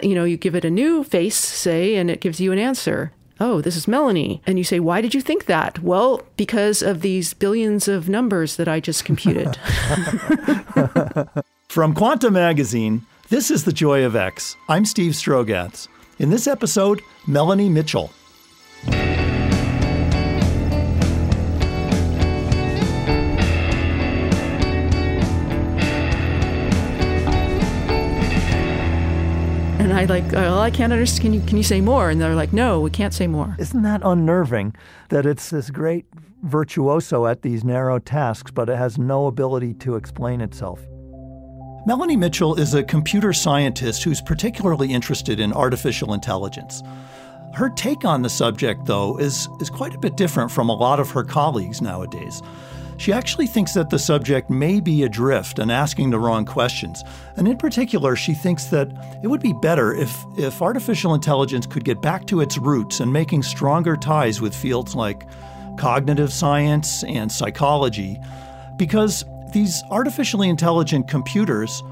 You 0.00 0.14
know, 0.14 0.24
you 0.24 0.36
give 0.36 0.54
it 0.54 0.64
a 0.64 0.70
new 0.70 1.02
face, 1.02 1.34
say, 1.34 1.96
and 1.96 2.08
it 2.08 2.20
gives 2.20 2.40
you 2.40 2.52
an 2.52 2.58
answer. 2.58 3.10
Oh, 3.40 3.60
this 3.60 3.74
is 3.74 3.88
Melanie. 3.88 4.40
And 4.46 4.56
you 4.56 4.62
say, 4.62 4.78
Why 4.78 5.00
did 5.00 5.12
you 5.12 5.20
think 5.20 5.46
that? 5.46 5.80
Well, 5.80 6.22
because 6.36 6.82
of 6.82 7.00
these 7.00 7.34
billions 7.34 7.88
of 7.88 8.08
numbers 8.08 8.54
that 8.56 8.68
I 8.68 8.78
just 8.78 9.04
computed. 9.04 9.56
From 11.68 11.94
Quanta 11.94 12.30
Magazine, 12.30 13.04
this 13.28 13.50
is 13.50 13.64
The 13.64 13.72
Joy 13.72 14.04
of 14.04 14.14
X. 14.14 14.56
I'm 14.68 14.84
Steve 14.84 15.14
Strogatz. 15.14 15.88
In 16.20 16.30
this 16.30 16.46
episode, 16.46 17.02
Melanie 17.26 17.68
Mitchell. 17.68 18.12
And 29.88 29.98
I 29.98 30.04
like, 30.04 30.32
well, 30.32 30.58
oh, 30.58 30.60
I 30.60 30.70
can't 30.70 30.92
understand. 30.92 31.22
Can 31.22 31.32
you, 31.32 31.40
can 31.40 31.56
you 31.56 31.62
say 31.62 31.80
more? 31.80 32.10
And 32.10 32.20
they're 32.20 32.34
like, 32.34 32.52
no, 32.52 32.78
we 32.78 32.90
can't 32.90 33.14
say 33.14 33.26
more. 33.26 33.56
Isn't 33.58 33.80
that 33.84 34.02
unnerving 34.04 34.74
that 35.08 35.24
it's 35.24 35.48
this 35.48 35.70
great 35.70 36.04
virtuoso 36.42 37.24
at 37.24 37.40
these 37.40 37.64
narrow 37.64 37.98
tasks, 37.98 38.50
but 38.50 38.68
it 38.68 38.76
has 38.76 38.98
no 38.98 39.28
ability 39.28 39.72
to 39.74 39.96
explain 39.96 40.42
itself? 40.42 40.86
Melanie 41.86 42.16
Mitchell 42.16 42.54
is 42.56 42.74
a 42.74 42.82
computer 42.82 43.32
scientist 43.32 44.04
who's 44.04 44.20
particularly 44.20 44.92
interested 44.92 45.40
in 45.40 45.54
artificial 45.54 46.12
intelligence. 46.12 46.82
Her 47.54 47.70
take 47.70 48.04
on 48.04 48.20
the 48.20 48.28
subject, 48.28 48.84
though, 48.84 49.18
is, 49.18 49.48
is 49.58 49.70
quite 49.70 49.94
a 49.94 49.98
bit 49.98 50.18
different 50.18 50.50
from 50.50 50.68
a 50.68 50.74
lot 50.74 51.00
of 51.00 51.10
her 51.12 51.24
colleagues 51.24 51.80
nowadays. 51.80 52.42
She 52.98 53.12
actually 53.12 53.46
thinks 53.46 53.74
that 53.74 53.90
the 53.90 53.98
subject 53.98 54.50
may 54.50 54.80
be 54.80 55.04
adrift 55.04 55.60
and 55.60 55.70
asking 55.70 56.10
the 56.10 56.18
wrong 56.18 56.44
questions. 56.44 57.04
And 57.36 57.46
in 57.46 57.56
particular, 57.56 58.16
she 58.16 58.34
thinks 58.34 58.64
that 58.66 58.90
it 59.22 59.28
would 59.28 59.40
be 59.40 59.52
better 59.52 59.94
if, 59.94 60.12
if 60.36 60.60
artificial 60.60 61.14
intelligence 61.14 61.64
could 61.64 61.84
get 61.84 62.02
back 62.02 62.26
to 62.26 62.40
its 62.40 62.58
roots 62.58 62.98
and 62.98 63.12
making 63.12 63.44
stronger 63.44 63.96
ties 63.96 64.40
with 64.40 64.54
fields 64.54 64.96
like 64.96 65.28
cognitive 65.78 66.32
science 66.32 67.04
and 67.04 67.30
psychology, 67.30 68.18
because 68.76 69.24
these 69.52 69.80
artificially 69.90 70.48
intelligent 70.48 71.08
computers, 71.08 71.84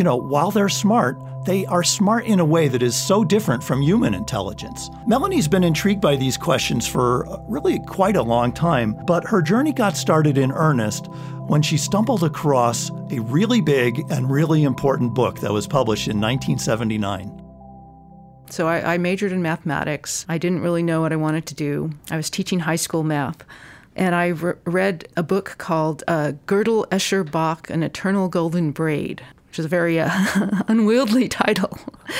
you 0.00 0.04
know, 0.04 0.16
while 0.16 0.50
they're 0.50 0.70
smart, 0.70 1.18
they 1.44 1.66
are 1.66 1.82
smart 1.82 2.24
in 2.24 2.40
a 2.40 2.44
way 2.44 2.68
that 2.68 2.82
is 2.82 2.96
so 2.96 3.22
different 3.22 3.62
from 3.62 3.82
human 3.82 4.14
intelligence. 4.14 4.88
Melanie's 5.06 5.46
been 5.46 5.62
intrigued 5.62 6.00
by 6.00 6.16
these 6.16 6.38
questions 6.38 6.86
for 6.86 7.26
really 7.50 7.80
quite 7.80 8.16
a 8.16 8.22
long 8.22 8.50
time, 8.50 8.96
but 9.06 9.26
her 9.26 9.42
journey 9.42 9.74
got 9.74 9.98
started 9.98 10.38
in 10.38 10.52
earnest 10.52 11.08
when 11.48 11.60
she 11.60 11.76
stumbled 11.76 12.24
across 12.24 12.88
a 13.10 13.20
really 13.20 13.60
big 13.60 14.10
and 14.10 14.30
really 14.30 14.62
important 14.62 15.12
book 15.12 15.38
that 15.40 15.52
was 15.52 15.66
published 15.66 16.08
in 16.08 16.18
1979. 16.18 17.38
So 18.48 18.66
I, 18.66 18.94
I 18.94 18.96
majored 18.96 19.32
in 19.32 19.42
mathematics. 19.42 20.24
I 20.30 20.38
didn't 20.38 20.62
really 20.62 20.82
know 20.82 21.02
what 21.02 21.12
I 21.12 21.16
wanted 21.16 21.44
to 21.44 21.54
do. 21.54 21.90
I 22.10 22.16
was 22.16 22.30
teaching 22.30 22.60
high 22.60 22.76
school 22.76 23.02
math 23.02 23.44
and 23.96 24.14
I 24.14 24.28
re- 24.28 24.54
read 24.64 25.08
a 25.18 25.22
book 25.22 25.56
called 25.58 26.04
uh, 26.08 26.32
Gödel 26.46 26.88
Escher 26.88 27.30
Bach 27.30 27.68
An 27.68 27.82
Eternal 27.82 28.28
Golden 28.28 28.70
Braid, 28.70 29.22
which 29.50 29.58
is 29.58 29.64
a 29.64 29.68
very 29.68 29.98
uh, 29.98 30.10
unwieldy 30.68 31.28
title, 31.28 31.76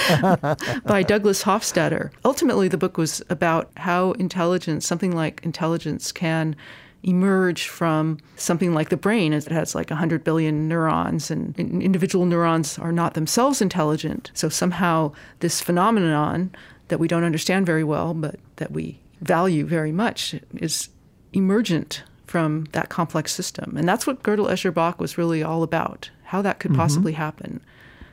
by 0.85 1.05
Douglas 1.07 1.45
Hofstadter. 1.45 2.11
Ultimately, 2.25 2.67
the 2.67 2.77
book 2.77 2.99
was 2.99 3.23
about 3.31 3.71
how 3.77 4.13
intelligence, 4.13 4.85
something 4.85 5.15
like 5.15 5.41
intelligence, 5.45 6.11
can 6.11 6.57
emerge 7.05 7.69
from 7.69 8.19
something 8.37 8.75
like 8.75 8.89
the 8.89 8.97
brain 8.97 9.33
as 9.33 9.47
it 9.47 9.53
has 9.53 9.75
like 9.75 9.89
100 9.89 10.23
billion 10.23 10.69
neurons 10.69 11.31
and 11.31 11.59
individual 11.59 12.27
neurons 12.27 12.79
are 12.79 12.93
not 12.93 13.15
themselves 13.15 13.63
intelligent 13.63 14.31
so 14.35 14.51
somehow 14.51 15.11
this 15.39 15.63
phenomenon 15.63 16.55
that 16.89 16.99
we 16.99 17.09
don't 17.09 17.25
understand 17.25 17.65
very 17.65 17.83
well 17.83 18.13
but 18.13 18.39
that 18.57 18.71
we 18.71 19.01
value 19.23 19.65
very 19.65 19.93
much 19.93 20.35
is 20.57 20.91
emergent 21.33 22.03
from 22.31 22.65
that 22.73 22.89
complex 22.89 23.33
system. 23.33 23.77
And 23.77 23.89
that's 23.89 24.07
what 24.07 24.23
Gödel 24.23 24.49
Escher 24.49 24.73
Bach 24.73 25.01
was 25.01 25.19
really 25.19 25.43
all 25.43 25.65
about, 25.65 26.11
how 26.31 26.41
that 26.43 26.61
could 26.61 26.71
mm-hmm. 26.71 26.81
possibly 26.81 27.13
happen. 27.13 27.61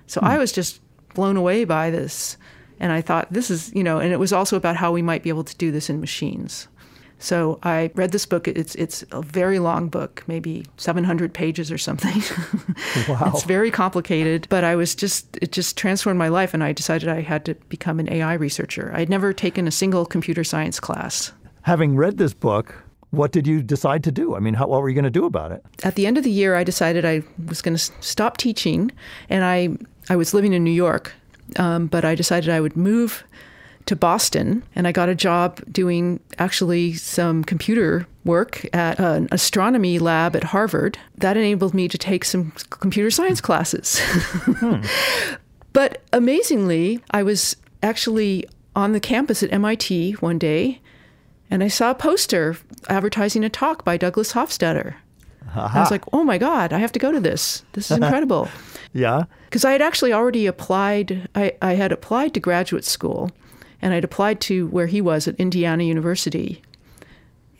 So 0.07 0.19
mm. 0.19 0.27
I 0.27 0.39
was 0.39 0.51
just 0.51 0.81
blown 1.13 1.37
away 1.37 1.65
by 1.65 1.91
this. 1.91 2.35
And 2.79 2.91
I 2.91 2.99
thought, 2.99 3.31
this 3.31 3.51
is, 3.51 3.71
you 3.75 3.83
know, 3.83 3.99
and 3.99 4.11
it 4.11 4.17
was 4.17 4.33
also 4.33 4.57
about 4.57 4.75
how 4.75 4.91
we 4.91 5.03
might 5.03 5.21
be 5.21 5.29
able 5.29 5.43
to 5.43 5.55
do 5.57 5.71
this 5.71 5.87
in 5.87 5.99
machines. 5.99 6.67
So 7.19 7.59
I 7.61 7.91
read 7.93 8.11
this 8.11 8.25
book. 8.25 8.47
It's 8.47 8.73
it's 8.75 9.03
a 9.11 9.21
very 9.21 9.59
long 9.59 9.87
book, 9.89 10.23
maybe 10.27 10.65
700 10.77 11.31
pages 11.33 11.71
or 11.71 11.77
something. 11.77 12.23
Wow. 13.07 13.31
it's 13.33 13.43
very 13.43 13.71
complicated, 13.71 14.47
but 14.49 14.63
I 14.63 14.75
was 14.75 14.95
just 14.95 15.37
it 15.41 15.51
just 15.51 15.77
transformed 15.77 16.17
my 16.17 16.27
life 16.27 16.53
and 16.53 16.63
I 16.63 16.73
decided 16.73 17.09
I 17.09 17.21
had 17.21 17.45
to 17.45 17.55
become 17.69 17.99
an 17.99 18.11
AI 18.11 18.33
researcher. 18.33 18.91
I'd 18.93 19.09
never 19.09 19.33
taken 19.33 19.67
a 19.67 19.71
single 19.71 20.05
computer 20.05 20.43
science 20.43 20.79
class. 20.79 21.31
Having 21.61 21.95
read 21.95 22.17
this 22.17 22.33
book, 22.33 22.75
what 23.11 23.31
did 23.31 23.47
you 23.47 23.61
decide 23.61 24.03
to 24.03 24.11
do? 24.11 24.35
I 24.35 24.39
mean, 24.39 24.53
how, 24.53 24.67
what 24.67 24.81
were 24.81 24.89
you 24.89 24.95
going 24.95 25.05
to 25.05 25.09
do 25.09 25.25
about 25.25 25.51
it? 25.51 25.63
At 25.83 25.95
the 25.95 26.05
end 26.05 26.17
of 26.17 26.23
the 26.23 26.31
year, 26.31 26.55
I 26.55 26.63
decided 26.63 27.05
I 27.05 27.23
was 27.47 27.61
going 27.61 27.77
to 27.77 27.91
stop 28.01 28.37
teaching, 28.37 28.91
and 29.29 29.43
I 29.43 29.69
I 30.09 30.15
was 30.15 30.33
living 30.33 30.53
in 30.53 30.63
New 30.63 30.71
York, 30.71 31.13
um, 31.57 31.87
but 31.87 32.05
I 32.05 32.15
decided 32.15 32.49
I 32.49 32.59
would 32.59 32.75
move 32.75 33.23
to 33.85 33.95
Boston, 33.95 34.63
and 34.75 34.87
I 34.87 34.91
got 34.91 35.07
a 35.07 35.15
job 35.15 35.61
doing 35.71 36.19
actually 36.37 36.93
some 36.93 37.43
computer 37.43 38.05
work 38.25 38.65
at 38.73 38.99
an 38.99 39.29
astronomy 39.31 39.97
lab 39.99 40.35
at 40.35 40.43
Harvard. 40.43 40.97
That 41.17 41.37
enabled 41.37 41.73
me 41.73 41.87
to 41.87 41.97
take 41.97 42.25
some 42.25 42.51
computer 42.69 43.09
science 43.09 43.41
classes. 43.41 43.99
hmm. 43.99 44.81
But 45.73 46.01
amazingly, 46.11 47.03
I 47.11 47.21
was 47.21 47.55
actually 47.83 48.47
on 48.75 48.93
the 48.93 48.99
campus 48.99 49.43
at 49.43 49.53
MIT 49.53 50.13
one 50.13 50.39
day 50.39 50.81
and 51.49 51.63
I 51.63 51.67
saw 51.67 51.91
a 51.91 51.95
poster 51.95 52.57
advertising 52.89 53.43
a 53.43 53.49
talk 53.49 53.83
by 53.83 53.97
Douglas 53.97 54.33
Hofstadter. 54.33 54.95
I 55.55 55.79
was 55.79 55.91
like, 55.91 56.03
oh 56.13 56.23
my 56.23 56.37
God, 56.37 56.73
I 56.73 56.77
have 56.79 56.91
to 56.91 56.99
go 56.99 57.11
to 57.11 57.19
this. 57.19 57.63
This 57.73 57.89
is 57.89 57.97
incredible. 58.01 58.49
yeah. 58.93 59.23
Because 59.45 59.63
I 59.65 59.71
had 59.71 59.81
actually 59.81 60.13
already 60.13 60.45
applied, 60.45 61.29
I, 61.33 61.53
I 61.61 61.73
had 61.73 61.91
applied 61.91 62.33
to 62.33 62.39
graduate 62.39 62.83
school 62.83 63.31
and 63.81 63.93
I'd 63.93 64.03
applied 64.03 64.41
to 64.41 64.67
where 64.67 64.87
he 64.87 65.01
was 65.01 65.27
at 65.27 65.35
Indiana 65.35 65.83
University. 65.83 66.61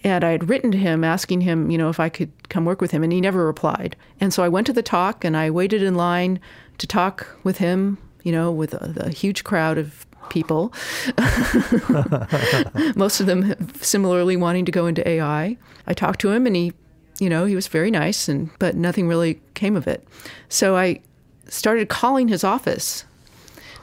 And 0.03 0.23
I 0.23 0.31
had 0.31 0.49
written 0.49 0.71
to 0.71 0.77
him 0.77 1.03
asking 1.03 1.41
him, 1.41 1.71
you 1.71 1.77
know, 1.77 1.89
if 1.89 1.99
I 1.99 2.09
could 2.09 2.31
come 2.49 2.65
work 2.65 2.81
with 2.81 2.91
him, 2.91 3.03
and 3.03 3.11
he 3.11 3.19
never 3.21 3.45
replied. 3.45 3.95
And 4.19 4.33
so 4.33 4.43
I 4.43 4.49
went 4.49 4.67
to 4.67 4.73
the 4.73 4.83
talk 4.83 5.23
and 5.25 5.35
I 5.35 5.49
waited 5.49 5.81
in 5.81 5.95
line 5.95 6.39
to 6.77 6.87
talk 6.87 7.27
with 7.43 7.57
him, 7.57 7.97
you 8.23 8.31
know, 8.31 8.51
with 8.51 8.73
a, 8.73 8.93
a 9.07 9.09
huge 9.09 9.43
crowd 9.43 9.77
of 9.77 10.05
people, 10.29 10.73
most 12.95 13.19
of 13.19 13.25
them 13.25 13.55
similarly 13.81 14.35
wanting 14.37 14.65
to 14.65 14.71
go 14.71 14.87
into 14.87 15.07
AI. 15.07 15.57
I 15.85 15.93
talked 15.93 16.19
to 16.21 16.31
him 16.31 16.45
and 16.45 16.55
he, 16.55 16.73
you 17.19 17.29
know, 17.29 17.45
he 17.45 17.55
was 17.55 17.67
very 17.67 17.91
nice, 17.91 18.27
and 18.27 18.49
but 18.59 18.75
nothing 18.75 19.07
really 19.07 19.41
came 19.53 19.75
of 19.75 19.87
it. 19.87 20.07
So 20.49 20.75
I 20.75 21.01
started 21.47 21.89
calling 21.89 22.27
his 22.27 22.43
office, 22.43 23.05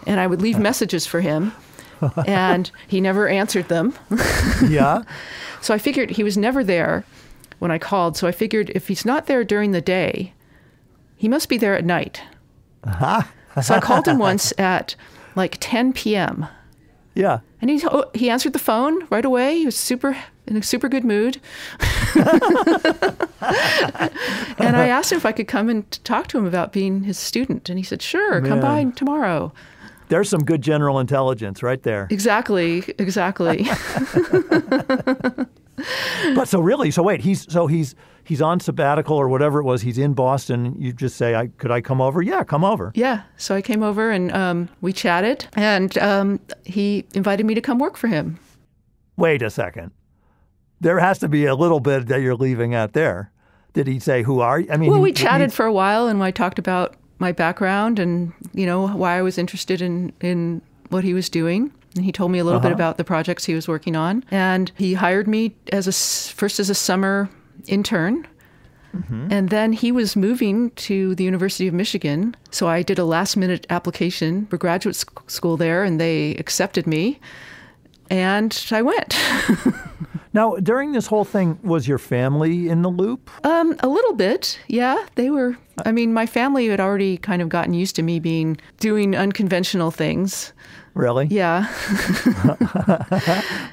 and 0.06 0.20
I 0.20 0.26
would 0.26 0.42
leave 0.42 0.58
messages 0.70 1.06
for 1.06 1.20
him, 1.20 1.52
and 2.26 2.70
he 2.86 3.00
never 3.00 3.28
answered 3.28 3.68
them. 3.68 3.94
yeah. 4.68 5.02
So 5.60 5.74
I 5.74 5.78
figured 5.78 6.10
he 6.10 6.22
was 6.22 6.36
never 6.36 6.62
there 6.62 7.04
when 7.58 7.70
I 7.70 7.78
called. 7.78 8.16
So 8.16 8.28
I 8.28 8.32
figured 8.32 8.70
if 8.74 8.88
he's 8.88 9.04
not 9.04 9.26
there 9.26 9.44
during 9.44 9.72
the 9.72 9.80
day, 9.80 10.34
he 11.16 11.28
must 11.28 11.48
be 11.48 11.56
there 11.56 11.74
at 11.74 11.84
night. 11.84 12.22
so 13.62 13.74
I 13.74 13.80
called 13.80 14.06
him 14.06 14.18
once 14.18 14.52
at 14.58 14.94
like 15.34 15.56
10 15.60 15.92
p.m. 15.92 16.46
Yeah. 17.14 17.40
And 17.60 17.70
he 17.70 17.80
oh, 17.86 18.10
he 18.14 18.28
answered 18.28 18.52
the 18.52 18.58
phone 18.58 19.06
right 19.10 19.24
away. 19.24 19.58
He 19.58 19.64
was 19.64 19.76
super 19.76 20.16
in 20.46 20.56
a 20.56 20.62
super 20.62 20.88
good 20.88 21.04
mood. 21.04 21.40
and 21.80 22.26
I 24.76 24.88
asked 24.88 25.12
him 25.12 25.18
if 25.18 25.26
I 25.26 25.32
could 25.32 25.48
come 25.48 25.68
and 25.68 25.90
talk 26.04 26.26
to 26.28 26.38
him 26.38 26.46
about 26.46 26.72
being 26.72 27.04
his 27.04 27.18
student, 27.18 27.68
and 27.70 27.78
he 27.78 27.84
said, 27.84 28.02
"Sure, 28.02 28.40
Man. 28.40 28.50
come 28.50 28.60
by 28.60 28.84
tomorrow." 28.96 29.52
There's 30.08 30.28
some 30.28 30.44
good 30.44 30.60
general 30.60 30.98
intelligence 31.00 31.62
right 31.62 31.82
there. 31.82 32.08
Exactly, 32.10 32.84
exactly. 32.98 33.64
but 36.34 36.46
so 36.46 36.60
really, 36.60 36.90
so 36.90 37.02
wait, 37.02 37.22
he's 37.22 37.50
so 37.50 37.66
he's 37.66 37.94
he's 38.24 38.42
on 38.42 38.60
sabbatical 38.60 39.16
or 39.16 39.28
whatever 39.28 39.60
it 39.60 39.64
was. 39.64 39.82
He's 39.82 39.98
in 39.98 40.14
Boston. 40.14 40.74
You 40.78 40.92
just 40.92 41.16
say, 41.16 41.34
I, 41.34 41.48
"Could 41.48 41.70
I 41.70 41.80
come 41.80 42.00
over?" 42.00 42.22
Yeah, 42.22 42.44
come 42.44 42.64
over. 42.64 42.92
Yeah. 42.94 43.22
So 43.36 43.54
I 43.54 43.62
came 43.62 43.82
over 43.82 44.10
and 44.10 44.32
um, 44.32 44.68
we 44.80 44.92
chatted, 44.92 45.46
and 45.54 45.96
um, 45.98 46.40
he 46.64 47.04
invited 47.14 47.46
me 47.46 47.54
to 47.54 47.60
come 47.60 47.78
work 47.78 47.96
for 47.96 48.08
him. 48.08 48.38
Wait 49.16 49.42
a 49.42 49.50
second. 49.50 49.92
There 50.80 50.98
has 50.98 51.18
to 51.20 51.28
be 51.28 51.46
a 51.46 51.54
little 51.54 51.80
bit 51.80 52.08
that 52.08 52.20
you're 52.20 52.34
leaving 52.34 52.74
out 52.74 52.92
there. 52.92 53.30
Did 53.72 53.86
he 53.86 54.00
say, 54.00 54.22
"Who 54.22 54.40
are 54.40 54.60
you?" 54.60 54.68
I 54.70 54.76
mean, 54.76 54.90
well, 54.90 55.00
we 55.00 55.12
chatted 55.12 55.52
for 55.52 55.66
a 55.66 55.72
while, 55.72 56.08
and 56.08 56.22
I 56.22 56.30
talked 56.30 56.58
about 56.58 56.96
my 57.18 57.32
background 57.32 57.98
and 57.98 58.32
you 58.52 58.66
know 58.66 58.88
why 58.88 59.16
I 59.16 59.22
was 59.22 59.38
interested 59.38 59.80
in 59.80 60.12
in 60.20 60.62
what 60.90 61.04
he 61.04 61.14
was 61.14 61.28
doing. 61.28 61.72
And 61.96 62.04
he 62.04 62.10
told 62.10 62.32
me 62.32 62.40
a 62.40 62.44
little 62.44 62.58
uh-huh. 62.58 62.70
bit 62.70 62.74
about 62.74 62.96
the 62.96 63.04
projects 63.04 63.44
he 63.44 63.54
was 63.54 63.68
working 63.68 63.94
on. 63.94 64.24
And 64.32 64.72
he 64.76 64.94
hired 64.94 65.28
me 65.28 65.54
as 65.72 65.86
a 65.86 65.92
first 66.34 66.58
as 66.58 66.68
a 66.68 66.74
summer 66.74 67.30
intern 67.66 68.26
Mm-hmm. 68.94 69.28
And 69.30 69.50
then 69.50 69.72
he 69.72 69.92
was 69.92 70.16
moving 70.16 70.70
to 70.72 71.14
the 71.14 71.24
University 71.24 71.66
of 71.66 71.74
Michigan. 71.74 72.36
So 72.50 72.68
I 72.68 72.82
did 72.82 72.98
a 72.98 73.04
last 73.04 73.36
minute 73.36 73.66
application 73.70 74.46
for 74.46 74.56
graduate 74.56 75.02
school 75.26 75.56
there, 75.56 75.82
and 75.82 76.00
they 76.00 76.34
accepted 76.36 76.86
me. 76.86 77.18
And 78.10 78.66
I 78.70 78.82
went. 78.82 79.18
now, 80.32 80.56
during 80.56 80.92
this 80.92 81.06
whole 81.06 81.24
thing, 81.24 81.58
was 81.62 81.88
your 81.88 81.98
family 81.98 82.68
in 82.68 82.82
the 82.82 82.90
loop? 82.90 83.30
Um, 83.44 83.74
a 83.80 83.88
little 83.88 84.14
bit, 84.14 84.58
yeah. 84.68 85.06
They 85.14 85.30
were. 85.30 85.56
I 85.84 85.90
mean, 85.90 86.12
my 86.12 86.26
family 86.26 86.68
had 86.68 86.80
already 86.80 87.16
kind 87.16 87.42
of 87.42 87.48
gotten 87.48 87.74
used 87.74 87.96
to 87.96 88.02
me 88.02 88.20
being 88.20 88.58
doing 88.78 89.16
unconventional 89.16 89.90
things. 89.90 90.52
Really? 90.92 91.26
Yeah. 91.26 91.66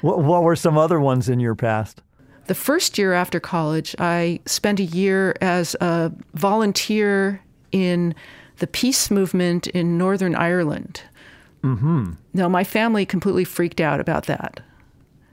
what, 0.00 0.20
what 0.20 0.42
were 0.42 0.56
some 0.56 0.76
other 0.76 0.98
ones 0.98 1.28
in 1.28 1.38
your 1.38 1.54
past? 1.54 2.02
The 2.46 2.54
first 2.54 2.98
year 2.98 3.12
after 3.12 3.40
college, 3.40 3.94
I 3.98 4.40
spent 4.46 4.80
a 4.80 4.84
year 4.84 5.36
as 5.40 5.74
a 5.80 6.12
volunteer 6.34 7.40
in 7.70 8.14
the 8.58 8.66
peace 8.66 9.10
movement 9.10 9.66
in 9.68 9.96
Northern 9.96 10.34
Ireland. 10.34 11.02
Mm-hmm. 11.62 12.12
Now, 12.34 12.48
my 12.48 12.64
family 12.64 13.06
completely 13.06 13.44
freaked 13.44 13.80
out 13.80 14.00
about 14.00 14.26
that. 14.26 14.60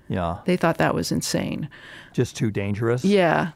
Yeah. 0.07 0.39
They 0.45 0.57
thought 0.57 0.77
that 0.77 0.95
was 0.95 1.11
insane. 1.11 1.69
Just 2.13 2.35
too 2.35 2.51
dangerous? 2.51 3.03
Yeah. 3.03 3.51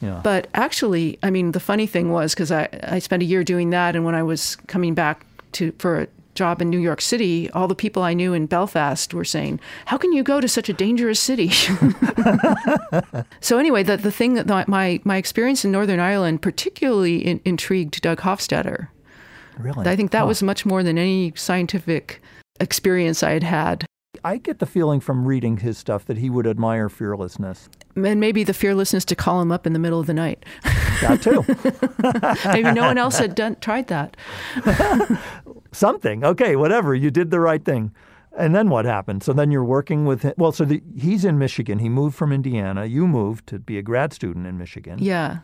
Yeah. 0.00 0.20
But 0.22 0.48
actually, 0.54 1.18
I 1.22 1.30
mean, 1.30 1.52
the 1.52 1.60
funny 1.60 1.86
thing 1.86 2.10
was 2.10 2.34
because 2.34 2.52
I, 2.52 2.68
I 2.84 2.98
spent 2.98 3.22
a 3.22 3.26
year 3.26 3.42
doing 3.42 3.70
that, 3.70 3.96
and 3.96 4.04
when 4.04 4.14
I 4.14 4.22
was 4.22 4.56
coming 4.66 4.94
back 4.94 5.26
to 5.52 5.72
for 5.78 6.02
a 6.02 6.08
job 6.38 6.62
in 6.62 6.70
New 6.70 6.78
York 6.78 7.00
City, 7.00 7.50
all 7.50 7.68
the 7.68 7.74
people 7.74 8.02
I 8.02 8.14
knew 8.14 8.32
in 8.32 8.46
Belfast 8.46 9.12
were 9.12 9.24
saying, 9.24 9.60
"How 9.86 9.98
can 9.98 10.12
you 10.12 10.22
go 10.22 10.40
to 10.40 10.48
such 10.48 10.68
a 10.68 10.72
dangerous 10.72 11.20
city?" 11.20 11.48
so 13.40 13.58
anyway, 13.58 13.82
the 13.82 13.96
the 13.96 14.12
thing 14.12 14.34
that 14.34 14.68
my 14.68 15.00
my 15.04 15.16
experience 15.16 15.64
in 15.64 15.72
Northern 15.72 16.00
Ireland 16.00 16.40
particularly 16.40 17.18
in, 17.18 17.40
intrigued 17.44 18.00
Doug 18.00 18.20
Hofstadter. 18.20 18.88
Really, 19.58 19.86
I 19.86 19.96
think 19.96 20.12
that 20.12 20.20
huh. 20.20 20.26
was 20.26 20.42
much 20.42 20.64
more 20.64 20.82
than 20.82 20.96
any 20.96 21.32
scientific 21.34 22.22
experience 22.60 23.22
I 23.22 23.32
had 23.32 23.42
had. 23.42 23.86
I 24.24 24.38
get 24.38 24.58
the 24.58 24.66
feeling 24.66 25.00
from 25.00 25.26
reading 25.26 25.58
his 25.58 25.78
stuff 25.78 26.04
that 26.06 26.18
he 26.18 26.30
would 26.30 26.46
admire 26.46 26.88
fearlessness. 26.88 27.68
And 27.94 28.20
maybe 28.20 28.44
the 28.44 28.54
fearlessness 28.54 29.04
to 29.06 29.16
call 29.16 29.40
him 29.40 29.52
up 29.52 29.66
in 29.66 29.72
the 29.72 29.78
middle 29.78 30.00
of 30.00 30.06
the 30.06 30.14
night. 30.14 30.44
That 31.02 31.22
too. 31.22 31.44
maybe 32.52 32.72
no 32.72 32.82
one 32.82 32.98
else 32.98 33.18
had 33.18 33.34
done 33.36 33.56
tried 33.60 33.88
that. 33.88 34.16
Something. 35.72 36.24
Okay, 36.24 36.56
whatever. 36.56 36.94
You 36.94 37.10
did 37.10 37.30
the 37.30 37.40
right 37.40 37.64
thing. 37.64 37.92
And 38.36 38.54
then 38.54 38.68
what 38.68 38.84
happened? 38.84 39.22
So 39.22 39.32
then 39.32 39.50
you're 39.50 39.64
working 39.64 40.04
with 40.04 40.22
him. 40.22 40.34
Well, 40.36 40.52
so 40.52 40.64
the, 40.64 40.82
he's 40.96 41.24
in 41.24 41.38
Michigan. 41.38 41.80
He 41.80 41.88
moved 41.88 42.14
from 42.14 42.32
Indiana. 42.32 42.84
You 42.84 43.08
moved 43.08 43.46
to 43.48 43.58
be 43.58 43.78
a 43.78 43.82
grad 43.82 44.12
student 44.12 44.46
in 44.46 44.56
Michigan. 44.58 44.98
Yeah. 45.00 45.38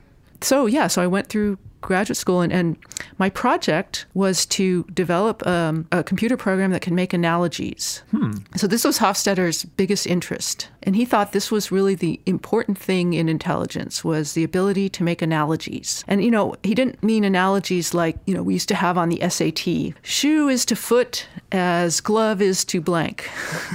So, 0.44 0.66
yeah, 0.66 0.88
so 0.88 1.00
I 1.02 1.06
went 1.06 1.28
through 1.28 1.58
graduate 1.80 2.16
school, 2.16 2.40
and, 2.40 2.52
and 2.52 2.76
my 3.18 3.28
project 3.30 4.06
was 4.14 4.46
to 4.46 4.84
develop 4.84 5.46
um, 5.46 5.86
a 5.92 6.02
computer 6.02 6.36
program 6.36 6.70
that 6.70 6.80
can 6.80 6.94
make 6.94 7.12
analogies. 7.12 8.02
Hmm. 8.10 8.32
So, 8.56 8.66
this 8.66 8.84
was 8.84 8.98
Hofstadter's 8.98 9.64
biggest 9.64 10.06
interest. 10.06 10.68
And 10.82 10.94
he 10.94 11.06
thought 11.06 11.32
this 11.32 11.50
was 11.50 11.72
really 11.72 11.94
the 11.94 12.20
important 12.26 12.78
thing 12.78 13.14
in 13.14 13.28
intelligence 13.28 14.04
was 14.04 14.34
the 14.34 14.44
ability 14.44 14.90
to 14.90 15.02
make 15.02 15.22
analogies. 15.22 16.04
And, 16.06 16.22
you 16.22 16.30
know, 16.30 16.56
he 16.62 16.74
didn't 16.74 17.02
mean 17.02 17.24
analogies 17.24 17.94
like, 17.94 18.18
you 18.26 18.34
know, 18.34 18.42
we 18.42 18.52
used 18.52 18.68
to 18.68 18.74
have 18.74 18.98
on 18.98 19.08
the 19.08 19.26
SAT 19.26 19.94
shoe 20.02 20.48
is 20.48 20.66
to 20.66 20.76
foot 20.76 21.26
as 21.52 22.02
glove 22.02 22.42
is 22.42 22.66
to 22.66 22.82
blank. 22.82 23.30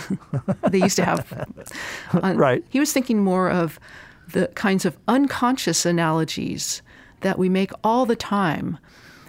they 0.69 0.77
used 0.77 0.97
to 0.97 1.05
have. 1.05 1.47
On, 2.21 2.37
right. 2.37 2.63
He 2.69 2.79
was 2.79 2.93
thinking 2.93 3.23
more 3.23 3.49
of 3.49 3.79
the 4.31 4.47
kinds 4.49 4.85
of 4.85 4.97
unconscious 5.07 5.85
analogies 5.85 6.81
that 7.21 7.37
we 7.37 7.49
make 7.49 7.71
all 7.83 8.05
the 8.05 8.15
time 8.15 8.77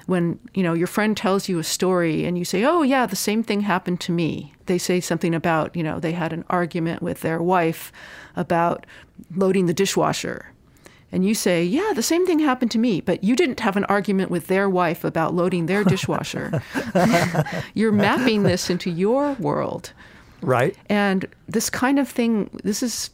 when 0.06 0.38
you 0.54 0.62
know 0.62 0.72
your 0.72 0.88
friend 0.88 1.16
tells 1.16 1.48
you 1.48 1.58
a 1.60 1.64
story 1.64 2.24
and 2.24 2.36
you 2.36 2.44
say 2.44 2.64
oh 2.64 2.82
yeah 2.82 3.06
the 3.06 3.16
same 3.16 3.42
thing 3.42 3.60
happened 3.60 4.00
to 4.00 4.12
me. 4.12 4.52
They 4.66 4.78
say 4.78 5.00
something 5.00 5.34
about 5.34 5.74
you 5.76 5.82
know 5.82 6.00
they 6.00 6.12
had 6.12 6.32
an 6.32 6.44
argument 6.50 7.02
with 7.02 7.20
their 7.20 7.40
wife 7.40 7.92
about 8.36 8.86
loading 9.34 9.66
the 9.66 9.74
dishwasher. 9.74 10.52
And 11.12 11.24
you 11.24 11.34
say 11.34 11.64
yeah 11.64 11.92
the 11.94 12.02
same 12.02 12.26
thing 12.26 12.40
happened 12.40 12.72
to 12.72 12.78
me 12.78 13.00
but 13.00 13.22
you 13.22 13.36
didn't 13.36 13.60
have 13.60 13.76
an 13.76 13.84
argument 13.84 14.30
with 14.30 14.48
their 14.48 14.68
wife 14.68 15.04
about 15.04 15.34
loading 15.34 15.66
their 15.66 15.84
dishwasher. 15.84 16.60
You're 17.74 17.92
mapping 17.92 18.42
this 18.42 18.68
into 18.68 18.90
your 18.90 19.34
world. 19.34 19.92
Right. 20.42 20.76
And 20.88 21.26
this 21.48 21.70
kind 21.70 21.98
of 21.98 22.08
thing 22.08 22.50
this 22.64 22.82
is 22.82 23.10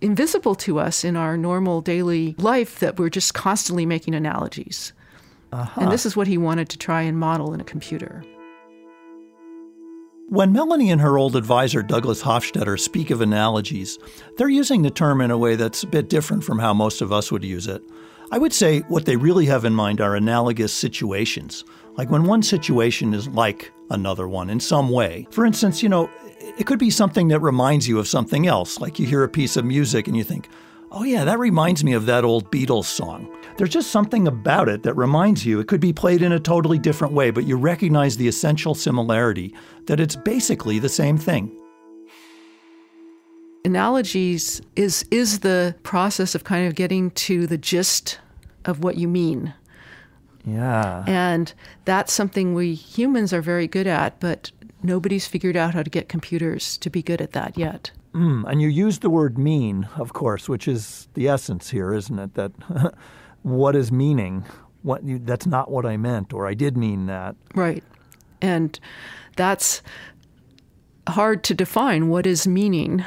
invisible 0.00 0.54
to 0.56 0.78
us 0.78 1.04
in 1.04 1.16
our 1.16 1.36
normal 1.36 1.80
daily 1.80 2.34
life 2.38 2.78
that 2.80 2.98
we're 2.98 3.10
just 3.10 3.34
constantly 3.34 3.86
making 3.86 4.14
analogies. 4.14 4.92
Uh-huh. 5.52 5.80
And 5.80 5.92
this 5.92 6.06
is 6.06 6.16
what 6.16 6.26
he 6.26 6.38
wanted 6.38 6.68
to 6.70 6.78
try 6.78 7.02
and 7.02 7.18
model 7.18 7.52
in 7.52 7.60
a 7.60 7.64
computer. 7.64 8.24
When 10.28 10.52
Melanie 10.52 10.92
and 10.92 11.00
her 11.00 11.18
old 11.18 11.34
advisor 11.34 11.82
Douglas 11.82 12.22
Hofstadter 12.22 12.78
speak 12.78 13.10
of 13.10 13.20
analogies, 13.20 13.98
they're 14.36 14.48
using 14.48 14.82
the 14.82 14.90
term 14.90 15.20
in 15.20 15.32
a 15.32 15.38
way 15.38 15.56
that's 15.56 15.82
a 15.82 15.88
bit 15.88 16.08
different 16.08 16.44
from 16.44 16.60
how 16.60 16.72
most 16.72 17.02
of 17.02 17.12
us 17.12 17.32
would 17.32 17.42
use 17.42 17.66
it. 17.66 17.82
I 18.30 18.38
would 18.38 18.52
say 18.52 18.80
what 18.82 19.06
they 19.06 19.16
really 19.16 19.46
have 19.46 19.64
in 19.64 19.74
mind 19.74 20.00
are 20.00 20.14
analogous 20.14 20.72
situations, 20.72 21.64
like 21.96 22.10
when 22.10 22.22
one 22.22 22.44
situation 22.44 23.12
is 23.12 23.26
like 23.26 23.72
another 23.90 24.28
one 24.28 24.50
in 24.50 24.60
some 24.60 24.90
way. 24.90 25.26
For 25.30 25.44
instance, 25.44 25.82
you 25.82 25.88
know, 25.88 26.10
it 26.58 26.66
could 26.66 26.78
be 26.78 26.90
something 26.90 27.28
that 27.28 27.40
reminds 27.40 27.86
you 27.88 27.98
of 27.98 28.08
something 28.08 28.46
else, 28.46 28.80
like 28.80 28.98
you 28.98 29.06
hear 29.06 29.24
a 29.24 29.28
piece 29.28 29.56
of 29.56 29.64
music 29.64 30.06
and 30.06 30.16
you 30.16 30.24
think, 30.24 30.48
oh, 30.92 31.04
yeah, 31.04 31.24
that 31.24 31.38
reminds 31.38 31.84
me 31.84 31.92
of 31.92 32.06
that 32.06 32.24
old 32.24 32.50
Beatles 32.50 32.86
song. 32.86 33.34
There's 33.56 33.70
just 33.70 33.90
something 33.90 34.26
about 34.26 34.68
it 34.68 34.82
that 34.82 34.94
reminds 34.94 35.44
you. 35.44 35.60
It 35.60 35.68
could 35.68 35.80
be 35.80 35.92
played 35.92 36.22
in 36.22 36.32
a 36.32 36.40
totally 36.40 36.78
different 36.78 37.14
way, 37.14 37.30
but 37.30 37.44
you 37.44 37.56
recognize 37.56 38.16
the 38.16 38.26
essential 38.28 38.74
similarity 38.74 39.54
that 39.86 40.00
it's 40.00 40.16
basically 40.16 40.78
the 40.78 40.88
same 40.88 41.16
thing. 41.16 41.56
Analogies 43.64 44.62
is 44.74 45.04
is 45.10 45.40
the 45.40 45.76
process 45.82 46.34
of 46.34 46.44
kind 46.44 46.66
of 46.66 46.74
getting 46.74 47.10
to 47.10 47.46
the 47.46 47.58
gist 47.58 48.18
of 48.64 48.82
what 48.82 48.96
you 48.96 49.06
mean. 49.06 49.52
Yeah. 50.44 51.04
And 51.06 51.52
that's 51.84 52.12
something 52.12 52.54
we 52.54 52.74
humans 52.74 53.32
are 53.32 53.42
very 53.42 53.66
good 53.66 53.86
at, 53.86 54.18
but 54.20 54.50
nobody's 54.82 55.26
figured 55.26 55.56
out 55.56 55.74
how 55.74 55.82
to 55.82 55.90
get 55.90 56.08
computers 56.08 56.78
to 56.78 56.90
be 56.90 57.02
good 57.02 57.20
at 57.20 57.32
that 57.32 57.58
yet. 57.58 57.90
Mm, 58.14 58.50
and 58.50 58.60
you 58.60 58.68
use 58.68 59.00
the 59.00 59.10
word 59.10 59.38
mean, 59.38 59.88
of 59.96 60.12
course, 60.12 60.48
which 60.48 60.66
is 60.66 61.08
the 61.14 61.28
essence 61.28 61.70
here, 61.70 61.92
isn't 61.92 62.18
it? 62.18 62.34
That 62.34 62.52
what 63.42 63.76
is 63.76 63.92
meaning? 63.92 64.44
What 64.82 65.04
you, 65.04 65.18
that's 65.18 65.46
not 65.46 65.70
what 65.70 65.86
I 65.86 65.96
meant, 65.96 66.32
or 66.32 66.46
I 66.46 66.54
did 66.54 66.76
mean 66.76 67.06
that. 67.06 67.36
Right. 67.54 67.84
And 68.40 68.80
that's 69.36 69.82
hard 71.08 71.44
to 71.44 71.54
define. 71.54 72.08
What 72.08 72.26
is 72.26 72.46
meaning? 72.46 73.04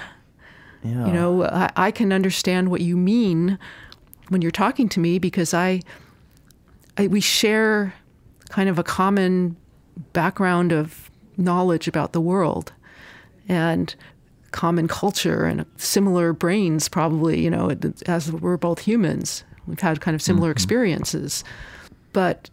Yeah. 0.84 1.08
You 1.08 1.14
know, 1.14 1.44
I, 1.46 1.70
I 1.76 1.92
can 1.92 2.14
understand 2.14 2.70
what 2.70 2.82
you 2.82 2.96
mean 2.96 3.58
when 4.30 4.42
you're 4.42 4.52
talking 4.52 4.88
to 4.90 5.00
me 5.00 5.20
because 5.20 5.54
I, 5.54 5.82
I 6.98 7.08
we 7.08 7.22
share 7.22 7.94
kind 8.50 8.70
of 8.70 8.78
a 8.78 8.84
common 8.84 9.56
background 10.14 10.72
of 10.72 11.10
knowledge 11.38 11.88
about 11.88 12.14
the 12.14 12.22
world 12.22 12.72
and 13.48 13.96
common 14.52 14.88
culture 14.88 15.46
and 15.46 15.66
similar 15.78 16.32
brains 16.32 16.88
probably 16.88 17.42
you 17.42 17.50
know 17.50 17.76
as 18.06 18.32
we're 18.32 18.58
both 18.58 18.80
humans 18.80 19.44
we've 19.66 19.80
had 19.80 20.00
kind 20.00 20.14
of 20.14 20.22
similar 20.22 20.50
mm-hmm. 20.50 20.58
experiences 20.58 21.44
but 22.14 22.50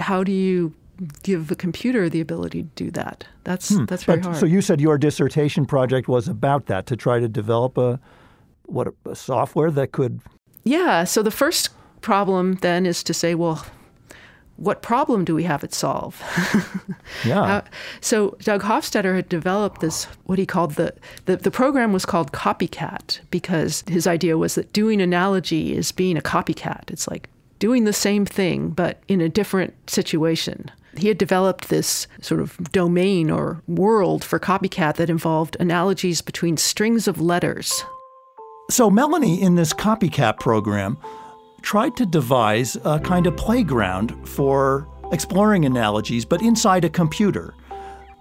how 0.00 0.24
do 0.24 0.32
you 0.32 0.74
give 1.22 1.50
a 1.50 1.54
computer 1.54 2.08
the 2.08 2.20
ability 2.20 2.64
to 2.64 2.68
do 2.74 2.90
that 2.90 3.24
that's 3.44 3.68
hmm. 3.68 3.84
that's 3.84 4.02
very 4.02 4.18
but, 4.18 4.26
hard 4.26 4.36
so 4.38 4.46
you 4.46 4.60
said 4.60 4.80
your 4.80 4.98
dissertation 4.98 5.64
project 5.64 6.08
was 6.08 6.26
about 6.26 6.66
that 6.66 6.86
to 6.86 6.96
try 6.96 7.20
to 7.20 7.28
develop 7.28 7.78
a 7.78 8.00
what 8.64 8.88
a, 8.88 9.10
a 9.10 9.14
software 9.14 9.70
that 9.70 9.92
could 9.92 10.20
yeah 10.64 11.04
so 11.04 11.22
the 11.22 11.30
first 11.30 11.70
problem 12.06 12.54
then 12.62 12.86
is 12.86 13.02
to 13.02 13.12
say 13.12 13.34
well 13.34 13.66
what 14.56 14.80
problem 14.80 15.24
do 15.24 15.34
we 15.34 15.42
have 15.42 15.62
it 15.62 15.74
solve? 15.74 16.22
yeah. 17.26 17.42
Uh, 17.42 17.62
so 18.00 18.36
Doug 18.40 18.62
Hofstadter 18.62 19.14
had 19.14 19.28
developed 19.28 19.80
this, 19.82 20.04
what 20.24 20.38
he 20.38 20.46
called 20.46 20.76
the, 20.76 20.94
the, 21.26 21.36
the 21.36 21.50
program 21.50 21.92
was 21.92 22.06
called 22.06 22.32
Copycat 22.32 23.20
because 23.30 23.84
his 23.86 24.06
idea 24.06 24.38
was 24.38 24.54
that 24.54 24.72
doing 24.72 25.02
analogy 25.02 25.76
is 25.76 25.92
being 25.92 26.16
a 26.16 26.22
copycat. 26.22 26.90
It's 26.90 27.06
like 27.06 27.28
doing 27.58 27.84
the 27.84 27.92
same 27.92 28.24
thing, 28.24 28.70
but 28.70 29.02
in 29.08 29.20
a 29.20 29.28
different 29.28 29.74
situation. 29.90 30.70
He 30.96 31.08
had 31.08 31.18
developed 31.18 31.68
this 31.68 32.06
sort 32.22 32.40
of 32.40 32.56
domain 32.72 33.30
or 33.30 33.60
world 33.68 34.24
for 34.24 34.38
copycat 34.38 34.94
that 34.94 35.10
involved 35.10 35.58
analogies 35.60 36.22
between 36.22 36.56
strings 36.56 37.06
of 37.06 37.20
letters. 37.20 37.84
So 38.70 38.88
Melanie, 38.88 39.40
in 39.40 39.56
this 39.56 39.74
copycat 39.74 40.40
program, 40.40 40.96
tried 41.66 41.96
to 41.96 42.06
devise 42.06 42.76
a 42.84 43.00
kind 43.00 43.26
of 43.26 43.36
playground 43.36 44.16
for 44.28 44.86
exploring 45.10 45.64
analogies, 45.64 46.24
but 46.24 46.40
inside 46.40 46.84
a 46.84 46.88
computer. 46.88 47.54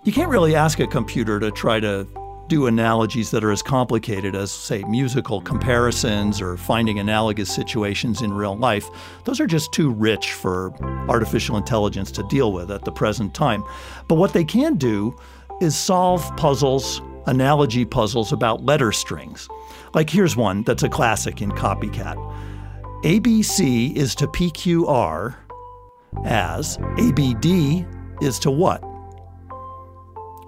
You 0.03 0.11
can't 0.11 0.31
really 0.31 0.55
ask 0.55 0.79
a 0.79 0.87
computer 0.87 1.39
to 1.39 1.51
try 1.51 1.79
to 1.79 2.07
do 2.47 2.65
analogies 2.65 3.29
that 3.29 3.43
are 3.43 3.51
as 3.51 3.61
complicated 3.61 4.35
as, 4.35 4.49
say, 4.49 4.83
musical 4.85 5.41
comparisons 5.41 6.41
or 6.41 6.57
finding 6.57 6.97
analogous 6.97 7.53
situations 7.53 8.23
in 8.23 8.33
real 8.33 8.57
life. 8.57 8.89
Those 9.25 9.39
are 9.39 9.45
just 9.45 9.71
too 9.71 9.91
rich 9.91 10.33
for 10.33 10.73
artificial 11.07 11.55
intelligence 11.55 12.09
to 12.13 12.23
deal 12.23 12.51
with 12.51 12.71
at 12.71 12.83
the 12.83 12.91
present 12.91 13.35
time. 13.35 13.63
But 14.07 14.15
what 14.15 14.33
they 14.33 14.43
can 14.43 14.73
do 14.75 15.15
is 15.61 15.77
solve 15.77 16.35
puzzles, 16.35 16.99
analogy 17.27 17.85
puzzles 17.85 18.33
about 18.33 18.63
letter 18.63 18.91
strings. 18.91 19.47
Like 19.93 20.09
here's 20.09 20.35
one 20.35 20.63
that's 20.63 20.81
a 20.81 20.89
classic 20.89 21.43
in 21.43 21.51
Copycat 21.51 22.17
ABC 23.05 23.95
is 23.95 24.15
to 24.15 24.25
PQR 24.25 25.35
as 26.25 26.79
ABD 26.97 27.85
is 28.19 28.39
to 28.39 28.49
what? 28.49 28.83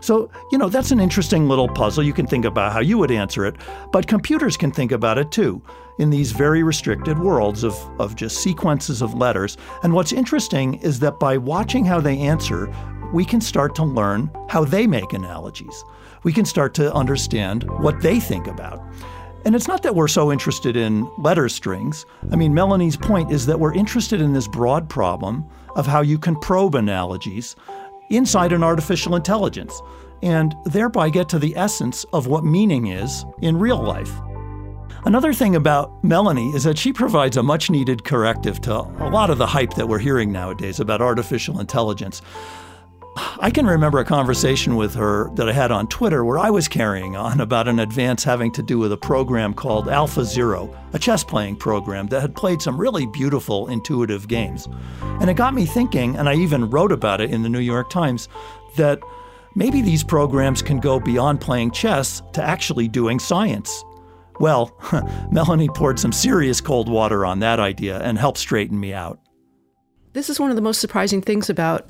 So, 0.01 0.31
you 0.51 0.57
know, 0.57 0.67
that's 0.67 0.89
an 0.89 0.99
interesting 0.99 1.47
little 1.47 1.67
puzzle. 1.67 2.03
You 2.03 2.13
can 2.13 2.25
think 2.25 2.45
about 2.45 2.73
how 2.73 2.79
you 2.79 2.97
would 2.97 3.11
answer 3.11 3.45
it, 3.45 3.57
but 3.91 4.07
computers 4.07 4.57
can 4.57 4.71
think 4.71 4.91
about 4.91 5.19
it 5.19 5.29
too 5.29 5.61
in 5.99 6.09
these 6.09 6.31
very 6.31 6.63
restricted 6.63 7.19
worlds 7.19 7.63
of, 7.63 7.75
of 8.01 8.15
just 8.15 8.41
sequences 8.41 9.03
of 9.03 9.13
letters. 9.13 9.55
And 9.83 9.93
what's 9.93 10.11
interesting 10.11 10.81
is 10.81 10.99
that 11.01 11.19
by 11.19 11.37
watching 11.37 11.85
how 11.85 11.99
they 11.99 12.17
answer, 12.17 12.73
we 13.13 13.23
can 13.23 13.39
start 13.39 13.75
to 13.75 13.83
learn 13.83 14.31
how 14.49 14.65
they 14.65 14.87
make 14.87 15.13
analogies. 15.13 15.83
We 16.23 16.33
can 16.33 16.45
start 16.45 16.73
to 16.75 16.91
understand 16.91 17.69
what 17.81 18.01
they 18.01 18.19
think 18.19 18.47
about. 18.47 18.81
And 19.45 19.55
it's 19.55 19.67
not 19.67 19.83
that 19.83 19.95
we're 19.95 20.07
so 20.07 20.31
interested 20.31 20.75
in 20.75 21.09
letter 21.17 21.47
strings. 21.47 22.05
I 22.31 22.35
mean, 22.35 22.53
Melanie's 22.53 22.97
point 22.97 23.31
is 23.31 23.45
that 23.45 23.59
we're 23.59 23.73
interested 23.73 24.19
in 24.19 24.33
this 24.33 24.47
broad 24.47 24.89
problem 24.89 25.45
of 25.75 25.87
how 25.87 26.01
you 26.01 26.17
can 26.17 26.35
probe 26.35 26.75
analogies 26.75 27.55
inside 28.09 28.51
an 28.51 28.63
artificial 28.63 29.15
intelligence 29.15 29.81
and 30.21 30.55
thereby 30.65 31.09
get 31.09 31.29
to 31.29 31.39
the 31.39 31.55
essence 31.55 32.03
of 32.13 32.27
what 32.27 32.43
meaning 32.43 32.87
is 32.87 33.25
in 33.41 33.57
real 33.57 33.81
life. 33.81 34.11
Another 35.05 35.31
thing 35.31 35.55
about 35.55 36.03
Melanie 36.03 36.49
is 36.49 36.63
that 36.63 36.77
she 36.77 36.91
provides 36.91 37.37
a 37.37 37.43
much 37.43 37.69
needed 37.69 38.03
corrective 38.03 38.59
to 38.61 38.73
a 38.73 39.09
lot 39.09 39.29
of 39.29 39.37
the 39.37 39.45
hype 39.45 39.75
that 39.75 39.87
we're 39.87 39.99
hearing 39.99 40.31
nowadays 40.31 40.79
about 40.79 41.01
artificial 41.01 41.59
intelligence. 41.59 42.21
I 43.39 43.49
can 43.49 43.65
remember 43.65 43.99
a 43.99 44.05
conversation 44.05 44.75
with 44.75 44.93
her 44.95 45.29
that 45.35 45.49
I 45.49 45.53
had 45.53 45.71
on 45.71 45.87
Twitter 45.87 46.23
where 46.23 46.37
I 46.37 46.49
was 46.49 46.67
carrying 46.67 47.15
on 47.15 47.39
about 47.39 47.67
an 47.67 47.79
advance 47.79 48.23
having 48.23 48.51
to 48.53 48.61
do 48.61 48.77
with 48.77 48.91
a 48.91 48.97
program 48.97 49.53
called 49.53 49.89
Alpha 49.89 50.23
Zero, 50.23 50.75
a 50.93 50.99
chess 50.99 51.23
playing 51.23 51.55
program 51.55 52.07
that 52.07 52.21
had 52.21 52.35
played 52.35 52.61
some 52.61 52.77
really 52.77 53.05
beautiful, 53.07 53.67
intuitive 53.67 54.27
games. 54.27 54.67
And 55.01 55.29
it 55.29 55.35
got 55.35 55.53
me 55.53 55.65
thinking, 55.65 56.15
and 56.15 56.29
I 56.29 56.35
even 56.35 56.69
wrote 56.69 56.91
about 56.91 57.21
it 57.21 57.31
in 57.31 57.43
the 57.43 57.49
New 57.49 57.59
York 57.59 57.89
Times, 57.89 58.29
that 58.75 58.99
maybe 59.55 59.81
these 59.81 60.03
programs 60.03 60.61
can 60.61 60.79
go 60.79 60.99
beyond 60.99 61.41
playing 61.41 61.71
chess 61.71 62.21
to 62.33 62.43
actually 62.43 62.87
doing 62.87 63.19
science. 63.19 63.83
Well, 64.39 64.71
Melanie 65.31 65.69
poured 65.69 65.99
some 65.99 66.11
serious 66.11 66.61
cold 66.61 66.87
water 66.87 67.25
on 67.25 67.39
that 67.39 67.59
idea 67.59 67.99
and 67.99 68.17
helped 68.17 68.37
straighten 68.37 68.79
me 68.79 68.93
out. 68.93 69.19
This 70.13 70.29
is 70.29 70.39
one 70.39 70.49
of 70.49 70.55
the 70.55 70.61
most 70.61 70.79
surprising 70.79 71.21
things 71.21 71.49
about 71.49 71.89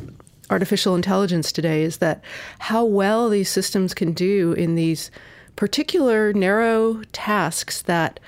artificial 0.49 0.95
intelligence 0.95 1.51
today 1.51 1.83
is 1.83 1.97
that 1.97 2.23
how 2.59 2.83
well 2.85 3.29
these 3.29 3.49
systems 3.49 3.93
can 3.93 4.13
do 4.13 4.53
in 4.53 4.75
these 4.75 5.11
particular 5.55 6.33
narrow 6.33 7.01
tasks 7.11 7.81
that 7.83 8.19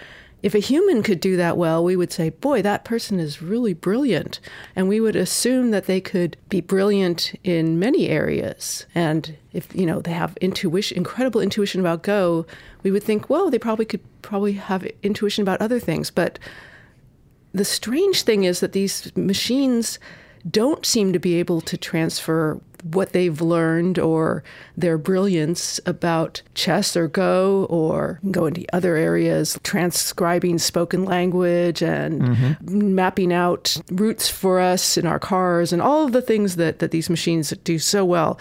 if 0.41 0.55
a 0.55 0.59
human 0.59 1.03
could 1.03 1.19
do 1.19 1.35
that 1.35 1.57
well, 1.57 1.83
we 1.83 1.97
would 1.97 2.13
say, 2.13 2.29
boy, 2.29 2.61
that 2.61 2.85
person 2.85 3.19
is 3.19 3.41
really 3.41 3.73
brilliant. 3.73 4.39
And 4.75 4.87
we 4.87 5.01
would 5.01 5.15
assume 5.15 5.71
that 5.71 5.85
they 5.85 5.99
could 5.99 6.37
be 6.47 6.61
brilliant 6.61 7.33
in 7.43 7.77
many 7.77 8.07
areas. 8.07 8.85
And 8.95 9.35
if, 9.51 9.73
you 9.75 9.85
know, 9.85 9.99
they 9.99 10.13
have 10.13 10.37
intuition, 10.39 10.97
incredible 10.97 11.41
intuition 11.41 11.81
about 11.81 12.03
Go, 12.03 12.45
we 12.83 12.91
would 12.91 13.03
think, 13.03 13.29
well, 13.29 13.49
they 13.49 13.59
probably 13.59 13.85
could 13.85 14.01
probably 14.21 14.53
have 14.53 14.87
intuition 15.03 15.41
about 15.41 15.61
other 15.61 15.79
things. 15.79 16.09
But 16.09 16.39
the 17.51 17.65
strange 17.65 18.21
thing 18.21 18.45
is 18.45 18.61
that 18.61 18.71
these 18.71 19.13
machines 19.17 19.99
don't 20.49 20.85
seem 20.85 21.13
to 21.13 21.19
be 21.19 21.35
able 21.35 21.61
to 21.61 21.77
transfer 21.77 22.59
what 22.83 23.11
they've 23.11 23.41
learned 23.41 23.99
or 23.99 24.43
their 24.77 24.97
brilliance 24.97 25.79
about 25.85 26.41
chess 26.53 26.95
or 26.95 27.07
Go 27.07 27.65
or 27.69 28.19
go 28.31 28.45
into 28.45 28.65
other 28.71 28.95
areas, 28.95 29.59
transcribing 29.63 30.57
spoken 30.59 31.03
language 31.05 31.81
and 31.81 32.21
mm-hmm. 32.21 32.95
mapping 32.95 33.33
out 33.33 33.75
routes 33.91 34.29
for 34.29 34.59
us 34.59 34.95
in 34.97 35.05
our 35.05 35.19
cars 35.19 35.73
and 35.73 35.81
all 35.81 36.05
of 36.05 36.11
the 36.11 36.21
things 36.21 36.55
that, 36.55 36.79
that 36.79 36.91
these 36.91 37.09
machines 37.09 37.49
do 37.63 37.79
so 37.79 38.05
well. 38.05 38.39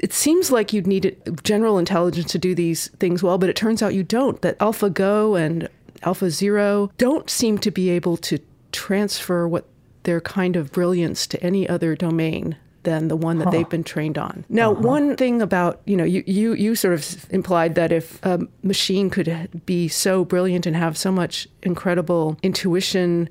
It 0.00 0.12
seems 0.12 0.50
like 0.50 0.72
you'd 0.72 0.86
need 0.86 1.16
general 1.44 1.78
intelligence 1.78 2.30
to 2.32 2.38
do 2.38 2.54
these 2.54 2.88
things 2.98 3.22
well, 3.22 3.38
but 3.38 3.48
it 3.48 3.56
turns 3.56 3.82
out 3.82 3.94
you 3.94 4.02
don't. 4.02 4.40
That 4.42 4.58
AlphaGo 4.58 5.40
and 5.40 5.68
AlphaZero 6.02 6.90
don't 6.98 7.30
seem 7.30 7.58
to 7.58 7.70
be 7.70 7.90
able 7.90 8.16
to 8.18 8.38
transfer 8.72 9.48
what 9.48 9.66
their 10.04 10.20
kind 10.20 10.56
of 10.56 10.72
brilliance 10.72 11.26
to 11.28 11.42
any 11.42 11.68
other 11.68 11.94
domain 11.94 12.56
than 12.84 13.08
the 13.08 13.16
one 13.16 13.38
that 13.38 13.46
huh. 13.46 13.50
they've 13.50 13.68
been 13.68 13.84
trained 13.84 14.16
on. 14.16 14.44
Now, 14.48 14.72
uh-huh. 14.72 14.80
one 14.80 15.16
thing 15.16 15.42
about, 15.42 15.82
you 15.84 15.96
know, 15.96 16.04
you, 16.04 16.22
you, 16.26 16.54
you 16.54 16.74
sort 16.74 16.94
of 16.94 17.26
implied 17.30 17.74
that 17.74 17.92
if 17.92 18.24
a 18.24 18.40
machine 18.62 19.10
could 19.10 19.60
be 19.66 19.88
so 19.88 20.24
brilliant 20.24 20.64
and 20.64 20.74
have 20.76 20.96
so 20.96 21.12
much 21.12 21.48
incredible 21.62 22.38
intuition 22.42 23.28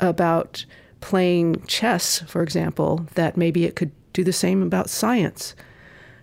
about 0.00 0.64
playing 1.00 1.62
chess, 1.66 2.20
for 2.20 2.42
example, 2.42 3.06
that 3.14 3.36
maybe 3.36 3.64
it 3.64 3.76
could 3.76 3.92
do 4.12 4.24
the 4.24 4.32
same 4.32 4.62
about 4.62 4.88
science. 4.88 5.54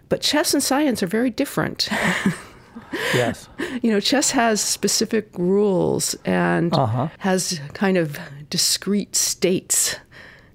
But 0.10 0.22
chess 0.22 0.54
and 0.54 0.64
science 0.64 1.04
are 1.04 1.08
very 1.08 1.30
different. 1.30 1.88
yes. 3.14 3.48
You 3.82 3.90
know, 3.90 4.00
chess 4.00 4.32
has 4.32 4.62
specific 4.62 5.30
rules 5.38 6.14
and 6.26 6.74
uh-huh. 6.74 7.08
has 7.20 7.60
kind 7.74 7.98
of 7.98 8.20
discrete 8.52 9.16
states 9.16 9.96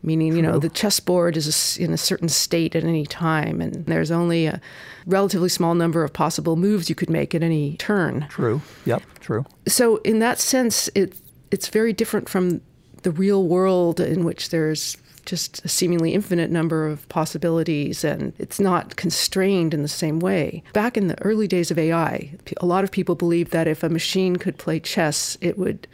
meaning 0.02 0.30
True. 0.30 0.36
you 0.36 0.42
know 0.42 0.58
the 0.60 0.68
chessboard 0.68 1.36
is 1.36 1.76
in 1.78 1.92
a 1.92 1.96
certain 1.96 2.28
state 2.28 2.76
at 2.76 2.84
any 2.84 3.04
time 3.04 3.60
and 3.60 3.84
there's 3.86 4.12
only 4.12 4.46
a 4.46 4.60
relatively 5.06 5.48
small 5.48 5.74
number 5.74 6.04
of 6.04 6.12
possible 6.12 6.54
moves 6.54 6.88
you 6.88 6.94
could 6.94 7.10
make 7.10 7.34
at 7.34 7.42
any 7.42 7.76
turn 7.78 8.26
true 8.28 8.62
yep 8.84 9.02
true 9.18 9.44
so 9.66 9.96
in 9.98 10.20
that 10.20 10.38
sense 10.38 10.88
it 10.94 11.14
it's 11.50 11.68
very 11.68 11.92
different 11.92 12.28
from 12.28 12.60
the 13.02 13.10
real 13.10 13.46
world 13.48 13.98
in 13.98 14.24
which 14.24 14.50
there's 14.50 14.96
just 15.26 15.64
a 15.64 15.68
seemingly 15.68 16.14
infinite 16.14 16.50
number 16.50 16.86
of 16.86 17.06
possibilities 17.08 18.04
and 18.04 18.32
it's 18.38 18.60
not 18.60 18.96
constrained 18.96 19.74
in 19.74 19.82
the 19.82 19.88
same 19.88 20.20
way. 20.20 20.62
Back 20.72 20.96
in 20.96 21.08
the 21.08 21.20
early 21.22 21.48
days 21.48 21.70
of 21.70 21.78
AI, 21.78 22.32
a 22.58 22.66
lot 22.66 22.84
of 22.84 22.90
people 22.92 23.16
believed 23.16 23.50
that 23.50 23.66
if 23.66 23.82
a 23.82 23.88
machine 23.88 24.36
could 24.36 24.56
play 24.56 24.80
chess, 24.80 25.36
it 25.40 25.58
would 25.58 25.86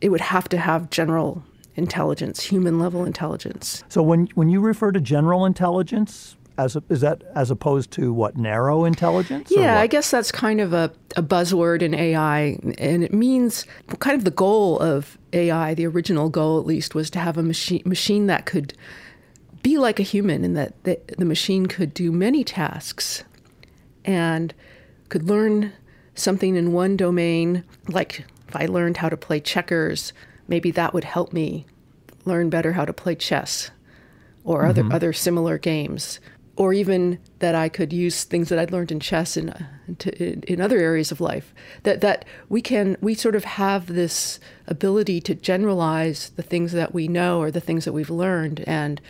it 0.00 0.10
would 0.10 0.20
have 0.20 0.48
to 0.50 0.58
have 0.58 0.90
general 0.90 1.42
intelligence, 1.76 2.42
human 2.42 2.78
level 2.78 3.04
intelligence. 3.04 3.84
So 3.88 4.02
when 4.02 4.28
when 4.34 4.48
you 4.48 4.60
refer 4.60 4.92
to 4.92 5.00
general 5.00 5.44
intelligence, 5.44 6.36
as 6.58 6.76
a, 6.76 6.82
is 6.88 7.00
that 7.02 7.22
as 7.34 7.50
opposed 7.50 7.90
to 7.92 8.12
what 8.12 8.36
narrow 8.36 8.84
intelligence? 8.84 9.52
Yeah, 9.54 9.78
I 9.78 9.86
guess 9.86 10.10
that's 10.10 10.32
kind 10.32 10.60
of 10.60 10.72
a, 10.72 10.90
a 11.16 11.22
buzzword 11.22 11.82
in 11.82 11.94
AI, 11.94 12.58
and 12.78 13.04
it 13.04 13.12
means 13.12 13.66
kind 13.98 14.16
of 14.16 14.24
the 14.24 14.30
goal 14.30 14.78
of 14.80 15.18
AI. 15.32 15.74
The 15.74 15.86
original 15.86 16.28
goal, 16.28 16.58
at 16.58 16.66
least, 16.66 16.94
was 16.94 17.10
to 17.10 17.18
have 17.18 17.36
a 17.36 17.42
machine 17.42 17.82
machine 17.84 18.26
that 18.26 18.46
could 18.46 18.74
be 19.62 19.78
like 19.78 20.00
a 20.00 20.04
human, 20.04 20.44
and 20.44 20.56
that 20.56 20.82
the, 20.84 20.98
the 21.18 21.24
machine 21.24 21.66
could 21.66 21.92
do 21.92 22.10
many 22.10 22.42
tasks, 22.42 23.24
and 24.04 24.54
could 25.08 25.24
learn 25.24 25.72
something 26.14 26.56
in 26.56 26.72
one 26.72 26.96
domain. 26.96 27.64
Like 27.88 28.24
if 28.48 28.56
I 28.56 28.66
learned 28.66 28.98
how 28.98 29.08
to 29.08 29.16
play 29.16 29.40
checkers, 29.40 30.12
maybe 30.48 30.70
that 30.72 30.94
would 30.94 31.04
help 31.04 31.32
me 31.32 31.66
learn 32.24 32.50
better 32.50 32.72
how 32.72 32.84
to 32.84 32.92
play 32.92 33.14
chess 33.14 33.70
or 34.44 34.62
mm-hmm. 34.62 34.70
other 34.70 34.94
other 34.94 35.12
similar 35.12 35.58
games 35.58 36.20
or 36.56 36.72
even 36.72 37.18
that 37.38 37.54
I 37.54 37.68
could 37.68 37.92
use 37.92 38.24
things 38.24 38.48
that 38.48 38.58
I'd 38.58 38.72
learned 38.72 38.90
in 38.90 38.98
chess 38.98 39.36
in, 39.36 39.54
to, 39.98 40.50
in 40.50 40.60
other 40.60 40.78
areas 40.78 41.12
of 41.12 41.20
life. 41.20 41.54
That 41.82 42.00
that 42.00 42.24
we 42.48 42.62
can 42.62 42.96
we 43.00 43.14
sort 43.14 43.36
of 43.36 43.44
have 43.44 43.86
this 43.86 44.40
ability 44.66 45.20
to 45.22 45.34
generalize 45.34 46.30
the 46.30 46.42
things 46.42 46.72
that 46.72 46.94
we 46.94 47.08
know 47.08 47.40
or 47.40 47.50
the 47.50 47.60
things 47.60 47.84
that 47.84 47.92
we've 47.92 48.10
learned 48.10 48.64
and 48.66 49.00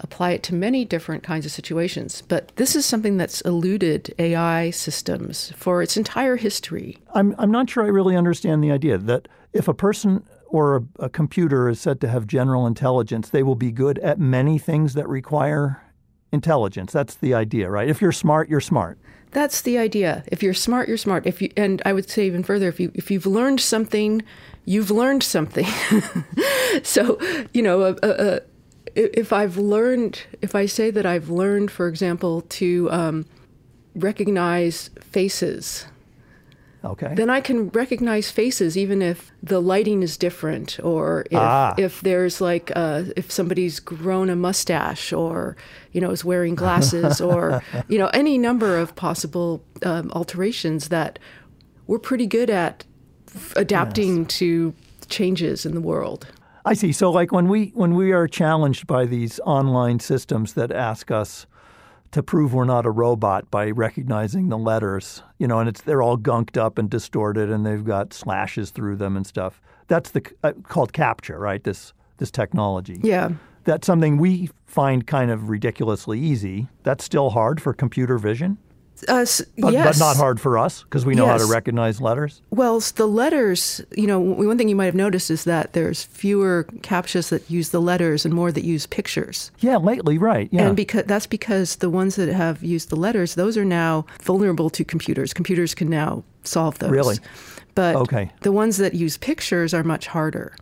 apply 0.00 0.32
it 0.32 0.42
to 0.44 0.54
many 0.54 0.84
different 0.84 1.22
kinds 1.22 1.46
of 1.46 1.52
situations. 1.52 2.22
But 2.28 2.54
this 2.56 2.76
is 2.76 2.84
something 2.84 3.16
that's 3.16 3.40
eluded 3.42 4.14
AI 4.18 4.70
systems 4.70 5.52
for 5.56 5.82
its 5.82 5.96
entire 5.96 6.36
history. 6.36 6.98
I'm 7.14 7.34
I'm 7.38 7.50
not 7.50 7.70
sure 7.70 7.84
I 7.84 7.88
really 7.88 8.16
understand 8.16 8.62
the 8.62 8.72
idea 8.72 8.98
that 8.98 9.28
if 9.52 9.68
a 9.68 9.74
person 9.74 10.24
or 10.48 10.76
a, 10.76 11.04
a 11.04 11.08
computer 11.08 11.68
is 11.68 11.80
said 11.80 12.00
to 12.00 12.08
have 12.08 12.26
general 12.26 12.66
intelligence, 12.66 13.30
they 13.30 13.42
will 13.42 13.56
be 13.56 13.72
good 13.72 13.98
at 13.98 14.18
many 14.18 14.58
things 14.58 14.94
that 14.94 15.08
require 15.08 15.82
intelligence. 16.32 16.92
That's 16.92 17.14
the 17.14 17.34
idea, 17.34 17.70
right? 17.70 17.88
If 17.88 18.00
you're 18.00 18.12
smart, 18.12 18.48
you're 18.48 18.60
smart. 18.60 18.98
That's 19.32 19.62
the 19.62 19.76
idea. 19.76 20.24
If 20.28 20.42
you're 20.42 20.54
smart, 20.54 20.88
you're 20.88 20.96
smart. 20.96 21.26
If 21.26 21.42
you 21.42 21.50
and 21.56 21.82
I 21.84 21.92
would 21.92 22.08
say 22.08 22.26
even 22.26 22.42
further, 22.42 22.68
if 22.68 22.80
you 22.80 22.90
if 22.94 23.10
you've 23.10 23.26
learned 23.26 23.60
something, 23.60 24.22
you've 24.64 24.90
learned 24.90 25.22
something. 25.22 25.66
so 26.82 27.18
you 27.52 27.62
know, 27.62 27.82
uh, 27.82 27.94
uh, 28.02 28.40
if 28.96 29.32
I've 29.32 29.56
learned, 29.56 30.22
if 30.42 30.54
I 30.54 30.66
say 30.66 30.90
that 30.90 31.04
I've 31.06 31.28
learned, 31.28 31.70
for 31.70 31.86
example, 31.86 32.40
to 32.60 32.90
um, 32.90 33.26
recognize 33.94 34.90
faces, 35.00 35.86
Okay. 36.84 37.14
then 37.16 37.28
I 37.28 37.40
can 37.40 37.68
recognize 37.70 38.30
faces 38.30 38.76
even 38.78 39.02
if 39.02 39.32
the 39.42 39.60
lighting 39.60 40.02
is 40.04 40.16
different 40.16 40.78
or 40.84 41.22
if, 41.32 41.38
Ah. 41.38 41.74
if 41.76 42.00
there's 42.02 42.40
like 42.40 42.70
uh, 42.76 43.02
if 43.16 43.32
somebody's 43.32 43.80
grown 43.80 44.30
a 44.30 44.36
mustache 44.36 45.12
or 45.12 45.56
you 45.90 46.00
know 46.00 46.10
is 46.12 46.24
wearing 46.24 46.54
glasses 46.62 47.20
or 47.20 47.60
you 47.88 47.98
know 47.98 48.06
any 48.14 48.38
number 48.38 48.78
of 48.78 48.94
possible 48.94 49.64
um, 49.84 50.12
alterations 50.12 50.88
that 50.90 51.18
we're 51.88 51.98
pretty 51.98 52.26
good 52.26 52.50
at 52.50 52.84
adapting 53.56 54.24
to 54.26 54.72
changes 55.08 55.66
in 55.66 55.74
the 55.74 55.80
world. 55.80 56.28
I 56.66 56.74
see. 56.74 56.90
So 56.90 57.12
like 57.12 57.30
when 57.30 57.46
we 57.48 57.70
when 57.74 57.94
we 57.94 58.10
are 58.10 58.26
challenged 58.26 58.88
by 58.88 59.06
these 59.06 59.38
online 59.46 60.00
systems 60.00 60.54
that 60.54 60.72
ask 60.72 61.12
us 61.12 61.46
to 62.10 62.24
prove 62.24 62.54
we're 62.54 62.64
not 62.64 62.84
a 62.84 62.90
robot 62.90 63.48
by 63.52 63.70
recognizing 63.70 64.48
the 64.48 64.58
letters, 64.58 65.22
you 65.38 65.46
know, 65.46 65.60
and 65.60 65.68
it's 65.68 65.80
they're 65.82 66.02
all 66.02 66.18
gunked 66.18 66.56
up 66.56 66.76
and 66.76 66.90
distorted 66.90 67.50
and 67.50 67.64
they've 67.64 67.84
got 67.84 68.12
slashes 68.12 68.70
through 68.70 68.96
them 68.96 69.16
and 69.16 69.24
stuff. 69.24 69.60
That's 69.86 70.10
the 70.10 70.22
uh, 70.42 70.54
called 70.64 70.92
captcha, 70.92 71.38
right? 71.38 71.62
This 71.62 71.92
this 72.16 72.32
technology. 72.32 72.98
Yeah. 73.00 73.30
That's 73.62 73.86
something 73.86 74.18
we 74.18 74.50
find 74.64 75.06
kind 75.06 75.30
of 75.30 75.48
ridiculously 75.48 76.18
easy. 76.18 76.68
That's 76.82 77.04
still 77.04 77.30
hard 77.30 77.62
for 77.62 77.74
computer 77.74 78.18
vision, 78.18 78.58
Uh, 79.08 79.26
but, 79.58 79.72
yes. 79.72 79.98
but 79.98 80.04
not 80.04 80.16
hard 80.16 80.40
for 80.40 80.56
us 80.58 80.82
because 80.84 81.04
we 81.04 81.14
know 81.14 81.26
how 81.26 81.36
to 81.38 81.46
recognize 81.46 82.00
letters. 82.00 82.40
Well, 82.50 82.80
the 82.80 83.06
letters, 83.06 83.80
you 83.96 84.06
know, 84.06 84.18
one 84.18 84.56
thing 84.56 84.68
you 84.68 84.76
might 84.76 84.86
have 84.86 84.94
noticed 84.94 85.30
is 85.30 85.44
that 85.44 85.74
there's 85.74 86.02
fewer 86.04 86.64
captchas 86.80 87.28
that 87.28 87.50
use 87.50 87.70
the 87.70 87.80
letters 87.80 88.24
and 88.24 88.32
more 88.32 88.50
that 88.52 88.64
use 88.64 88.86
pictures. 88.86 89.50
Yeah, 89.60 89.76
lately, 89.76 90.18
right? 90.18 90.48
Yeah. 90.50 90.68
And 90.68 90.76
because 90.76 91.04
that's 91.04 91.26
because 91.26 91.76
the 91.76 91.90
ones 91.90 92.16
that 92.16 92.28
have 92.28 92.62
used 92.62 92.88
the 92.88 92.96
letters, 92.96 93.34
those 93.34 93.56
are 93.56 93.64
now 93.64 94.06
vulnerable 94.22 94.70
to 94.70 94.84
computers. 94.84 95.34
Computers 95.34 95.74
can 95.74 95.90
now 95.90 96.24
solve 96.44 96.78
those. 96.78 96.90
Really? 96.90 97.16
But 97.74 97.96
Okay. 97.96 98.30
the 98.40 98.52
ones 98.52 98.78
that 98.78 98.94
use 98.94 99.18
pictures 99.18 99.74
are 99.74 99.84
much 99.84 100.06
harder. 100.06 100.56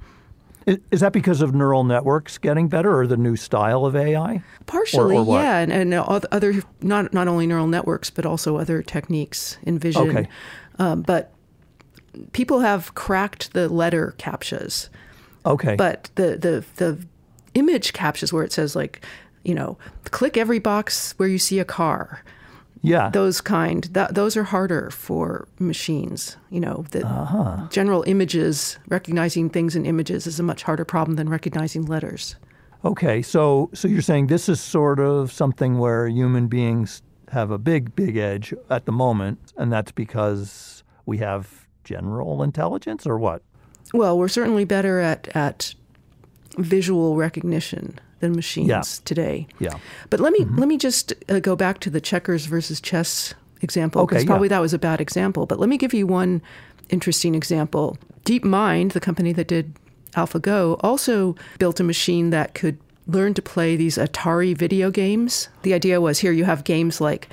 Is, 0.66 1.00
that 1.00 1.12
because 1.12 1.42
of 1.42 1.54
neural 1.54 1.84
networks 1.84 2.38
getting 2.38 2.68
better 2.68 2.98
or 2.98 3.06
the 3.06 3.18
new 3.18 3.36
style 3.36 3.84
of 3.84 3.94
AI? 3.94 4.42
Partially, 4.64 5.16
or 5.16 5.24
what? 5.24 5.42
yeah, 5.42 5.58
and, 5.58 5.70
and 5.70 5.92
other 5.92 6.62
not 6.80 7.12
not 7.12 7.28
only 7.28 7.46
neural 7.46 7.66
networks 7.66 8.08
but 8.08 8.24
also 8.24 8.56
other 8.56 8.82
techniques 8.82 9.58
in 9.62 9.78
vision. 9.78 10.08
Okay. 10.08 10.28
Um, 10.78 11.02
but 11.02 11.32
people 12.32 12.60
have 12.60 12.94
cracked 12.94 13.52
the 13.52 13.68
letter 13.68 14.14
captchas. 14.18 14.88
Okay. 15.44 15.76
But 15.76 16.10
the 16.14 16.36
the 16.36 16.64
the 16.76 17.06
image 17.54 17.92
captchas 17.92 18.32
where 18.32 18.44
it 18.44 18.52
says 18.52 18.74
like, 18.74 19.04
you 19.44 19.54
know, 19.54 19.76
click 20.10 20.36
every 20.36 20.58
box 20.58 21.12
where 21.18 21.28
you 21.28 21.38
see 21.38 21.58
a 21.58 21.64
car. 21.64 22.22
Yeah. 22.84 23.08
Those 23.10 23.40
kind 23.40 23.84
that 23.92 24.14
those 24.14 24.36
are 24.36 24.44
harder 24.44 24.90
for 24.90 25.48
machines. 25.58 26.36
You 26.50 26.60
know, 26.60 26.84
the 26.90 27.00
Uh-huh. 27.06 27.66
general 27.70 28.04
images 28.06 28.78
recognizing 28.88 29.48
things 29.50 29.74
in 29.74 29.86
images 29.86 30.26
is 30.26 30.38
a 30.38 30.42
much 30.42 30.62
harder 30.62 30.84
problem 30.84 31.16
than 31.16 31.28
recognizing 31.30 31.86
letters. 31.86 32.36
Okay. 32.84 33.22
So 33.22 33.70
so 33.72 33.88
you're 33.88 34.02
saying 34.02 34.26
this 34.28 34.48
is 34.48 34.60
sort 34.60 35.00
of 35.00 35.32
something 35.32 35.78
where 35.78 36.06
human 36.08 36.46
beings 36.48 37.02
have 37.30 37.50
a 37.50 37.58
big 37.58 37.96
big 37.96 38.16
edge 38.18 38.52
at 38.68 38.84
the 38.84 38.92
moment 38.92 39.38
and 39.56 39.72
that's 39.72 39.90
because 39.92 40.84
we 41.06 41.18
have 41.18 41.66
general 41.84 42.42
intelligence 42.42 43.06
or 43.06 43.18
what? 43.18 43.40
Well, 43.94 44.18
we're 44.18 44.28
certainly 44.28 44.64
better 44.66 45.00
at 45.00 45.28
at 45.34 45.74
visual 46.58 47.16
recognition 47.16 47.98
than 48.24 48.34
machines 48.34 48.68
Yeah. 48.68 48.82
today. 49.04 49.46
Yeah. 49.60 49.76
But 50.10 50.18
let 50.20 50.32
me 50.32 50.44
let 50.56 50.66
me 50.68 50.76
just 50.76 51.12
uh, 51.28 51.38
go 51.40 51.54
back 51.56 51.78
to 51.80 51.90
the 51.90 52.00
checkers 52.00 52.46
versus 52.46 52.80
chess 52.80 53.34
example 53.60 54.02
Okay, 54.02 54.08
because 54.16 54.24
yeah. 54.24 54.28
probably 54.32 54.48
that 54.48 54.60
was 54.60 54.74
a 54.74 54.78
bad 54.78 55.00
example. 55.00 55.46
But 55.46 55.58
let 55.60 55.68
me 55.68 55.78
give 55.78 55.94
you 55.94 56.06
one 56.06 56.42
interesting 56.90 57.34
example. 57.34 57.96
DeepMind, 58.24 58.92
the 58.92 59.00
company 59.00 59.32
that 59.32 59.48
did 59.48 59.74
AlphaGo, 60.14 60.78
also 60.80 61.34
built 61.58 61.80
a 61.80 61.84
machine 61.84 62.30
that 62.30 62.54
could 62.54 62.76
learn 63.06 63.34
to 63.34 63.42
play 63.42 63.76
these 63.76 63.98
Atari 63.98 64.56
video 64.56 64.90
games. 64.90 65.48
The 65.62 65.74
idea 65.74 66.00
was 66.00 66.18
here 66.20 66.32
you 66.32 66.44
have 66.44 66.64
games 66.64 67.00
like 67.00 67.28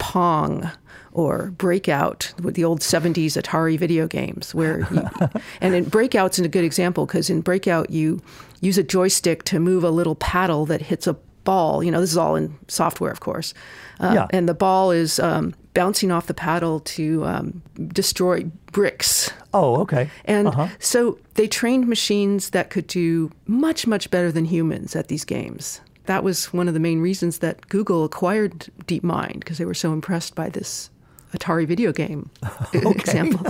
Pong 0.00 0.70
or 1.12 1.50
Breakout, 1.52 2.32
with 2.42 2.54
the 2.54 2.64
old 2.64 2.80
70s 2.80 3.40
Atari 3.40 3.78
video 3.78 4.06
games, 4.06 4.54
where 4.54 4.80
you, 4.92 5.02
and 5.60 5.74
in 5.74 5.84
Breakout's 5.88 6.38
a 6.38 6.48
good 6.48 6.64
example 6.64 7.04
because 7.06 7.28
in 7.30 7.40
Breakout 7.40 7.90
you 7.90 8.20
use 8.60 8.78
a 8.78 8.82
joystick 8.82 9.42
to 9.44 9.58
move 9.60 9.82
a 9.84 9.90
little 9.90 10.14
paddle 10.14 10.66
that 10.66 10.80
hits 10.82 11.06
a 11.06 11.14
ball. 11.44 11.82
You 11.82 11.90
know, 11.90 12.00
this 12.00 12.10
is 12.12 12.16
all 12.16 12.36
in 12.36 12.56
software, 12.68 13.10
of 13.10 13.20
course. 13.20 13.54
Uh, 13.98 14.12
Yeah. 14.14 14.26
And 14.30 14.48
the 14.48 14.54
ball 14.54 14.90
is 14.92 15.18
um, 15.18 15.54
bouncing 15.74 16.10
off 16.12 16.26
the 16.26 16.34
paddle 16.34 16.80
to 16.80 17.24
um, 17.24 17.62
destroy 17.88 18.44
bricks. 18.72 19.30
Oh, 19.52 19.80
okay. 19.80 20.10
And 20.26 20.46
Uh-huh. 20.48 20.68
so 20.78 21.18
they 21.34 21.48
trained 21.48 21.88
machines 21.88 22.50
that 22.50 22.70
could 22.70 22.86
do 22.86 23.30
much, 23.46 23.86
much 23.86 24.10
better 24.10 24.30
than 24.30 24.44
humans 24.44 24.94
at 24.94 25.08
these 25.08 25.24
games. 25.24 25.80
That 26.10 26.24
was 26.24 26.52
one 26.52 26.66
of 26.66 26.74
the 26.74 26.80
main 26.80 27.00
reasons 27.00 27.38
that 27.38 27.68
Google 27.68 28.02
acquired 28.02 28.66
DeepMind 28.86 29.38
because 29.38 29.58
they 29.58 29.64
were 29.64 29.74
so 29.74 29.92
impressed 29.92 30.34
by 30.34 30.48
this 30.48 30.90
Atari 31.32 31.68
video 31.68 31.92
game 31.92 32.28
example. 32.72 33.46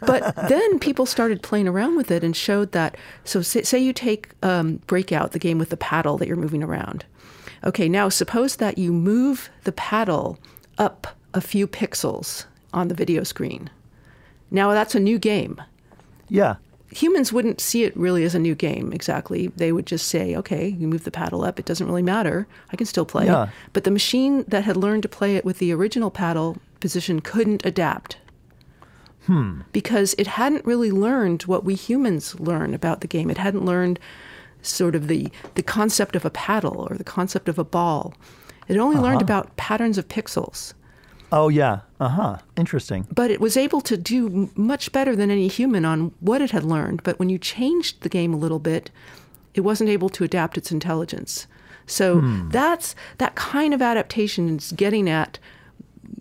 but 0.00 0.34
then 0.48 0.78
people 0.78 1.04
started 1.04 1.42
playing 1.42 1.68
around 1.68 1.96
with 1.98 2.10
it 2.10 2.24
and 2.24 2.34
showed 2.34 2.72
that. 2.72 2.96
So, 3.24 3.42
say, 3.42 3.64
say 3.64 3.78
you 3.78 3.92
take 3.92 4.30
um, 4.42 4.76
Breakout, 4.86 5.32
the 5.32 5.38
game 5.38 5.58
with 5.58 5.68
the 5.68 5.76
paddle 5.76 6.16
that 6.16 6.26
you're 6.26 6.38
moving 6.38 6.62
around. 6.62 7.04
Okay, 7.64 7.86
now 7.86 8.08
suppose 8.08 8.56
that 8.56 8.78
you 8.78 8.94
move 8.94 9.50
the 9.64 9.72
paddle 9.72 10.38
up 10.78 11.18
a 11.34 11.42
few 11.42 11.68
pixels 11.68 12.46
on 12.72 12.88
the 12.88 12.94
video 12.94 13.24
screen. 13.24 13.68
Now 14.50 14.72
that's 14.72 14.94
a 14.94 15.00
new 15.00 15.18
game 15.18 15.60
Yeah. 16.30 16.54
Humans 16.90 17.32
wouldn't 17.32 17.60
see 17.60 17.84
it 17.84 17.96
really 17.96 18.24
as 18.24 18.34
a 18.34 18.38
new 18.38 18.54
game 18.54 18.92
exactly. 18.92 19.48
They 19.48 19.72
would 19.72 19.86
just 19.86 20.08
say, 20.08 20.34
okay, 20.36 20.68
you 20.68 20.88
move 20.88 21.04
the 21.04 21.10
paddle 21.10 21.44
up, 21.44 21.58
it 21.58 21.64
doesn't 21.64 21.86
really 21.86 22.02
matter. 22.02 22.46
I 22.72 22.76
can 22.76 22.86
still 22.86 23.04
play. 23.04 23.26
Yeah. 23.26 23.48
But 23.72 23.84
the 23.84 23.90
machine 23.90 24.44
that 24.48 24.64
had 24.64 24.76
learned 24.76 25.02
to 25.04 25.08
play 25.08 25.36
it 25.36 25.44
with 25.44 25.58
the 25.58 25.72
original 25.72 26.10
paddle 26.10 26.58
position 26.80 27.20
couldn't 27.20 27.64
adapt. 27.64 28.18
Hmm. 29.26 29.60
Because 29.72 30.14
it 30.18 30.26
hadn't 30.26 30.64
really 30.64 30.90
learned 30.90 31.42
what 31.42 31.64
we 31.64 31.74
humans 31.74 32.38
learn 32.40 32.74
about 32.74 33.00
the 33.00 33.06
game. 33.06 33.30
It 33.30 33.38
hadn't 33.38 33.64
learned 33.64 34.00
sort 34.62 34.94
of 34.94 35.08
the, 35.08 35.28
the 35.54 35.62
concept 35.62 36.16
of 36.16 36.24
a 36.24 36.30
paddle 36.30 36.86
or 36.90 36.96
the 36.96 37.04
concept 37.04 37.48
of 37.48 37.58
a 37.58 37.64
ball. 37.64 38.14
It 38.68 38.76
only 38.76 38.96
learned 38.96 39.22
about 39.22 39.56
patterns 39.56 39.98
of 39.98 40.08
pixels. 40.08 40.74
Oh, 41.32 41.48
yeah. 41.48 41.80
Uh-huh. 42.00 42.38
Interesting. 42.56 43.06
but 43.14 43.30
it 43.30 43.40
was 43.40 43.56
able 43.56 43.80
to 43.82 43.96
do 43.96 44.50
much 44.56 44.90
better 44.92 45.14
than 45.14 45.30
any 45.30 45.48
human 45.48 45.84
on 45.84 46.12
what 46.20 46.40
it 46.42 46.50
had 46.50 46.64
learned. 46.64 47.02
But 47.02 47.18
when 47.18 47.28
you 47.28 47.38
changed 47.38 48.00
the 48.02 48.08
game 48.08 48.32
a 48.34 48.38
little 48.38 48.58
bit, 48.58 48.90
it 49.54 49.60
wasn't 49.60 49.90
able 49.90 50.08
to 50.10 50.24
adapt 50.24 50.56
its 50.58 50.72
intelligence. 50.72 51.46
So 51.86 52.20
that's 52.50 52.94
that 53.18 53.34
kind 53.34 53.74
of 53.74 53.82
adaptation 53.82 54.56
is 54.56 54.72
getting 54.72 55.08
at 55.08 55.38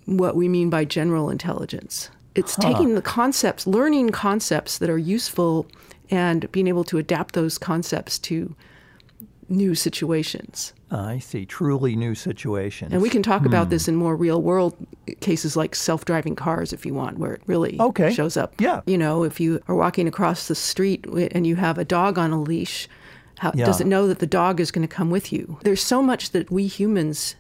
what 0.06 0.36
we 0.36 0.48
mean 0.50 0.70
by 0.70 0.84
general 0.84 1.30
intelligence. 1.30 2.10
It's 2.36 2.56
taking 2.56 2.96
the 2.96 3.02
concepts, 3.02 3.68
learning 3.68 4.10
concepts 4.10 4.78
that 4.80 4.90
are 4.90 4.98
useful, 4.98 5.68
and 6.10 6.52
being 6.52 6.68
able 6.68 6.84
to 6.86 6.98
adapt 6.98 7.36
those 7.36 7.58
concepts 7.58 8.18
to 8.20 8.56
new 9.50 9.76
situations. 9.76 10.74
I 10.92 11.20
see. 11.20 11.46
Truly 11.46 11.96
new 11.96 12.16
situations. 12.16 12.94
And 12.94 13.02
we 13.02 13.10
can 13.10 13.22
talk 13.22 13.46
about 13.46 13.66
hmm. 13.66 13.72
this 13.72 13.88
in 13.88 13.96
more 13.96 14.16
real 14.16 14.42
world 14.42 14.76
cases 15.20 15.56
like 15.56 15.76
self 15.76 16.06
driving 16.06 16.36
cars 16.36 16.74
if 16.74 16.86
you 16.86 16.94
want, 16.94 17.18
where 17.18 17.34
it 17.34 17.42
really 17.46 17.78
Okay. 17.80 18.12
shows 18.14 18.38
up. 18.38 18.60
Yeah. 18.60 18.82
You 18.86 18.98
know, 18.98 19.24
if 19.24 19.40
you 19.40 19.62
are 19.68 19.76
walking 19.76 20.08
across 20.08 20.48
the 20.48 20.56
street 20.56 21.06
and 21.06 21.46
you 21.46 21.56
have 21.58 21.78
a 21.78 21.86
dog 21.86 22.18
on 22.18 22.32
a 22.32 22.42
leash, 22.42 22.88
how, 23.40 23.52
Yeah. 23.56 23.66
does 23.66 23.80
it 23.80 23.88
know 23.88 24.08
that 24.08 24.20
the 24.20 24.28
dog 24.28 24.60
is 24.60 24.72
going 24.72 24.88
to 24.88 24.94
come 24.94 25.10
with 25.10 25.32
you? 25.32 25.60
There's 25.64 25.84
so 25.84 26.02
much 26.02 26.32
that 26.32 26.52
we 26.52 26.68
humans 26.68 27.36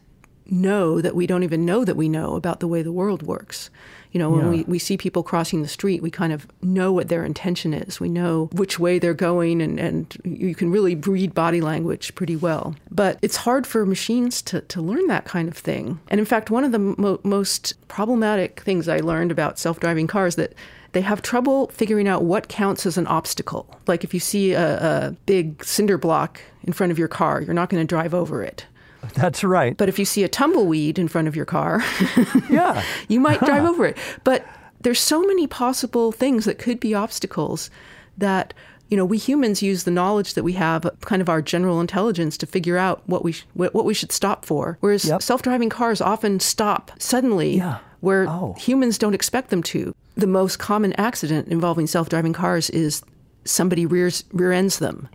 know 0.46 1.02
that 1.02 1.16
we 1.16 1.28
don't 1.28 1.44
even 1.44 1.66
know 1.66 1.86
that 1.86 1.96
we 1.96 2.10
know 2.10 2.36
about 2.36 2.60
the 2.60 2.68
way 2.68 2.82
the 2.82 2.92
world 2.92 3.24
works. 3.24 3.70
You 4.12 4.20
know, 4.20 4.30
when 4.32 4.46
Yeah. 4.46 4.50
we, 4.50 4.64
we 4.64 4.80
see 4.80 4.98
people 4.98 5.22
crossing 5.22 5.62
the 5.62 5.68
street, 5.68 6.02
we 6.02 6.10
kind 6.10 6.34
of 6.34 6.48
know 6.64 6.92
what 6.92 7.10
their 7.10 7.24
intention 7.24 7.74
is. 7.74 8.00
We 8.00 8.10
know 8.10 8.50
which 8.54 8.80
way 8.80 8.98
they're 8.98 9.14
going, 9.14 9.62
and, 9.62 9.80
and 9.80 10.18
you 10.24 10.56
can 10.56 10.72
really 10.72 10.96
read 10.96 11.34
body 11.36 11.62
language 11.62 12.16
pretty 12.16 12.36
well. 12.36 12.76
But 12.90 13.20
it's 13.22 13.36
hard 13.38 13.68
for 13.68 13.86
machines 13.86 14.42
to, 14.44 14.62
to 14.62 14.82
learn 14.82 15.06
that 15.08 15.26
kind 15.26 15.48
of 15.48 15.56
thing. 15.58 16.00
And 16.10 16.20
in 16.20 16.26
fact, 16.26 16.50
one 16.50 16.64
of 16.64 16.72
the 16.72 16.80
mo- 16.80 17.20
most 17.24 17.76
problematic 17.88 18.62
things 18.62 18.88
I 18.88 19.00
learned 19.00 19.32
about 19.32 19.60
self 19.60 19.80
driving 19.80 20.08
cars 20.08 20.36
that 20.36 20.54
they 20.94 21.02
have 21.02 21.22
trouble 21.22 21.68
figuring 21.68 22.08
out 22.08 22.24
what 22.24 22.48
counts 22.50 22.88
as 22.88 22.98
an 22.98 23.06
obstacle. 23.06 23.70
Like 23.86 24.04
if 24.04 24.12
you 24.12 24.20
see 24.20 24.54
a, 24.54 24.78
a 24.80 25.12
big 25.28 25.64
cinder 25.64 26.00
block 26.00 26.42
in 26.64 26.74
front 26.74 26.92
of 26.92 26.98
your 26.98 27.08
car, 27.08 27.42
you're 27.44 27.54
not 27.54 27.70
going 27.70 27.82
to 27.84 27.88
drive 27.88 28.16
over 28.16 28.42
it. 28.44 28.66
That's 29.16 29.44
right. 29.44 29.76
But 29.78 29.90
if 29.90 29.98
you 30.00 30.06
see 30.06 30.24
a 30.24 30.28
tumbleweed 30.30 31.00
in 31.00 31.08
front 31.08 31.28
of 31.28 31.36
your 31.36 31.46
car, 31.46 31.84
yeah. 32.50 32.84
you 33.08 33.20
might 33.20 33.40
drive 33.40 33.66
over 33.66 33.86
it. 33.86 33.98
But 34.24 34.46
there's 34.82 35.00
so 35.00 35.22
many 35.22 35.48
possible 35.48 36.12
things 36.12 36.46
that 36.46 36.58
could 36.58 36.80
be 36.80 36.94
obstacles 36.94 37.70
that 38.18 38.54
you 38.90 38.98
know 38.98 39.06
we 39.06 39.18
humans 39.18 39.62
use 39.62 39.84
the 39.84 39.92
knowledge 39.92 40.34
that 40.34 40.44
we 40.44 40.54
have, 40.54 40.90
kind 41.02 41.22
of 41.22 41.30
our 41.30 41.42
general 41.42 41.80
intelligence, 41.80 42.38
to 42.38 42.46
figure 42.46 42.78
out 42.78 43.02
what 43.08 43.24
we 43.24 43.32
sh- 43.34 43.46
what 43.54 43.74
what 43.74 43.86
we 43.86 43.94
should 43.94 44.12
stop 44.12 44.46
for. 44.46 44.78
Whereas 44.82 45.06
Yep. 45.06 45.22
self-driving 45.22 45.70
cars 45.70 46.02
often 46.02 46.40
stop 46.40 46.92
suddenly 46.98 47.58
Yeah. 47.58 47.78
where 48.02 48.28
Oh. 48.28 48.56
humans 48.58 48.98
don't 48.98 49.14
expect 49.14 49.50
them 49.52 49.62
to. 49.64 49.94
The 50.16 50.28
most 50.28 50.58
common 50.60 50.94
accident 50.94 51.48
involving 51.50 51.88
self-driving 51.88 52.34
cars 52.34 52.70
is 52.72 53.02
somebody 53.46 53.86
rears 53.86 54.24
rear 54.34 54.52
ends 54.52 54.80
them 54.80 55.08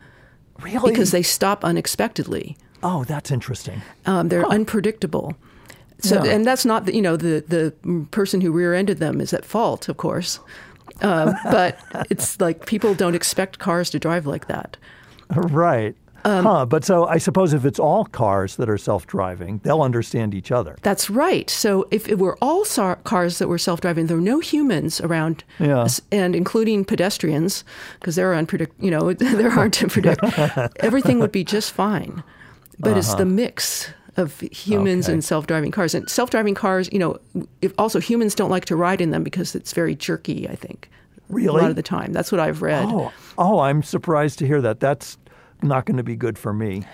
Really? 0.63 0.93
because 0.93 1.11
they 1.11 1.23
stop 1.23 1.65
unexpectedly. 1.65 2.57
Oh, 2.85 3.03
that's 3.05 3.31
interesting. 3.31 3.83
Um, 4.07 4.29
they're 4.29 4.47
unpredictable. 4.47 5.35
So, 6.01 6.23
Yeah. 6.23 6.33
and 6.33 6.45
that's 6.47 6.65
not 6.67 6.85
the, 6.87 6.95
you 6.95 7.03
know 7.03 7.17
the 7.17 7.43
the 7.49 7.73
person 8.11 8.41
who 8.43 8.53
rear-ended 8.53 8.99
them 8.99 9.21
is 9.21 9.33
at 9.33 9.45
fault, 9.45 9.89
of 9.89 9.97
course. 9.97 10.39
Um, 11.01 11.35
but 11.45 11.79
it's 12.11 12.39
like 12.41 12.67
people 12.67 12.95
don't 12.95 13.15
expect 13.15 13.59
cars 13.59 13.91
to 13.91 13.99
drive 13.99 14.27
like 14.27 14.47
that. 14.49 14.77
Right. 15.35 15.97
Um, 16.27 16.45
huh. 16.45 16.65
But 16.67 16.85
so 16.85 17.07
I 17.07 17.19
suppose 17.19 17.53
if 17.53 17.65
it's 17.67 17.79
all 17.79 18.05
cars 18.07 18.57
that 18.57 18.69
are 18.71 18.79
self-driving, 18.79 19.61
they'll 19.63 19.83
understand 19.83 20.35
each 20.35 20.51
other. 20.51 20.77
That's 20.83 21.11
right. 21.11 21.51
So 21.51 21.87
if 21.91 22.09
it 22.09 22.19
were 22.19 22.37
all 22.41 22.65
sar- 22.65 22.97
cars 23.05 23.39
that 23.39 23.49
were 23.49 23.59
self-driving, 23.59 24.07
there 24.07 24.17
were 24.17 24.23
no 24.23 24.41
humans 24.41 25.01
around, 25.03 25.45
Yeah. 25.59 25.85
s- 25.85 26.01
and 26.11 26.35
including 26.35 26.85
pedestrians, 26.87 27.63
because 28.01 28.17
they're 28.17 28.33
unpredict. 28.33 28.71
You 28.81 28.91
know, 28.91 29.13
they're 29.39 29.51
hard 29.51 29.73
to 29.75 29.87
predict. 29.89 30.23
Everything 30.81 31.19
would 31.21 31.33
be 31.33 31.45
just 31.45 31.73
fine. 31.73 32.23
But 32.79 32.97
it's 32.97 33.15
the 33.15 33.25
mix 33.25 33.89
of 34.17 34.41
humans 34.41 35.07
Uh-huh. 35.07 35.11
Okay. 35.11 35.15
and 35.15 35.25
self-driving 35.25 35.71
cars, 35.73 35.95
and 35.95 36.09
self-driving 36.09 36.55
cars. 36.55 36.89
You 36.93 36.99
know, 36.99 37.19
if 37.63 37.73
also 37.79 38.01
humans 38.01 38.35
don't 38.35 38.51
like 38.51 38.65
to 38.67 38.77
ride 38.77 39.01
in 39.01 39.11
them 39.11 39.23
because 39.25 39.55
it's 39.55 39.73
very 39.73 39.95
jerky. 39.95 40.49
I 40.49 40.55
think 40.57 40.89
really 41.29 41.49
a 41.59 41.63
lot 41.63 41.71
of 41.71 41.77
the 41.77 41.83
time. 41.83 42.13
That's 42.13 42.31
what 42.31 42.41
I've 42.41 42.63
read. 42.63 42.87
Oh, 42.89 43.13
oh, 43.39 43.59
I'm 43.61 43.83
surprised 43.83 44.39
to 44.41 44.47
hear 44.47 44.61
that. 44.61 44.79
That's 44.81 45.19
not 45.63 45.85
going 45.87 45.97
to 45.97 46.03
be 46.05 46.17
good 46.17 46.39
for 46.39 46.53
me. 46.53 46.85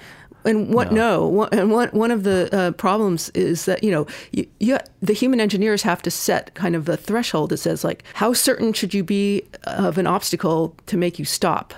And 0.44 0.72
what? 0.72 0.90
No, 0.92 1.26
one, 1.28 1.50
and 1.52 1.70
one 1.70 1.88
one 1.88 2.10
of 2.10 2.22
the 2.22 2.48
uh, 2.56 2.70
problems 2.72 3.28
is 3.34 3.66
that 3.66 3.84
you 3.84 3.90
know 3.90 4.06
you, 4.32 4.46
you, 4.58 4.78
the 5.02 5.12
human 5.12 5.38
engineers 5.40 5.82
have 5.82 6.00
to 6.02 6.10
set 6.10 6.54
kind 6.54 6.74
of 6.74 6.88
a 6.88 6.96
threshold 6.96 7.50
that 7.50 7.58
says 7.58 7.84
like 7.84 8.02
how 8.14 8.32
certain 8.32 8.72
should 8.72 8.94
you 8.94 9.04
be 9.04 9.42
of 9.64 9.98
an 9.98 10.06
obstacle 10.06 10.74
to 10.86 10.96
make 10.96 11.18
you 11.18 11.26
stop, 11.26 11.74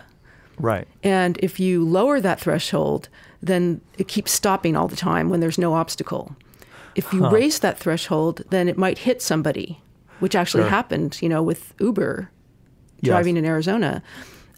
Right. 0.60 0.86
and 1.02 1.38
if 1.42 1.58
you 1.58 1.84
lower 1.84 2.20
that 2.20 2.38
threshold, 2.38 3.08
then 3.42 3.80
it 3.98 4.08
keeps 4.08 4.32
stopping 4.32 4.76
all 4.76 4.88
the 4.88 4.96
time 4.96 5.28
when 5.28 5.40
there's 5.40 5.58
no 5.58 5.74
obstacle. 5.74 6.36
If 6.94 7.12
you 7.12 7.28
raise 7.28 7.58
that 7.60 7.78
threshold, 7.78 8.42
then 8.50 8.68
it 8.68 8.76
might 8.78 8.98
hit 8.98 9.22
somebody, 9.22 9.80
which 10.20 10.34
actually 10.36 10.62
Sure. 10.64 10.70
happened, 10.70 11.18
you 11.22 11.28
know, 11.28 11.42
with 11.42 11.74
Uber 11.80 12.30
Yes. 13.00 13.08
driving 13.10 13.36
in 13.36 13.44
Arizona. 13.44 14.02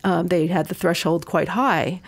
Um, 0.02 0.26
they 0.26 0.48
had 0.48 0.66
the 0.66 0.74
threshold 0.74 1.24
quite 1.26 1.48
high, 1.50 2.02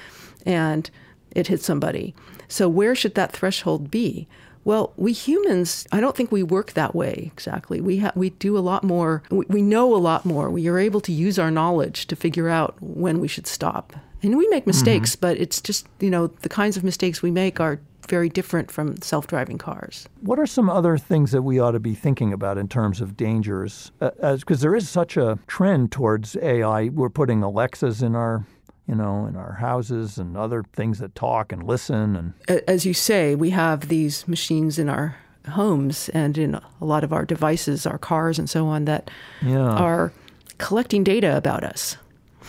and 0.45 0.91
it 1.31 1.47
hit 1.47 1.63
somebody. 1.63 2.15
So 2.49 2.69
where 2.69 2.95
should 2.95 3.15
that 3.15 3.33
threshold 3.33 3.91
be? 3.91 4.29
Well, 4.65 4.93
we 4.97 5.13
humans, 5.13 5.87
I 5.93 6.01
don't 6.01 6.17
think 6.17 6.33
we 6.33 6.43
work 6.43 6.73
that 6.73 6.95
way 6.95 7.31
exactly. 7.33 7.81
We 7.81 7.99
ha- 7.99 8.13
we 8.17 8.31
do 8.31 8.59
a 8.59 8.61
lot 8.61 8.83
more. 8.83 9.23
We, 9.31 9.47
we 9.49 9.63
know 9.63 9.95
a 9.95 9.97
lot 9.97 10.27
more. 10.27 10.51
We 10.51 10.67
are 10.67 10.77
able 10.79 11.01
to 11.03 11.13
use 11.13 11.39
our 11.39 11.53
knowledge 11.53 12.07
to 12.09 12.17
figure 12.17 12.49
out 12.49 12.75
when 12.81 13.21
we 13.21 13.29
should 13.29 13.47
stop. 13.47 13.93
And 14.23 14.37
we 14.37 14.49
make 14.49 14.67
mistakes, 14.67 15.15
but 15.17 15.37
it's 15.39 15.61
just 15.61 15.87
you 16.01 16.11
know 16.11 16.29
the 16.29 16.49
kinds 16.49 16.77
of 16.77 16.85
mistakes 16.85 17.23
we 17.23 17.31
make 17.31 17.61
are 17.61 17.79
very 18.09 18.29
different 18.29 18.71
from 18.71 18.97
self-driving 19.03 19.59
cars. 19.59 20.09
What 20.21 20.39
are 20.39 20.47
some 20.47 20.71
other 20.71 20.97
things 20.97 21.33
that 21.33 21.43
we 21.43 21.59
ought 21.59 21.73
to 21.73 21.81
be 21.81 21.95
thinking 21.95 22.33
about 22.33 22.57
in 22.57 22.69
terms 22.69 23.01
of 23.01 23.17
dangers? 23.17 23.91
Uh, 24.01 24.11
as 24.21 24.41
because 24.41 24.61
there 24.61 24.77
is 24.77 24.89
such 24.89 25.17
a 25.17 25.39
trend 25.49 25.91
towards 25.93 26.37
AI. 26.37 26.89
We're 26.89 27.09
putting 27.11 27.43
Alexas 27.43 28.03
in 28.03 28.15
our, 28.15 28.47
you 28.87 28.95
know, 28.95 29.27
in 29.27 29.35
our 29.37 29.55
houses 29.55 30.19
and 30.19 30.37
other 30.37 30.63
things 30.73 30.99
that 31.01 31.15
talk 31.17 31.51
and 31.53 31.65
listen 31.65 32.15
and 32.49 32.63
As 32.69 32.87
you 32.87 32.95
say, 32.95 33.35
we 33.35 33.51
have 33.51 33.89
these 33.89 34.27
machines 34.29 34.79
in 34.79 34.89
our 34.89 35.17
homes 35.51 36.09
and 36.11 36.39
in 36.39 36.55
a 36.55 36.63
lot 36.81 37.03
of 37.05 37.13
our 37.13 37.25
devices, 37.25 37.87
our 37.87 37.99
cars, 37.99 38.39
and 38.39 38.49
so 38.49 38.67
on 38.69 38.85
that 38.85 39.11
Yeah. 39.43 39.69
are 39.71 40.13
collecting 40.59 41.03
data 41.05 41.37
about 41.37 41.65
us. 41.65 41.97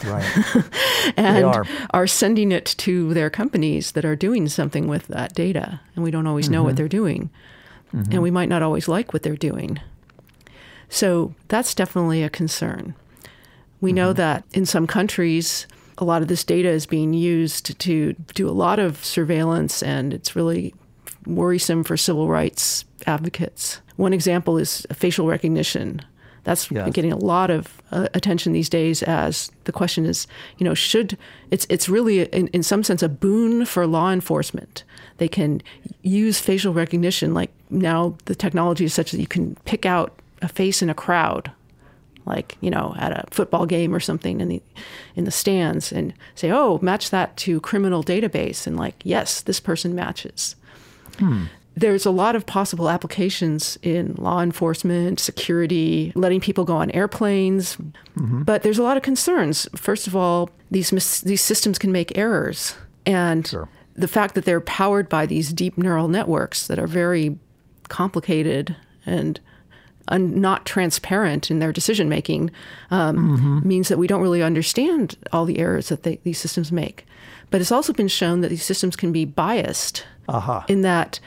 Right. 0.05 1.13
and 1.17 1.65
are. 1.91 2.07
sending 2.07 2.51
it 2.51 2.65
to 2.65 3.13
their 3.13 3.29
companies 3.29 3.91
that 3.93 4.05
are 4.05 4.15
doing 4.15 4.47
something 4.47 4.87
with 4.87 5.07
that 5.07 5.33
data. 5.33 5.81
And 5.95 6.03
we 6.03 6.11
don't 6.11 6.27
always 6.27 6.49
know 6.49 6.63
what 6.63 6.69
mm-hmm. 6.69 6.75
they're 6.77 6.87
doing. 6.87 7.29
Mm-hmm. 7.93 8.11
And 8.11 8.21
we 8.21 8.31
might 8.31 8.49
not 8.49 8.61
always 8.61 8.87
like 8.87 9.13
what 9.13 9.23
they're 9.23 9.35
doing. 9.35 9.79
So 10.89 11.33
that's 11.47 11.73
definitely 11.73 12.23
a 12.23 12.29
concern. 12.29 12.95
We 13.81 13.93
know 13.93 14.09
mm-hmm. 14.09 14.17
that 14.17 14.43
in 14.53 14.65
some 14.65 14.87
countries, 14.87 15.67
a 15.97 16.05
lot 16.05 16.21
of 16.21 16.27
this 16.27 16.43
data 16.43 16.69
is 16.69 16.85
being 16.85 17.13
used 17.13 17.79
to 17.79 18.13
do 18.33 18.49
a 18.49 18.51
lot 18.51 18.79
of 18.79 19.03
surveillance, 19.03 19.81
and 19.81 20.13
it's 20.13 20.35
really 20.35 20.73
worrisome 21.25 21.83
for 21.83 21.97
civil 21.97 22.27
rights 22.27 22.85
advocates. 23.05 23.81
One 23.95 24.13
example 24.13 24.57
is 24.57 24.85
facial 24.93 25.27
recognition. 25.27 26.01
That's 26.47 26.71
Yes. 26.71 26.93
getting 26.93 27.11
a 27.11 27.17
lot 27.17 27.49
of 27.49 27.81
uh, 27.91 28.07
attention 28.13 28.53
these 28.53 28.69
days. 28.69 29.03
As 29.03 29.51
the 29.65 29.73
question 29.73 30.05
is, 30.05 30.27
you 30.57 30.63
know, 30.63 30.73
should 30.73 31.17
it's 31.51 31.67
it's 31.69 31.89
really 31.89 32.23
in, 32.23 32.47
in 32.47 32.63
some 32.63 32.83
sense 32.83 33.03
a 33.03 33.09
boon 33.09 33.65
for 33.65 33.85
law 33.85 34.11
enforcement. 34.11 34.85
They 35.17 35.27
can 35.27 35.61
use 36.03 36.39
facial 36.39 36.73
recognition. 36.73 37.33
Like 37.33 37.51
now, 37.69 38.15
the 38.25 38.35
technology 38.35 38.85
is 38.85 38.93
such 38.93 39.11
that 39.11 39.19
you 39.19 39.27
can 39.27 39.55
pick 39.65 39.85
out 39.85 40.09
a 40.41 40.47
face 40.47 40.81
in 40.81 40.89
a 40.89 40.93
crowd 40.93 41.51
like 42.25 42.57
you 42.61 42.69
know 42.69 42.93
at 42.97 43.11
a 43.11 43.23
football 43.31 43.65
game 43.65 43.95
or 43.95 43.99
something 43.99 44.41
in 44.41 44.47
the 44.49 44.61
in 45.15 45.23
the 45.25 45.31
stands 45.31 45.91
and 45.93 46.13
say 46.35 46.51
oh 46.51 46.77
match 46.81 47.09
that 47.09 47.35
to 47.37 47.59
criminal 47.61 48.03
database 48.03 48.67
and 48.67 48.77
like 48.77 48.95
yes 49.03 49.41
this 49.41 49.59
person 49.61 49.95
matches 49.95 50.55
there's 51.79 52.05
a 52.05 52.11
lot 52.11 52.35
of 52.35 52.45
possible 52.45 52.89
applications 52.89 53.77
in 53.83 54.15
law 54.17 54.41
enforcement 54.41 55.19
security 55.19 56.11
letting 56.15 56.41
people 56.41 56.65
go 56.65 56.75
on 56.77 56.89
airplanes 56.91 57.77
but 58.15 58.63
there's 58.63 58.79
a 58.79 58.83
lot 58.83 58.97
of 58.97 59.03
concerns 59.03 59.67
first 59.75 60.07
of 60.07 60.15
all 60.15 60.49
these 60.71 60.91
mis- 60.91 61.21
these 61.21 61.41
systems 61.41 61.77
can 61.77 61.91
make 61.91 62.17
errors 62.17 62.75
and 63.05 63.47
Sure. 63.47 63.69
the 63.95 64.07
fact 64.07 64.33
that 64.35 64.43
they're 64.45 64.59
powered 64.61 65.07
by 65.07 65.25
these 65.25 65.53
deep 65.53 65.77
neural 65.77 66.07
networks 66.07 66.67
that 66.67 66.79
are 66.79 66.87
very 66.87 67.37
complicated 67.89 68.75
and 69.05 69.39
un- 70.09 70.39
not 70.41 70.65
transparent 70.65 71.49
in 71.51 71.59
their 71.59 71.71
decision 71.73 72.09
making 72.09 72.51
um, 72.91 73.61
means 73.65 73.87
that 73.87 73.97
we 73.97 74.07
don't 74.07 74.21
really 74.21 74.43
understand 74.43 75.15
all 75.31 75.45
the 75.45 75.59
errors 75.59 75.89
that 75.89 76.03
they, 76.03 76.19
these 76.23 76.37
systems 76.39 76.71
make. 76.71 77.05
But 77.49 77.61
it's 77.61 77.71
also 77.71 77.93
been 77.93 78.07
shown 78.09 78.41
that 78.41 78.49
these 78.49 78.63
systems 78.65 78.95
can 78.95 79.11
be 79.11 79.23
biased 79.25 80.05
Aha. 80.27 80.65
in 80.67 80.81
that 80.81 81.19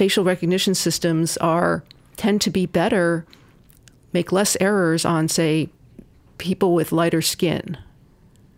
facial 0.00 0.24
recognition 0.24 0.74
systems 0.74 1.36
are 1.42 1.84
tend 2.16 2.40
to 2.40 2.48
be 2.48 2.64
better, 2.64 3.26
make 4.14 4.32
less 4.32 4.56
errors 4.58 5.04
on, 5.04 5.28
say, 5.28 5.68
people 6.38 6.72
with 6.72 6.90
lighter 6.90 7.20
skin, 7.20 7.76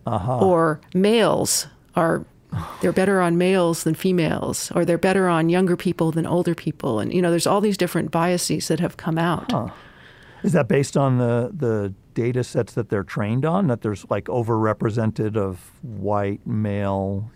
uh-huh. 0.07 0.39
or 0.39 0.79
males 0.93 1.67
are 1.97 2.23
they're 2.79 2.93
better 2.93 3.19
on 3.19 3.37
males 3.37 3.83
than 3.83 3.93
females, 3.93 4.71
or 4.73 4.85
they're 4.85 4.97
better 4.97 5.27
on 5.27 5.49
younger 5.49 5.75
people 5.75 6.13
than 6.13 6.25
older 6.25 6.55
people, 6.55 7.01
and 7.01 7.13
you 7.13 7.21
know, 7.21 7.29
there's 7.29 7.45
all 7.45 7.59
these 7.59 7.75
different 7.75 8.09
biases 8.09 8.69
that 8.69 8.79
have 8.79 8.95
come 8.95 9.17
out. 9.17 9.51
Is 10.43 10.53
that 10.53 10.69
based 10.69 10.95
on 10.95 11.17
the 11.17 11.51
the 11.53 11.93
data 12.13 12.45
sets 12.45 12.71
that 12.75 12.87
they're 12.87 13.03
trained 13.03 13.43
on? 13.43 13.67
That 13.67 13.81
there's 13.81 14.09
like 14.09 14.25
overrepresented 14.25 15.35
of 15.35 15.71
white 15.81 16.47
male, 16.47 17.29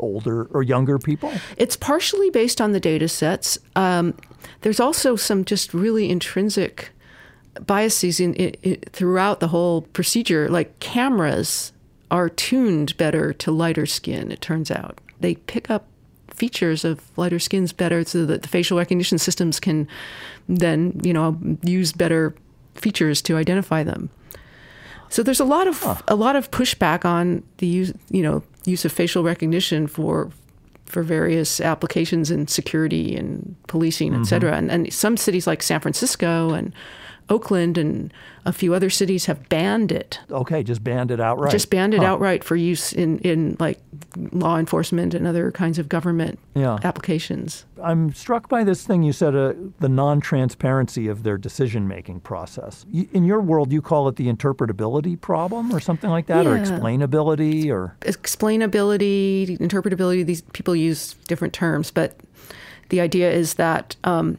older 0.00 0.44
or 0.46 0.62
younger 0.62 0.98
people? 0.98 1.32
It's 1.56 1.76
partially 1.76 2.30
based 2.30 2.60
on 2.60 2.72
the 2.72 2.80
data 2.80 3.08
sets. 3.08 3.58
Um, 3.76 4.14
there's 4.62 4.80
also 4.80 5.16
some 5.16 5.44
just 5.44 5.72
really 5.72 6.10
intrinsic 6.10 6.90
biases 7.66 8.20
in, 8.20 8.34
i 8.38 8.52
i 8.64 8.78
throughout 8.90 9.40
the 9.40 9.48
whole 9.48 9.82
procedure. 9.82 10.48
Like 10.48 10.78
cameras 10.80 11.72
are 12.10 12.28
tuned 12.28 12.96
better 12.96 13.32
to 13.34 13.50
lighter 13.50 13.86
skin. 13.86 14.30
It 14.32 14.40
turns 14.40 14.70
out 14.70 15.00
they 15.20 15.34
pick 15.34 15.70
up 15.70 15.86
features 16.28 16.84
of 16.84 17.06
lighter 17.18 17.38
skins 17.38 17.72
better, 17.72 18.04
so 18.04 18.24
that 18.26 18.42
the 18.42 18.48
facial 18.48 18.78
recognition 18.78 19.18
systems 19.18 19.60
can 19.60 19.86
then 20.48 21.00
you 21.04 21.12
know 21.12 21.38
use 21.62 21.92
better 21.92 22.34
features 22.74 23.20
to 23.22 23.36
identify 23.36 23.82
them. 23.82 24.10
So 25.08 25.22
there's 25.22 25.40
a 25.40 25.44
lot 25.44 25.66
of 25.66 26.02
a 26.08 26.14
lot 26.14 26.36
of 26.36 26.50
pushback 26.50 27.04
on 27.04 27.42
the 27.58 27.66
use, 27.66 27.92
you 28.10 28.22
know, 28.22 28.42
use 28.64 28.84
of 28.84 28.92
facial 28.92 29.22
recognition 29.22 29.86
for 29.86 30.30
for 30.86 31.02
various 31.04 31.60
applications 31.60 32.32
in 32.32 32.48
security 32.48 33.16
and 33.16 33.54
policing, 33.68 34.12
et 34.12 34.16
mm-hmm. 34.16 34.24
cetera. 34.24 34.56
And, 34.56 34.70
and 34.72 34.92
some 34.92 35.16
cities 35.16 35.46
like 35.46 35.62
San 35.62 35.78
Francisco 35.78 36.50
and 36.50 36.72
Oakland 37.30 37.78
and 37.78 38.12
a 38.44 38.52
few 38.52 38.74
other 38.74 38.90
cities 38.90 39.26
have 39.26 39.48
banned 39.48 39.92
it. 39.92 40.18
Okay, 40.30 40.62
just 40.62 40.82
banned 40.82 41.10
it 41.10 41.20
outright. 41.20 41.52
Just 41.52 41.70
banned 41.70 41.94
it 41.94 42.00
Huh. 42.00 42.06
outright 42.06 42.42
for 42.42 42.56
use 42.56 42.92
in, 42.92 43.18
in 43.20 43.56
like 43.60 43.78
law 44.32 44.58
enforcement 44.58 45.14
and 45.14 45.26
other 45.26 45.50
kinds 45.52 45.78
of 45.78 45.88
government 45.88 46.38
Yeah. 46.54 46.78
applications. 46.82 47.64
I'm 47.82 48.12
struck 48.12 48.48
by 48.48 48.64
this 48.64 48.84
thing 48.84 49.02
you 49.02 49.12
said, 49.12 49.36
uh, 49.36 49.52
the 49.78 49.88
non-transparency 49.88 51.06
of 51.08 51.22
their 51.22 51.38
decision-making 51.38 52.20
process. 52.20 52.84
In 53.12 53.24
your 53.24 53.40
world, 53.40 53.72
you 53.72 53.80
call 53.80 54.08
it 54.08 54.16
the 54.16 54.26
interpretability 54.32 55.18
problem, 55.20 55.72
or 55.72 55.80
something 55.80 56.10
like 56.10 56.26
that, 56.26 56.46
or 56.46 56.58
explainability, 56.58 57.70
or 57.70 57.96
explainability, 58.00 59.56
interpretability, 59.58 60.24
these 60.26 60.42
people 60.52 60.74
use 60.74 61.14
different 61.28 61.54
terms, 61.54 61.90
but 61.90 62.16
the 62.88 63.00
idea 63.00 63.30
is 63.30 63.54
that 63.54 63.96
um, 64.04 64.38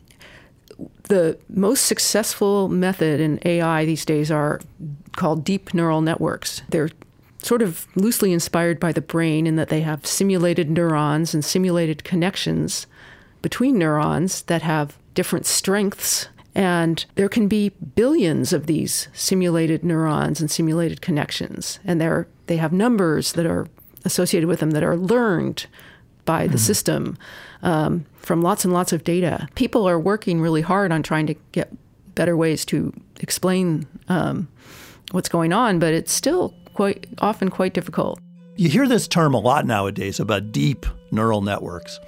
the 1.03 1.37
most 1.49 1.85
successful 1.85 2.69
method 2.69 3.19
in 3.19 3.39
AI 3.45 3.85
these 3.85 4.05
days 4.05 4.31
are 4.31 4.61
called 5.15 5.43
deep 5.43 5.73
neural 5.73 6.01
networks. 6.01 6.61
They're 6.69 6.89
sort 7.43 7.61
of 7.61 7.87
loosely 7.95 8.33
inspired 8.33 8.79
by 8.79 8.91
the 8.91 9.01
brain 9.01 9.47
in 9.47 9.55
that 9.55 9.69
they 9.69 9.81
have 9.81 10.05
simulated 10.05 10.69
neurons 10.69 11.33
and 11.33 11.43
simulated 11.43 12.03
connections 12.03 12.87
between 13.41 13.77
neurons 13.77 14.43
that 14.43 14.61
have 14.61 14.97
different 15.13 15.45
strengths. 15.45 16.27
And 16.53 17.03
there 17.15 17.29
can 17.29 17.47
be 17.47 17.69
billions 17.95 18.53
of 18.53 18.67
these 18.67 19.07
simulated 19.13 19.83
neurons 19.83 20.41
and 20.41 20.51
simulated 20.51 21.01
connections. 21.01 21.79
And 21.83 21.99
they're, 21.99 22.27
they 22.47 22.57
have 22.57 22.73
numbers 22.73 23.33
that 23.33 23.45
are 23.45 23.67
associated 24.05 24.47
with 24.47 24.59
them 24.59 24.71
that 24.71 24.83
are 24.83 24.97
learned 24.97 25.65
by 26.25 26.43
the 26.43 26.49
mm-hmm. 26.49 26.57
system 26.57 27.17
um, 27.63 28.05
from 28.21 28.41
lots 28.41 28.63
and 28.63 28.73
lots 28.73 28.93
of 28.93 29.03
data. 29.03 29.47
People 29.55 29.88
are 29.88 29.99
working 29.99 30.41
really 30.41 30.62
hard 30.62 30.91
on 30.91 31.03
trying 31.03 31.27
to 31.27 31.34
get 31.51 31.71
better 32.15 32.38
ways 32.38 32.65
to 32.65 32.93
explain 33.19 33.88
um, 34.07 34.47
what's 35.12 35.29
going 35.29 35.53
on, 35.53 35.79
but 35.79 35.93
it's 35.93 36.12
still 36.12 36.53
quite 36.73 37.07
often 37.19 37.49
quite 37.49 37.73
difficult. 37.73 38.19
You 38.55 38.69
hear 38.69 38.88
this 38.88 39.07
term 39.07 39.34
a 39.34 39.39
lot 39.39 39.65
nowadays 39.65 40.19
about 40.19 40.51
deep 40.51 40.86
neural 41.12 41.41
networks. 41.41 41.99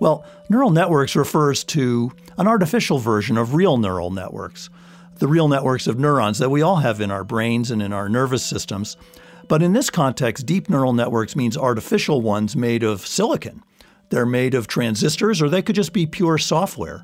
Well, 0.00 0.24
neural 0.48 0.70
networks 0.70 1.14
refers 1.14 1.64
to 1.64 2.12
an 2.38 2.48
artificial 2.48 2.98
version 2.98 3.36
of 3.36 3.54
real 3.54 3.76
neural 3.76 4.10
networks, 4.10 4.70
the 5.16 5.28
real 5.28 5.48
networks 5.48 5.86
of 5.86 5.98
neurons 5.98 6.38
that 6.38 6.50
we 6.50 6.62
all 6.62 6.76
have 6.76 7.00
in 7.00 7.10
our 7.10 7.24
brains 7.24 7.70
and 7.70 7.82
in 7.82 7.92
our 7.92 8.08
nervous 8.08 8.44
systems. 8.44 8.96
But 9.48 9.62
in 9.62 9.72
this 9.72 9.90
context, 9.90 10.46
deep 10.46 10.68
neural 10.68 10.92
networks 10.92 11.36
means 11.36 11.56
artificial 11.56 12.22
ones 12.22 12.56
made 12.56 12.82
of 12.82 13.06
silicon. 13.06 13.62
They're 14.12 14.26
made 14.26 14.52
of 14.52 14.66
transistors, 14.66 15.40
or 15.40 15.48
they 15.48 15.62
could 15.62 15.74
just 15.74 15.94
be 15.94 16.04
pure 16.04 16.36
software. 16.36 17.02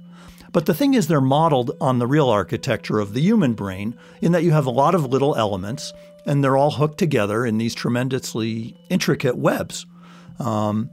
But 0.53 0.67
the 0.67 0.75
thing 0.75 0.93
is, 0.93 1.09
they're 1.09 1.23
modeled 1.23 1.75
on 1.81 1.99
the 1.99 2.07
real 2.07 2.29
architecture 2.29 2.99
of 3.01 3.15
the 3.15 3.23
human 3.23 3.55
brain, 3.55 3.97
in 4.21 4.33
that 4.33 4.43
you 4.43 4.51
have 4.51 4.67
a 4.67 4.71
lot 4.71 4.95
of 4.95 5.07
little 5.07 5.35
elements, 5.35 5.95
and 6.27 6.45
they're 6.45 6.59
all 6.59 6.73
hooked 6.73 6.99
together 6.99 7.47
in 7.47 7.57
these 7.57 7.75
tremendously 7.75 8.77
intricate 8.91 9.39
webs. 9.39 9.87
Um, 10.39 10.91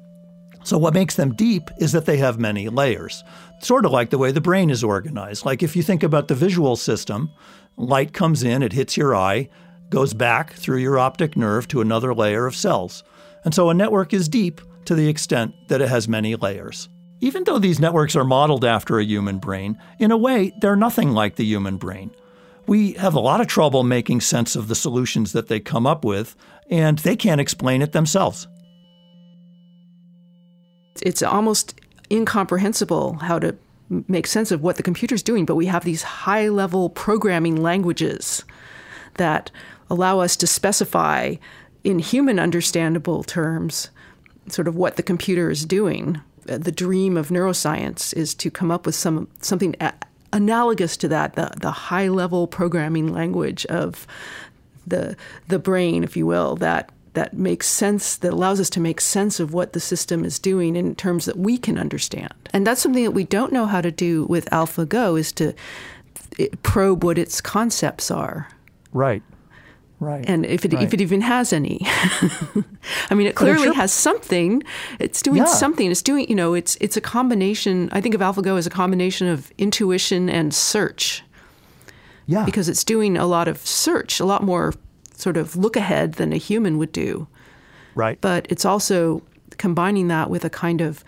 so, 0.64 0.78
what 0.78 0.94
makes 0.94 1.18
them 1.18 1.34
deep 1.34 1.70
is 1.80 1.92
that 1.92 2.06
they 2.06 2.16
have 2.16 2.40
many 2.40 2.70
layers, 2.70 3.26
sort 3.60 3.84
of 3.84 3.92
like 3.92 4.10
the 4.10 4.18
way 4.18 4.32
the 4.32 4.40
brain 4.40 4.70
is 4.70 4.86
organized. 4.86 5.46
Like 5.46 5.64
if 5.64 5.76
you 5.76 5.84
think 5.84 6.02
about 6.02 6.30
the 6.30 6.34
visual 6.34 6.78
system, 6.78 7.30
light 7.76 8.14
comes 8.14 8.42
in, 8.42 8.64
it 8.64 8.72
hits 8.72 8.96
your 8.96 9.14
eye, 9.14 9.50
goes 9.90 10.14
back 10.14 10.54
through 10.54 10.78
your 10.78 10.98
optic 10.98 11.36
nerve 11.36 11.68
to 11.68 11.82
another 11.82 12.16
layer 12.16 12.46
of 12.46 12.56
cells. 12.56 13.04
And 13.44 13.54
so 13.54 13.70
a 13.70 13.74
network 13.74 14.14
is 14.14 14.30
deep 14.30 14.62
to 14.86 14.96
the 14.96 15.08
extent 15.08 15.54
that 15.68 15.82
it 15.82 15.90
has 15.90 16.08
many 16.08 16.36
layers. 16.36 16.90
Even 17.22 17.44
though 17.44 17.60
these 17.60 17.80
networks 17.80 18.16
are 18.16 18.24
modeled 18.24 18.66
after 18.66 19.00
a 19.00 19.06
human 19.06 19.40
brain, 19.40 19.78
in 20.00 20.12
a 20.12 20.18
way, 20.18 20.52
they're 20.62 20.76
nothing 20.76 21.12
like 21.12 21.36
the 21.36 21.46
human 21.46 21.78
brain. 21.78 22.12
We 22.68 22.94
have 22.94 23.14
a 23.14 23.20
lot 23.20 23.42
of 23.42 23.48
trouble 23.48 23.84
making 23.84 24.22
sense 24.22 24.56
of 24.56 24.68
the 24.68 24.76
solutions 24.76 25.32
that 25.34 25.48
they 25.48 25.60
come 25.60 25.88
up 25.88 26.04
with, 26.04 26.36
and 26.70 27.00
they 27.00 27.16
can't 27.16 27.42
explain 27.42 27.82
it 27.82 27.92
themselves. 27.92 28.48
It's 31.02 31.24
almost 31.24 31.80
incomprehensible 32.12 33.16
how 33.16 33.40
to 33.40 33.56
make 34.08 34.28
sense 34.28 34.52
of 34.52 34.62
what 34.62 34.78
the 34.78 34.84
computer's 34.84 35.24
doing, 35.24 35.46
but 35.46 35.56
we 35.56 35.68
have 35.68 35.84
these 35.84 36.04
high 36.04 36.50
level 36.50 36.90
programming 36.90 37.62
languages 37.62 38.44
that 39.16 39.52
allow 39.90 40.20
us 40.20 40.36
to 40.38 40.48
specify 40.48 41.36
in 41.84 42.00
human 42.00 42.40
understandable 42.40 43.24
terms 43.24 43.90
sort 44.48 44.68
of 44.68 44.76
what 44.76 44.96
the 44.96 45.04
computer 45.04 45.50
is 45.50 45.66
doing. 45.66 46.22
Uh, 46.50 46.58
the 46.58 46.72
dream 46.72 47.18
of 47.18 47.30
neuroscience 47.30 48.14
is 48.14 48.36
to 48.36 48.52
come 48.52 48.72
up 48.72 48.86
with 48.86 48.96
some 48.96 49.28
something 49.42 49.76
analogous 50.34 50.98
to 50.98 51.08
that, 51.08 51.36
the, 51.36 51.52
the 51.62 51.72
high 51.72 52.08
level 52.08 52.46
programming 52.48 53.14
language 53.14 53.66
of 53.68 54.06
the 54.86 55.16
the 55.48 55.60
brain, 55.60 56.04
if 56.04 56.16
you 56.16 56.26
will, 56.26 56.56
that 56.58 56.92
that 57.14 57.34
makes 57.34 57.68
sense, 57.68 58.18
that 58.18 58.34
allows 58.34 58.60
us 58.60 58.70
to 58.70 58.80
make 58.80 59.02
sense 59.02 59.40
of 59.40 59.54
what 59.54 59.74
the 59.74 59.80
system 59.80 60.26
is 60.26 60.38
doing 60.38 60.76
in 60.76 60.94
terms 60.96 61.26
that 61.26 61.38
we 61.38 61.58
can 61.58 61.78
understand. 61.78 62.34
And 62.54 62.68
that's 62.68 62.82
something 62.82 63.06
that 63.06 63.12
we 63.12 63.24
don't 63.24 63.54
know 63.54 63.66
how 63.66 63.82
to 63.82 63.92
do 63.92 64.26
with 64.26 64.50
AlphaGo 64.52 65.18
is 65.18 65.32
to 65.34 65.54
probe 66.62 67.04
what 67.04 67.18
its 67.18 67.40
concepts 67.42 68.12
are. 68.12 68.50
Right. 68.92 69.24
Right. 70.00 70.26
And 70.28 70.46
if 70.46 70.66
it, 70.66 70.74
right. 70.74 70.84
if 70.84 70.94
it 70.94 71.02
even 71.02 71.22
has 71.22 71.54
any. 71.54 71.80
I 73.10 73.16
mean, 73.16 73.28
it 73.28 73.36
clearly 73.36 73.74
has 73.74 73.94
something. 73.94 74.62
It's 75.00 75.22
doing 75.22 75.38
yeah. 75.38 75.46
something. 75.46 75.90
It's 75.90 76.02
doing, 76.02 76.28
you 76.28 76.36
know, 76.36 76.54
it's, 76.54 76.78
it's 76.82 76.98
a 76.98 77.02
combination. 77.02 77.90
I 77.94 78.02
think 78.02 78.14
of 78.14 78.22
AlphaGo 78.22 78.58
as 78.58 78.68
a 78.68 78.70
combination 78.70 79.28
of 79.28 79.52
intuition 79.58 80.30
and 80.30 80.54
search. 80.54 81.24
Yeah. 82.28 82.44
Because 82.44 82.68
it's 82.68 82.84
doing 82.84 83.16
a 83.16 83.26
lot 83.26 83.48
of 83.48 83.58
search, 83.60 84.20
a 84.20 84.26
lot 84.26 84.44
more 84.44 84.74
sort 85.14 85.38
of 85.38 85.56
look 85.56 85.76
ahead 85.76 86.14
than 86.14 86.34
a 86.34 86.38
human 86.38 86.78
would 86.78 86.92
do. 86.92 87.28
Right. 87.94 88.20
But 88.20 88.48
it's 88.50 88.66
also 88.66 89.22
combining 89.58 90.10
that 90.10 90.30
with 90.30 90.44
a 90.44 90.50
kind 90.50 90.82
of 90.82 91.04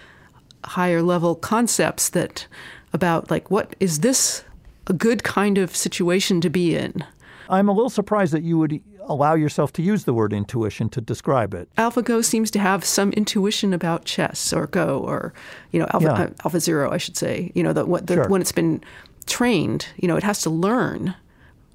higher 0.63 1.01
level 1.01 1.35
concepts 1.35 2.09
that 2.09 2.47
about 2.93 3.29
like, 3.29 3.51
what 3.51 3.75
is 3.79 3.99
this 3.99 4.43
a 4.87 4.93
good 4.93 5.23
kind 5.23 5.57
of 5.57 5.75
situation 5.75 6.39
to 6.41 6.49
be 6.49 6.75
in? 6.75 7.03
I'm 7.49 7.69
a 7.69 7.71
little 7.71 7.89
surprised 7.89 8.33
that 8.33 8.43
you 8.43 8.57
would 8.57 8.81
allow 9.07 9.35
yourself 9.35 9.71
to 9.73 9.81
use 9.81 10.03
the 10.03 10.13
word 10.13 10.33
intuition 10.33 10.89
to 10.89 11.01
describe 11.01 11.53
it. 11.53 11.69
AlphaGo 11.77 12.23
seems 12.23 12.51
to 12.51 12.59
have 12.59 12.83
some 12.83 13.11
intuition 13.13 13.73
about 13.73 14.05
chess 14.05 14.51
or 14.51 14.67
Go 14.67 14.99
or, 14.99 15.33
you 15.71 15.79
know, 15.79 15.87
Alpha, 15.91 16.05
yeah. 16.05 16.23
uh, 16.23 16.29
Alpha 16.43 16.59
Zero, 16.59 16.91
I 16.91 16.97
should 16.97 17.17
say. 17.17 17.51
You 17.55 17.63
know, 17.63 17.73
the, 17.73 17.85
what, 17.85 18.07
the, 18.07 18.15
sure. 18.15 18.27
when 18.27 18.41
it's 18.41 18.51
been 18.51 18.83
trained, 19.25 19.87
you 19.97 20.07
know, 20.07 20.17
it 20.17 20.23
has 20.23 20.41
to 20.41 20.49
learn 20.49 21.15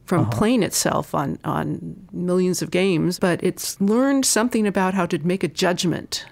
from 0.04 0.22
uh-huh. 0.22 0.30
playing 0.32 0.62
itself 0.62 1.14
on, 1.14 1.38
on 1.44 2.06
millions 2.12 2.60
of 2.60 2.70
games, 2.70 3.18
but 3.18 3.42
it's 3.42 3.80
learned 3.80 4.26
something 4.26 4.66
about 4.66 4.94
how 4.94 5.06
to 5.06 5.18
make 5.20 5.42
a 5.42 5.48
judgment. 5.48 6.26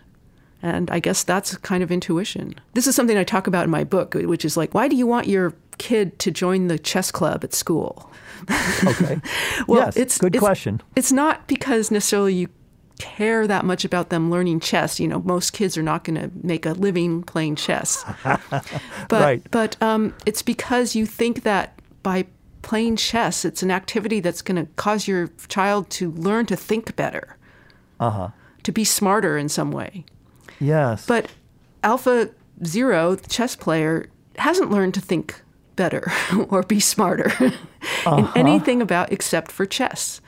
And 0.63 0.91
I 0.91 0.99
guess 0.99 1.23
that's 1.23 1.57
kind 1.59 1.83
of 1.83 1.91
intuition. 1.91 2.55
This 2.75 2.87
is 2.87 2.95
something 2.95 3.17
I 3.17 3.25
talk 3.25 3.47
about 3.47 3.65
in 3.65 3.71
my 3.71 3.85
book, 3.85 4.15
which 4.15 4.45
is 4.45 4.57
like, 4.57 4.75
why 4.75 4.89
do 4.89 4.97
you 4.97 5.07
want 5.07 5.27
your 5.27 5.55
kid 5.81 6.19
to 6.19 6.31
join 6.31 6.69
the 6.69 6.79
chess 6.79 7.11
club 7.11 7.43
at 7.43 7.55
school? 7.55 8.13
okay. 8.85 9.21
well, 9.67 9.87
yes, 9.87 9.97
it's 9.97 10.19
good 10.19 10.35
it's, 10.35 10.43
question. 10.43 10.83
It's 10.95 11.11
not 11.11 11.49
because 11.49 11.91
necessarily 11.91 12.35
you 12.35 12.49
care 12.99 13.47
that 13.47 13.65
much 13.65 13.85
about 13.85 14.11
them 14.11 14.31
learning 14.31 14.61
chess. 14.61 15.01
You 15.01 15.09
know, 15.09 15.21
most 15.21 15.55
kids 15.55 15.79
are 15.79 15.83
not 15.83 16.05
going 16.05 16.21
to 16.21 16.31
make 16.47 16.67
a 16.67 16.73
living 16.73 17.23
playing 17.23 17.57
chess. 17.57 18.05
but 18.25 18.61
right. 19.11 19.43
but 19.51 19.83
um, 19.83 20.15
it's 20.27 20.43
because 20.43 20.95
you 20.95 21.07
think 21.07 21.43
that 21.45 21.81
by 22.03 22.27
playing 22.61 22.97
chess, 22.97 23.45
it's 23.47 23.63
an 23.63 23.71
activity 23.71 24.21
that's 24.21 24.43
going 24.43 24.65
to 24.65 24.71
cause 24.75 25.09
your 25.09 25.31
child 25.49 25.89
to 25.91 26.11
learn 26.13 26.45
to 26.47 26.57
think 26.57 26.95
better, 26.95 27.39
uh-huh. 27.99 28.29
to 28.65 28.73
be 28.73 28.85
smarter 28.85 29.39
in 29.39 29.49
some 29.49 29.73
way. 29.73 30.05
Yes. 30.61 31.07
But 31.07 31.31
Alpha 31.83 32.31
Zero, 32.67 33.15
the 33.15 33.29
chess 33.29 33.57
player, 33.57 34.11
hasn't 34.37 34.71
learned 34.71 34.93
to 34.95 35.01
think 35.01 35.43
better 35.81 36.13
or 36.51 36.63
be 36.63 36.79
smarter 36.79 37.33
uh-huh. 37.41 38.17
in 38.17 38.47
anything 38.47 38.83
about 38.83 39.11
except 39.11 39.51
for 39.51 39.65
chess. 39.65 40.21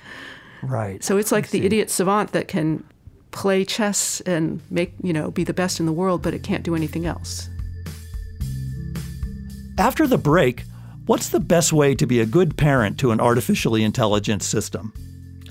Right. 0.63 1.05
So 1.05 1.19
it's 1.19 1.31
like 1.31 1.51
the 1.51 1.67
idiot 1.67 1.91
savant 1.91 2.33
that 2.33 2.49
can 2.49 2.85
play 3.33 3.67
chess 3.67 4.23
and 4.23 4.63
make, 4.71 4.95
you 5.03 5.13
know, 5.13 5.31
be 5.31 5.45
the 5.45 5.53
best 5.53 5.79
in 5.79 5.85
the 5.85 5.93
world, 5.93 6.23
but 6.23 6.33
it 6.33 6.43
can't 6.43 6.63
do 6.63 6.75
anything 6.75 7.05
else. 7.05 7.51
After 9.77 10.07
the 10.07 10.17
break, 10.17 10.65
what's 11.05 11.29
the 11.29 11.41
best 11.41 11.71
way 11.71 11.95
to 11.97 12.07
be 12.07 12.21
a 12.21 12.27
good 12.27 12.57
parent 12.57 12.99
to 13.01 13.11
an 13.11 13.21
artificially 13.21 13.83
intelligent 13.83 14.43
system? 14.43 14.95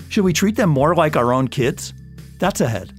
Should 0.08 0.24
we 0.24 0.32
treat 0.32 0.56
them 0.56 0.70
more 0.70 0.96
like 0.96 1.14
our 1.14 1.32
own 1.32 1.46
kids? 1.46 1.94
That's 2.40 2.60
ahead. 2.60 2.92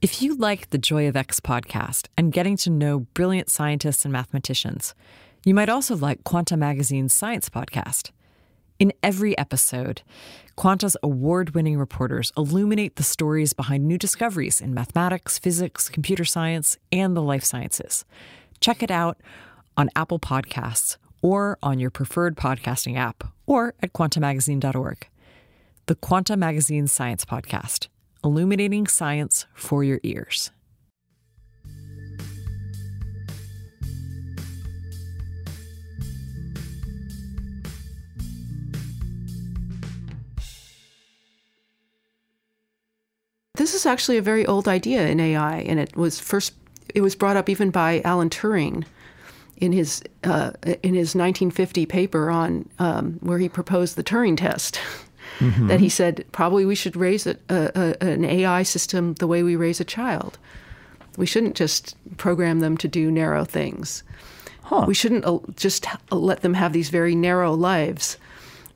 If 0.00 0.22
you 0.22 0.36
like 0.36 0.70
the 0.70 0.78
Joy 0.78 1.08
of 1.08 1.16
X 1.16 1.40
podcast 1.40 2.06
and 2.16 2.32
getting 2.32 2.56
to 2.58 2.70
know 2.70 3.00
brilliant 3.14 3.50
scientists 3.50 4.04
and 4.04 4.12
mathematicians, 4.12 4.94
you 5.44 5.54
might 5.54 5.68
also 5.68 5.96
like 5.96 6.22
Quanta 6.22 6.56
Magazine's 6.56 7.12
science 7.12 7.48
podcast. 7.48 8.12
In 8.78 8.92
every 9.02 9.36
episode, 9.36 10.02
Quanta's 10.54 10.96
award 11.02 11.50
winning 11.50 11.78
reporters 11.78 12.32
illuminate 12.36 12.94
the 12.94 13.02
stories 13.02 13.52
behind 13.54 13.88
new 13.88 13.98
discoveries 13.98 14.60
in 14.60 14.72
mathematics, 14.72 15.36
physics, 15.36 15.88
computer 15.88 16.24
science, 16.24 16.76
and 16.92 17.16
the 17.16 17.22
life 17.22 17.42
sciences. 17.42 18.04
Check 18.60 18.84
it 18.84 18.92
out 18.92 19.18
on 19.76 19.90
Apple 19.96 20.20
Podcasts 20.20 20.96
or 21.22 21.58
on 21.60 21.80
your 21.80 21.90
preferred 21.90 22.36
podcasting 22.36 22.96
app 22.96 23.24
or 23.46 23.74
at 23.82 23.94
quantamagazine.org. 23.94 25.08
The 25.86 25.96
Quanta 25.96 26.36
Magazine 26.36 26.86
Science 26.86 27.24
Podcast 27.24 27.88
illuminating 28.24 28.86
science 28.86 29.46
for 29.54 29.84
your 29.84 30.00
ears. 30.02 30.50
This 43.54 43.74
is 43.74 43.86
actually 43.86 44.18
a 44.18 44.22
very 44.22 44.46
old 44.46 44.68
idea 44.68 45.08
in 45.08 45.18
AI, 45.18 45.58
and 45.58 45.80
it 45.80 45.96
was 45.96 46.20
first 46.20 46.54
it 46.94 47.00
was 47.00 47.14
brought 47.14 47.36
up 47.36 47.48
even 47.48 47.70
by 47.70 48.00
Alan 48.04 48.30
Turing 48.30 48.84
in 49.56 49.72
his 49.72 50.02
uh, 50.22 50.52
in 50.82 50.94
his 50.94 51.14
1950 51.14 51.84
paper 51.86 52.30
on 52.30 52.68
um, 52.78 53.18
where 53.20 53.38
he 53.38 53.48
proposed 53.48 53.96
the 53.96 54.04
Turing 54.04 54.36
test. 54.36 54.80
Mm-hmm. 55.38 55.68
That 55.68 55.80
he 55.80 55.88
said 55.88 56.24
probably 56.32 56.64
we 56.64 56.74
should 56.74 56.96
raise 56.96 57.26
a, 57.26 57.36
a, 57.48 57.96
an 58.02 58.24
AI 58.24 58.62
system 58.62 59.14
the 59.14 59.26
way 59.26 59.42
we 59.42 59.56
raise 59.56 59.80
a 59.80 59.84
child. 59.84 60.38
We 61.16 61.26
shouldn't 61.26 61.56
just 61.56 61.96
program 62.16 62.60
them 62.60 62.76
to 62.78 62.88
do 62.88 63.10
narrow 63.10 63.44
things. 63.44 64.02
Huh. 64.62 64.84
We 64.86 64.94
shouldn't 64.94 65.56
just 65.56 65.86
let 66.10 66.42
them 66.42 66.54
have 66.54 66.72
these 66.72 66.90
very 66.90 67.14
narrow 67.14 67.54
lives. 67.54 68.18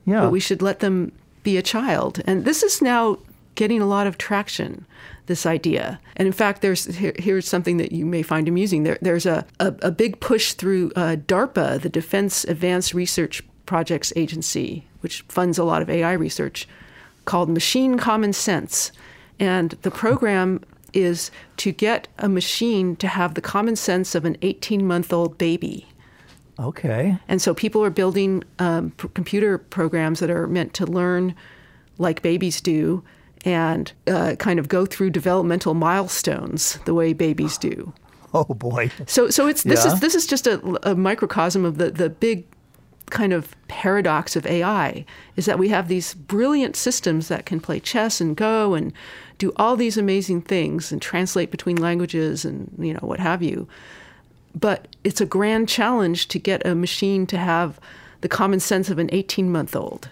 Yeah. 0.05 0.21
But 0.21 0.31
we 0.31 0.39
should 0.39 0.61
let 0.61 0.79
them 0.79 1.11
be 1.43 1.57
a 1.57 1.61
child. 1.61 2.21
And 2.25 2.45
this 2.45 2.63
is 2.63 2.81
now 2.81 3.19
getting 3.55 3.81
a 3.81 3.85
lot 3.85 4.07
of 4.07 4.17
traction 4.17 4.85
this 5.27 5.45
idea. 5.45 5.99
And 6.17 6.25
in 6.25 6.33
fact, 6.33 6.61
there's 6.61 6.85
here, 6.85 7.13
here's 7.17 7.47
something 7.47 7.77
that 7.77 7.91
you 7.91 8.05
may 8.05 8.23
find 8.23 8.47
amusing. 8.47 8.83
There, 8.83 8.97
there's 9.01 9.25
a, 9.25 9.45
a, 9.59 9.73
a, 9.83 9.91
big 9.91 10.19
push 10.19 10.53
through 10.53 10.91
uh, 10.95 11.15
DARPA, 11.15 11.81
the 11.81 11.89
Defense 11.89 12.43
Advanced 12.43 12.93
Research 12.93 13.41
Projects 13.65 14.11
Agency, 14.15 14.85
which 15.03 15.21
funds 15.27 15.57
a 15.57 15.63
lot 15.63 15.81
of 15.81 15.89
AI 15.89 16.13
research, 16.13 16.67
called 17.25 17.49
Machine 17.49 17.97
Common 17.97 18.33
Sense. 18.33 18.91
And 19.39 19.71
the 19.81 19.91
program 19.91 20.61
is 20.93 21.31
to 21.57 21.71
get 21.71 22.07
a 22.19 22.29
machine 22.29 22.95
to 22.97 23.07
have 23.07 23.33
the 23.33 23.41
common 23.41 23.75
sense 23.75 24.15
of 24.15 24.25
an 24.25 24.37
18 24.41 24.85
month 24.85 25.11
old 25.11 25.37
baby. 25.37 25.87
Okay. 26.59 27.17
And 27.27 27.41
so 27.41 27.53
people 27.53 27.83
are 27.83 27.89
building 27.89 28.43
um, 28.59 28.91
p- 28.91 29.09
computer 29.13 29.57
programs 29.57 30.19
that 30.19 30.29
are 30.29 30.47
meant 30.47 30.73
to 30.75 30.85
learn 30.85 31.35
like 31.97 32.21
babies 32.21 32.61
do 32.61 33.03
and 33.43 33.91
uh, 34.07 34.35
kind 34.37 34.59
of 34.59 34.67
go 34.69 34.85
through 34.85 35.09
developmental 35.09 35.73
milestones 35.73 36.77
the 36.85 36.93
way 36.93 37.13
babies 37.13 37.57
do. 37.57 37.93
Oh 38.35 38.45
boy! 38.45 38.89
So 39.05 39.29
so 39.29 39.45
it's 39.45 39.61
this 39.61 39.85
yeah. 39.85 39.93
is 39.93 39.99
this 39.99 40.15
is 40.15 40.25
just 40.25 40.47
a, 40.47 40.59
a 40.89 40.95
microcosm 40.95 41.65
of 41.65 41.77
the 41.77 41.91
the 41.91 42.09
big 42.09 42.45
kind 43.09 43.33
of 43.33 43.55
paradox 43.67 44.35
of 44.35 44.45
AI 44.45 45.05
is 45.35 45.45
that 45.45 45.59
we 45.59 45.69
have 45.69 45.87
these 45.87 46.13
brilliant 46.13 46.75
systems 46.75 47.27
that 47.27 47.45
can 47.45 47.59
play 47.59 47.79
chess 47.79 48.19
and 48.19 48.35
go 48.35 48.73
and 48.73 48.93
do 49.37 49.51
all 49.57 49.75
these 49.75 49.97
amazing 49.97 50.41
things 50.41 50.91
and 50.91 51.01
translate 51.01 51.51
between 51.51 51.77
languages 51.77 52.45
and 52.45 52.73
you 52.77 52.93
know 52.93 53.01
what 53.01 53.19
have 53.19 53.41
you. 53.41 53.67
But 54.55 54.87
it's 55.03 55.21
a 55.21 55.25
grand 55.25 55.67
challenge 55.67 56.27
to 56.29 56.39
get 56.39 56.65
a 56.65 56.75
machine 56.75 57.25
to 57.27 57.37
have 57.37 57.79
the 58.21 58.29
common 58.29 58.59
sense 58.59 58.89
of 58.89 58.99
an 58.99 59.09
18 59.11 59.51
month 59.51 59.75
old. 59.75 60.09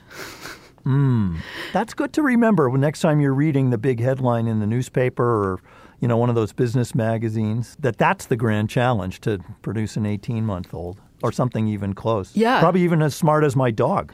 Mm. 0.85 1.37
That's 1.73 1.93
good 1.93 2.11
to 2.13 2.21
remember 2.21 2.69
when 2.69 2.81
next 2.81 3.01
time 3.01 3.19
you're 3.19 3.33
reading 3.33 3.69
the 3.69 3.77
big 3.77 3.99
headline 3.99 4.47
in 4.47 4.59
the 4.59 4.67
newspaper 4.67 5.23
or 5.23 5.61
you 5.99 6.07
know 6.07 6.17
one 6.17 6.29
of 6.29 6.35
those 6.35 6.53
business 6.53 6.95
magazines 6.95 7.77
that 7.79 7.97
that's 7.97 8.25
the 8.25 8.35
grand 8.35 8.69
challenge 8.69 9.21
to 9.21 9.39
produce 9.61 9.95
an 9.95 10.05
18 10.05 10.45
month 10.45 10.73
old 10.73 10.99
or 11.23 11.31
something 11.31 11.67
even 11.67 11.93
close. 11.93 12.35
Yeah. 12.35 12.59
Probably 12.59 12.81
even 12.81 13.01
as 13.01 13.15
smart 13.15 13.43
as 13.43 13.55
my 13.55 13.71
dog. 13.71 14.13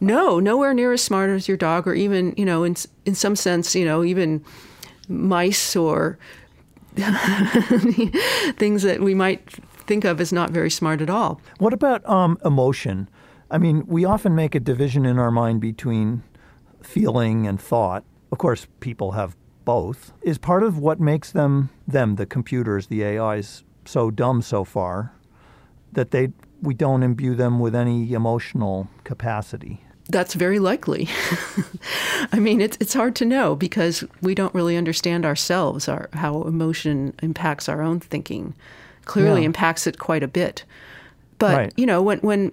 No, 0.00 0.40
nowhere 0.40 0.72
near 0.72 0.92
as 0.92 1.02
smart 1.02 1.30
as 1.30 1.46
your 1.46 1.58
dog 1.58 1.86
or 1.86 1.94
even, 1.94 2.34
you 2.36 2.44
know, 2.44 2.64
in 2.64 2.74
in 3.04 3.14
some 3.14 3.36
sense, 3.36 3.74
you 3.74 3.84
know, 3.84 4.02
even 4.02 4.42
mice 5.08 5.76
or 5.76 6.18
things 8.56 8.82
that 8.82 9.00
we 9.00 9.14
might 9.14 9.46
think 9.86 10.04
of 10.04 10.20
as 10.20 10.32
not 10.32 10.50
very 10.50 10.70
smart 10.70 11.02
at 11.02 11.10
all. 11.10 11.40
What 11.58 11.72
about 11.72 12.08
um, 12.08 12.38
emotion? 12.44 13.08
I 13.50 13.58
mean, 13.58 13.84
we 13.86 14.04
often 14.04 14.34
make 14.34 14.54
a 14.54 14.60
division 14.60 15.04
in 15.04 15.18
our 15.18 15.30
mind 15.30 15.60
between 15.60 16.22
feeling 16.82 17.46
and 17.46 17.60
thought. 17.60 18.04
Of 18.32 18.38
course, 18.38 18.66
people 18.78 19.12
have 19.12 19.36
both. 19.64 20.12
Is 20.22 20.38
part 20.38 20.62
of 20.62 20.78
what 20.78 20.98
makes 20.98 21.32
them 21.32 21.68
them 21.86 22.16
the 22.16 22.26
computers, 22.26 22.86
the 22.86 23.04
AIs 23.04 23.64
so 23.84 24.10
dumb 24.10 24.40
so 24.40 24.64
far 24.64 25.12
that 25.92 26.10
they 26.10 26.32
we 26.62 26.74
don't 26.74 27.02
imbue 27.02 27.34
them 27.34 27.58
with 27.58 27.74
any 27.74 28.12
emotional 28.12 28.88
capacity. 29.04 29.82
That's 30.08 30.34
very 30.34 30.58
likely. 30.58 31.08
I 32.32 32.38
mean, 32.38 32.60
it's 32.60 32.76
it's 32.80 32.94
hard 32.94 33.14
to 33.16 33.24
know 33.24 33.54
because 33.54 34.04
we 34.20 34.34
don't 34.34 34.54
really 34.54 34.76
understand 34.76 35.24
ourselves, 35.24 35.88
our 35.88 36.08
how 36.12 36.42
emotion 36.42 37.14
impacts 37.22 37.68
our 37.68 37.82
own 37.82 38.00
thinking. 38.00 38.54
Clearly, 39.04 39.40
yeah. 39.40 39.46
impacts 39.46 39.86
it 39.86 39.98
quite 39.98 40.22
a 40.22 40.28
bit. 40.28 40.64
But 41.38 41.56
right. 41.56 41.72
you 41.76 41.86
know, 41.86 42.02
when 42.02 42.18
when 42.20 42.52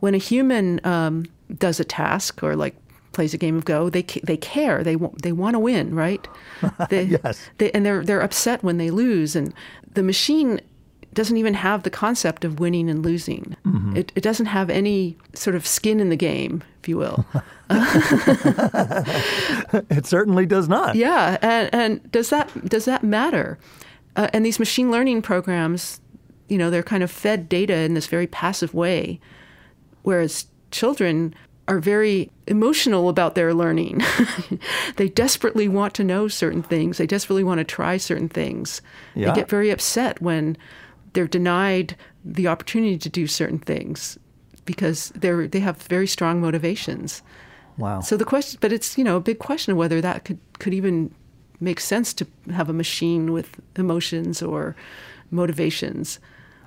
when 0.00 0.14
a 0.14 0.18
human 0.18 0.80
um, 0.84 1.24
does 1.58 1.80
a 1.80 1.84
task 1.84 2.42
or 2.42 2.56
like 2.56 2.76
plays 3.12 3.34
a 3.34 3.38
game 3.38 3.56
of 3.56 3.64
Go, 3.64 3.88
they 3.88 4.02
they 4.22 4.36
care. 4.36 4.84
They 4.84 4.96
want 4.96 5.22
they 5.22 5.32
want 5.32 5.54
to 5.54 5.58
win, 5.58 5.94
right? 5.94 6.26
They, 6.88 7.04
yes. 7.04 7.48
They, 7.58 7.70
and 7.72 7.84
they're 7.84 8.04
they're 8.04 8.20
upset 8.20 8.62
when 8.62 8.78
they 8.78 8.90
lose. 8.90 9.34
And 9.34 9.54
the 9.94 10.02
machine 10.02 10.60
doesn't 11.18 11.36
even 11.36 11.54
have 11.54 11.82
the 11.82 11.90
concept 11.90 12.44
of 12.44 12.58
winning 12.58 12.88
and 12.88 13.04
losing. 13.04 13.56
Mm-hmm. 13.66 13.96
It, 13.96 14.12
it 14.14 14.22
doesn't 14.22 14.46
have 14.46 14.70
any 14.70 15.18
sort 15.34 15.54
of 15.54 15.66
skin 15.66 16.00
in 16.00 16.08
the 16.08 16.16
game, 16.16 16.62
if 16.80 16.88
you 16.88 16.96
will. 16.96 17.26
it 19.90 20.06
certainly 20.06 20.46
does 20.46 20.68
not. 20.68 20.94
Yeah, 20.94 21.36
and, 21.42 21.74
and 21.74 22.10
does 22.10 22.30
that 22.30 22.68
does 22.68 22.86
that 22.86 23.04
matter? 23.04 23.58
Uh, 24.16 24.28
and 24.32 24.46
these 24.46 24.58
machine 24.58 24.90
learning 24.90 25.20
programs, 25.22 26.00
you 26.48 26.56
know, 26.56 26.70
they're 26.70 26.82
kind 26.82 27.02
of 27.02 27.10
fed 27.10 27.48
data 27.48 27.74
in 27.74 27.92
this 27.94 28.06
very 28.06 28.26
passive 28.26 28.72
way 28.72 29.20
whereas 30.08 30.46
children 30.70 31.34
are 31.68 31.80
very 31.80 32.30
emotional 32.46 33.10
about 33.10 33.34
their 33.34 33.52
learning. 33.52 34.00
they 34.96 35.10
desperately 35.10 35.68
want 35.68 35.92
to 35.92 36.02
know 36.02 36.28
certain 36.28 36.62
things. 36.62 36.96
They 36.96 37.06
desperately 37.06 37.44
want 37.44 37.58
to 37.58 37.64
try 37.64 37.98
certain 37.98 38.30
things. 38.30 38.80
Yeah. 39.14 39.28
They 39.28 39.40
get 39.40 39.50
very 39.50 39.68
upset 39.68 40.22
when 40.22 40.56
they're 41.12 41.26
denied 41.26 41.96
the 42.24 42.48
opportunity 42.48 42.98
to 42.98 43.08
do 43.08 43.26
certain 43.26 43.58
things 43.58 44.18
because 44.64 45.10
they're 45.14 45.46
they 45.46 45.60
have 45.60 45.80
very 45.82 46.06
strong 46.06 46.40
motivations. 46.40 47.22
Wow. 47.78 48.00
So 48.00 48.16
the 48.16 48.24
question, 48.24 48.58
but 48.60 48.72
it's 48.72 48.98
you 48.98 49.04
know 49.04 49.16
a 49.16 49.20
big 49.20 49.38
question 49.38 49.72
of 49.72 49.78
whether 49.78 50.00
that 50.00 50.24
could 50.24 50.38
could 50.58 50.74
even 50.74 51.14
make 51.60 51.80
sense 51.80 52.14
to 52.14 52.26
have 52.52 52.68
a 52.68 52.72
machine 52.72 53.32
with 53.32 53.60
emotions 53.76 54.42
or 54.42 54.76
motivations. 55.30 56.20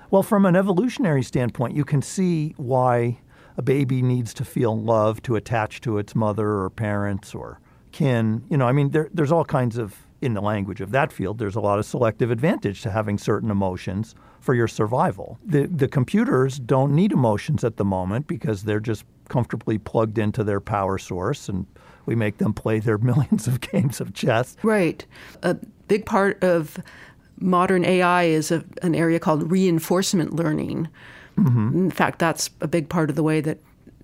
Well, 0.10 0.24
from 0.24 0.46
an 0.46 0.56
evolutionary 0.56 1.24
standpoint, 1.24 1.76
you 1.76 1.86
can 1.86 2.02
see 2.02 2.54
why 2.58 3.20
a 3.58 3.62
baby 3.62 4.02
needs 4.02 4.34
to 4.36 4.46
feel 4.46 4.78
love 4.78 5.22
to 5.24 5.36
attach 5.36 5.82
to 5.82 5.98
its 5.98 6.16
mother 6.16 6.50
or 6.50 6.70
parents 6.70 7.34
or 7.34 7.60
kin. 7.92 8.44
You 8.50 8.58
know, 8.58 8.68
I 8.68 8.74
mean, 8.74 8.90
there, 8.90 9.10
there's 9.14 9.32
all 9.32 9.46
kinds 9.46 9.78
of, 9.78 9.96
in 10.22 10.34
the 10.34 10.42
language 10.42 10.82
of 10.82 10.92
that 10.92 11.12
field, 11.12 11.38
there's 11.38 11.56
a 11.56 11.62
lot 11.62 11.80
of 11.80 11.86
selective 11.86 12.30
advantage 12.30 12.82
to 12.82 12.92
having 12.92 13.18
certain 13.18 13.50
emotions 13.50 14.16
for 14.42 14.54
your 14.54 14.68
survival. 14.68 15.40
The, 15.46 15.68
the 15.68 15.88
computers 15.88 16.60
don't 16.60 16.94
need 16.94 17.14
emotions 17.14 17.64
at 17.64 17.78
the 17.78 17.86
moment 17.86 18.28
because 18.28 18.64
they're 18.64 18.82
just 18.82 19.06
comfortably 19.30 19.78
plugged 19.78 20.18
into 20.18 20.44
their 20.44 20.60
power 20.60 20.98
source 20.98 21.48
and 21.48 21.66
we 22.06 22.16
make 22.16 22.40
them 22.40 22.54
play 22.54 22.80
their 22.80 22.98
millions 23.12 23.48
of 23.48 23.62
games 23.62 24.02
of 24.02 24.14
chess. 24.14 24.58
Right. 24.64 25.06
A 25.44 25.56
big 25.88 26.06
part 26.06 26.44
of 26.44 26.78
modern 27.40 27.86
AI 27.86 28.24
is 28.24 28.52
a, 28.52 28.66
an 28.82 28.96
area 28.96 29.20
called 29.20 29.50
reinforcement 29.50 30.36
learning, 30.36 30.90
Mm-hmm. 31.38 31.86
In 31.86 31.92
fact, 31.92 32.20
that's 32.20 32.50
a 32.62 32.68
big 32.68 32.90
part 32.90 33.10
of 33.10 33.16
the 33.16 33.24
way 33.24 33.42
that 33.42 33.60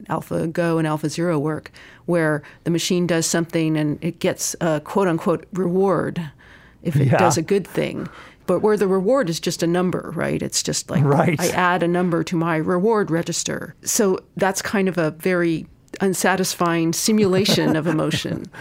AlphaGo 0.05 0.79
and 0.79 0.87
AlphaZero 0.87 1.39
work, 1.39 1.71
where 2.05 2.43
the 2.63 2.71
machine 2.71 3.07
does 3.07 3.25
something 3.25 3.77
and 3.77 4.03
it 4.03 4.19
gets 4.19 4.55
a 4.61 4.81
quote 4.81 5.07
unquote 5.07 5.45
reward 5.53 6.31
if 6.83 6.95
it 6.95 7.07
yeah. 7.07 7.17
does 7.17 7.37
a 7.37 7.41
good 7.41 7.67
thing. 7.67 8.07
But 8.47 8.61
where 8.61 8.77
the 8.77 8.87
reward 8.87 9.29
is 9.29 9.39
just 9.39 9.61
a 9.61 9.67
number, 9.67 10.11
right? 10.15 10.41
It's 10.41 10.63
just 10.63 10.89
like 10.89 11.03
right. 11.03 11.39
I 11.39 11.49
add 11.49 11.83
a 11.83 11.87
number 11.87 12.23
to 12.23 12.35
my 12.35 12.55
reward 12.57 13.11
register. 13.11 13.75
So 13.83 14.19
that's 14.37 14.61
kind 14.61 14.87
of 14.87 14.97
a 14.97 15.11
very 15.11 15.67
unsatisfying 16.01 16.93
simulation 16.93 17.75
of 17.75 17.87
emotion. 17.87 18.45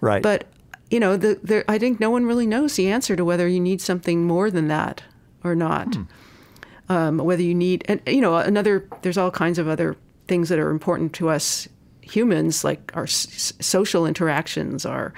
Right. 0.00 0.22
But 0.22 0.48
you 0.90 1.00
know, 1.00 1.16
the, 1.16 1.40
the, 1.42 1.64
I 1.66 1.78
think 1.78 1.98
no 1.98 2.10
one 2.10 2.26
really 2.26 2.46
knows 2.46 2.76
the 2.76 2.90
answer 2.90 3.16
to 3.16 3.24
whether 3.24 3.48
you 3.48 3.58
need 3.58 3.80
something 3.80 4.26
more 4.26 4.50
than 4.50 4.68
that 4.68 5.02
or 5.42 5.54
not. 5.54 5.94
Hmm 5.94 6.02
um, 6.88 7.18
whether 7.18 7.42
you 7.42 7.54
need, 7.54 7.84
and 7.88 8.00
you 8.06 8.20
know, 8.20 8.36
another, 8.36 8.88
there's 9.02 9.18
all 9.18 9.30
kinds 9.30 9.58
of 9.58 9.68
other 9.68 9.96
things 10.26 10.48
that 10.48 10.58
are 10.58 10.70
important 10.70 11.12
to 11.14 11.28
us 11.28 11.68
humans, 12.10 12.64
like 12.64 12.92
our 12.94 13.04
s- 13.04 13.52
social 13.60 14.06
interactions, 14.06 14.84
our, 14.86 15.12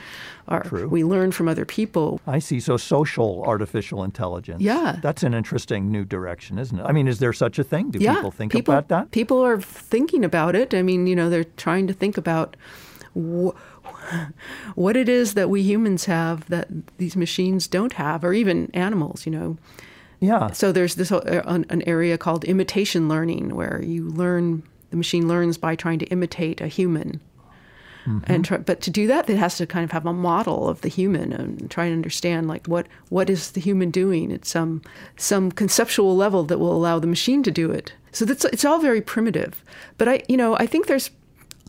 our 0.49 0.62
True. 0.64 0.89
we 0.89 1.05
learn 1.05 1.32
from 1.32 1.49
other 1.49 1.64
people. 1.64 2.20
I 2.26 2.39
see. 2.39 2.61
So 2.61 2.76
social 2.76 3.43
artificial 3.45 4.05
intelligence. 4.05 4.62
Yeah, 4.62 4.99
that's 5.03 5.22
an 5.22 5.34
interesting 5.34 5.91
new 5.91 6.05
direction, 6.05 6.59
isn't 6.59 6.78
it? 6.78 6.84
I 6.84 6.93
mean, 6.93 7.09
is 7.09 7.18
there 7.18 7.32
such 7.32 7.59
a 7.59 7.64
thing? 7.64 7.91
Do 7.91 7.99
yeah, 7.99 8.14
people 8.14 8.30
think 8.30 8.53
people, 8.53 8.74
about 8.74 8.89
that? 8.89 9.11
People 9.11 9.45
are 9.45 9.61
thinking 9.61 10.24
about 10.24 10.55
it. 10.55 10.74
I 10.74 10.82
mean, 10.82 11.07
you 11.07 11.16
know, 11.16 11.28
they're 11.30 11.45
trying 11.45 11.87
to 11.89 11.93
think 11.93 12.16
about. 12.16 12.57
Wh- 13.14 13.57
what 14.74 14.97
it 14.97 15.09
is 15.09 15.34
that 15.34 15.51
we 15.51 15.62
humans 15.62 16.05
have 16.05 16.49
that 16.49 16.68
these 16.99 17.16
machines 17.16 17.66
don't 17.66 17.95
have, 17.95 18.24
or 18.24 18.32
even 18.32 18.70
animals, 18.74 19.26
you 19.26 19.32
know. 19.32 19.57
Yeah. 20.20 20.51
So 20.53 20.72
there's 20.72 20.95
this 20.95 21.12
uh, 21.12 21.43
an 21.47 21.82
area 21.87 22.16
called 22.18 22.45
imitation 22.45 23.09
learning 23.09 23.55
where 23.55 23.82
you 23.82 24.09
learn 24.09 24.62
the 24.91 24.97
machine 24.97 25.28
learns 25.28 25.59
by 25.59 25.74
trying 25.74 25.99
to 25.99 26.07
imitate 26.07 26.61
a 26.61 26.68
human. 26.68 27.20
Mm-hmm. 28.07 28.32
And 28.32 28.45
try, 28.45 28.59
but 28.59 28.80
to 28.82 28.91
do 28.91 29.09
that, 29.09 29.28
it 29.28 29.37
has 29.37 29.57
to 29.57 29.66
kind 29.66 29.82
of 29.82 29.91
have 29.91 30.07
a 30.07 30.12
model 30.12 30.68
of 30.68 30.80
the 30.82 30.89
human 30.89 31.32
and 31.32 31.68
try 31.70 31.87
and 31.87 31.95
understand 31.95 32.47
like 32.47 32.66
what 32.68 32.87
what 33.09 33.28
is 33.28 33.51
the 33.51 33.61
human 33.61 33.91
doing 33.91 34.32
at 34.32 34.45
some 34.45 34.82
some 35.16 35.51
conceptual 35.51 36.16
level 36.16 36.45
that 36.45 36.59
will 36.59 36.72
allow 36.72 37.01
the 37.01 37.09
machine 37.09 37.43
to 37.43 37.51
do 37.51 37.70
it. 37.72 37.93
So 38.12 38.24
that's 38.24 38.45
it's 38.45 38.64
all 38.64 38.78
very 38.78 39.01
primitive. 39.01 39.64
But 39.99 40.09
I 40.09 40.22
you 40.28 40.37
know 40.37 40.57
I 40.57 40.66
think 40.66 40.87
there's 40.87 41.11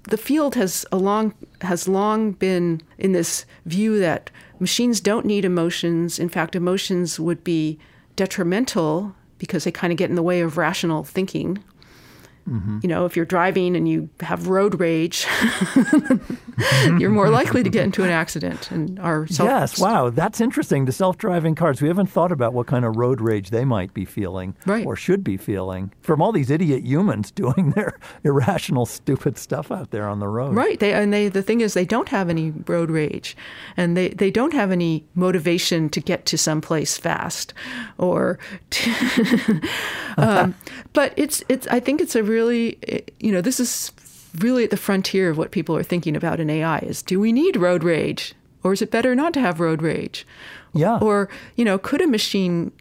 the 0.03 0.18
field 0.18 0.53
has 0.55 0.86
a 0.91 0.97
long 0.97 1.34
has 1.61 1.88
long 1.88 2.34
been 2.34 2.82
in 2.99 3.13
this 3.13 3.45
view 3.65 3.99
that 3.99 4.30
machines 4.59 5.01
don't 5.01 5.26
need 5.26 5.43
emotions. 5.43 6.20
In 6.20 6.30
fact, 6.30 6.55
emotions 6.55 7.20
would 7.20 7.43
be 7.43 7.80
detrimental 8.15 9.15
because 9.38 9.63
they 9.63 9.72
kind 9.72 9.91
of 9.91 9.97
get 9.97 10.09
in 10.09 10.15
the 10.15 10.24
way 10.24 10.41
of 10.41 10.57
rational 10.57 11.03
thinking. 11.03 11.63
Mm-hmm. 12.48 12.80
You 12.82 12.89
know, 12.89 13.06
if 13.06 13.16
you're 13.16 13.26
driving 13.26 13.76
and 13.76 13.88
you 13.88 14.10
have 14.22 14.48
road 14.48 14.80
rage, 14.80 15.28
you're 16.98 17.10
more 17.10 17.30
likely 17.30 17.62
to 17.64 17.70
get 17.70 17.84
into 17.84 18.04
an 18.04 18.10
accident. 18.10 18.72
And 18.72 19.00
our 19.00 19.28
self- 19.28 19.50
yes, 19.50 19.80
wow, 19.80 20.10
that's 20.10 20.39
interesting. 20.39 20.86
The 20.86 20.91
self-driving 20.91 21.56
cars. 21.56 21.82
We 21.82 21.88
haven't 21.88 22.08
thought 22.08 22.32
about 22.32 22.54
what 22.54 22.68
kind 22.68 22.86
of 22.86 22.95
road 22.95 23.20
rage 23.20 23.50
they 23.50 23.66
might 23.66 23.93
be 23.93 24.06
feeling, 24.06 24.56
right. 24.66 24.86
or 24.86 24.95
should 24.95 25.24
be 25.24 25.36
feeling 25.36 25.91
from 26.02 26.22
all 26.22 26.32
these 26.32 26.50
idiot 26.50 26.86
humans 26.86 27.32
doing 27.38 27.72
their 27.72 28.00
irrational, 28.24 28.86
stupid 28.86 29.38
stuff 29.38 29.72
out 29.72 29.91
there 29.91 30.08
on 30.08 30.20
the 30.20 30.28
road. 30.28 30.56
Right. 30.56 30.80
They 30.80 30.93
and 30.93 31.12
they. 31.12 31.28
The 31.28 31.43
thing 31.43 31.62
is, 31.62 31.74
they 31.74 31.86
don't 31.86 32.10
have 32.10 32.30
any 32.30 32.52
road 32.52 32.89
rage, 32.89 33.36
and 33.76 33.98
they 33.98 34.10
they 34.10 34.32
don't 34.32 34.54
have 34.54 34.72
any 34.72 35.06
motivation 35.16 35.89
to 35.89 36.00
get 36.00 36.26
to 36.28 36.38
someplace 36.38 36.98
fast, 36.98 37.54
or. 37.98 38.39
To 38.70 39.62
um, 40.18 40.56
but 40.93 41.14
it's 41.18 41.43
it's. 41.50 41.68
I 41.68 41.80
think 41.80 42.02
it's 42.02 42.16
a 42.16 42.24
real 42.24 42.37
really, 42.38 42.78
you 43.20 43.32
know, 43.32 43.42
this 43.42 43.60
is 43.60 43.92
really 44.40 44.64
at 44.64 44.70
the 44.70 44.78
frontier 44.78 45.30
of 45.32 45.38
what 45.38 45.50
people 45.52 45.76
are 45.76 45.84
thinking 45.92 46.16
about 46.16 46.40
in 46.40 46.50
AI 46.50 46.80
is 46.80 47.02
do 47.02 47.20
we 47.20 47.32
need 47.32 47.58
road 47.58 47.84
rage? 47.84 48.36
Or 48.64 48.74
is 48.74 48.82
it 48.82 48.92
better 48.92 49.16
not 49.16 49.34
to 49.34 49.40
have 49.40 49.60
road 49.60 49.82
rage? 49.82 50.26
Yeah. 50.74 50.98
Or, 51.00 51.30
you 51.56 51.66
know, 51.66 51.78
could 51.78 52.02
a 52.02 52.08
machine 52.08 52.72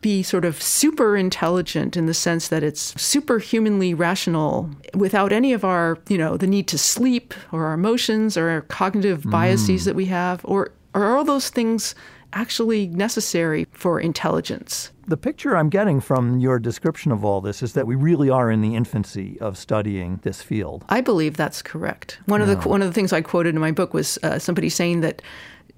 be 0.00 0.22
sort 0.22 0.44
of 0.44 0.60
super 0.60 1.16
intelligent 1.16 1.96
in 1.96 2.06
the 2.06 2.14
sense 2.14 2.48
that 2.48 2.62
it's 2.62 3.00
superhumanly 3.00 3.94
rational 3.94 4.70
without 4.94 5.32
any 5.32 5.52
of 5.52 5.64
our, 5.64 5.98
you 6.08 6.18
know, 6.18 6.36
the 6.36 6.46
need 6.46 6.66
to 6.68 6.78
sleep 6.78 7.34
or 7.52 7.66
our 7.66 7.74
emotions 7.74 8.36
or 8.36 8.48
our 8.48 8.62
cognitive 8.62 9.22
biases 9.30 9.82
mm. 9.82 9.84
that 9.84 9.94
we 9.94 10.06
have? 10.06 10.40
Or, 10.44 10.72
or 10.94 11.04
are 11.04 11.16
all 11.16 11.24
those 11.24 11.50
things 11.50 11.94
actually 12.32 12.88
necessary 12.88 13.66
for 13.72 14.00
intelligence? 14.00 14.90
The 15.12 15.18
picture 15.18 15.58
I'm 15.58 15.68
getting 15.68 16.00
from 16.00 16.38
your 16.38 16.58
description 16.58 17.12
of 17.12 17.22
all 17.22 17.42
this 17.42 17.62
is 17.62 17.74
that 17.74 17.86
we 17.86 17.96
really 17.96 18.30
are 18.30 18.50
in 18.50 18.62
the 18.62 18.74
infancy 18.74 19.38
of 19.42 19.58
studying 19.58 20.20
this 20.22 20.40
field. 20.40 20.86
I 20.88 21.02
believe 21.02 21.36
that's 21.36 21.60
correct. 21.60 22.18
One 22.24 22.40
yeah. 22.40 22.50
of 22.50 22.62
the 22.62 22.66
one 22.66 22.80
of 22.80 22.88
the 22.88 22.94
things 22.94 23.12
I 23.12 23.20
quoted 23.20 23.54
in 23.54 23.60
my 23.60 23.72
book 23.72 23.92
was 23.92 24.18
uh, 24.22 24.38
somebody 24.38 24.70
saying 24.70 25.02
that 25.02 25.20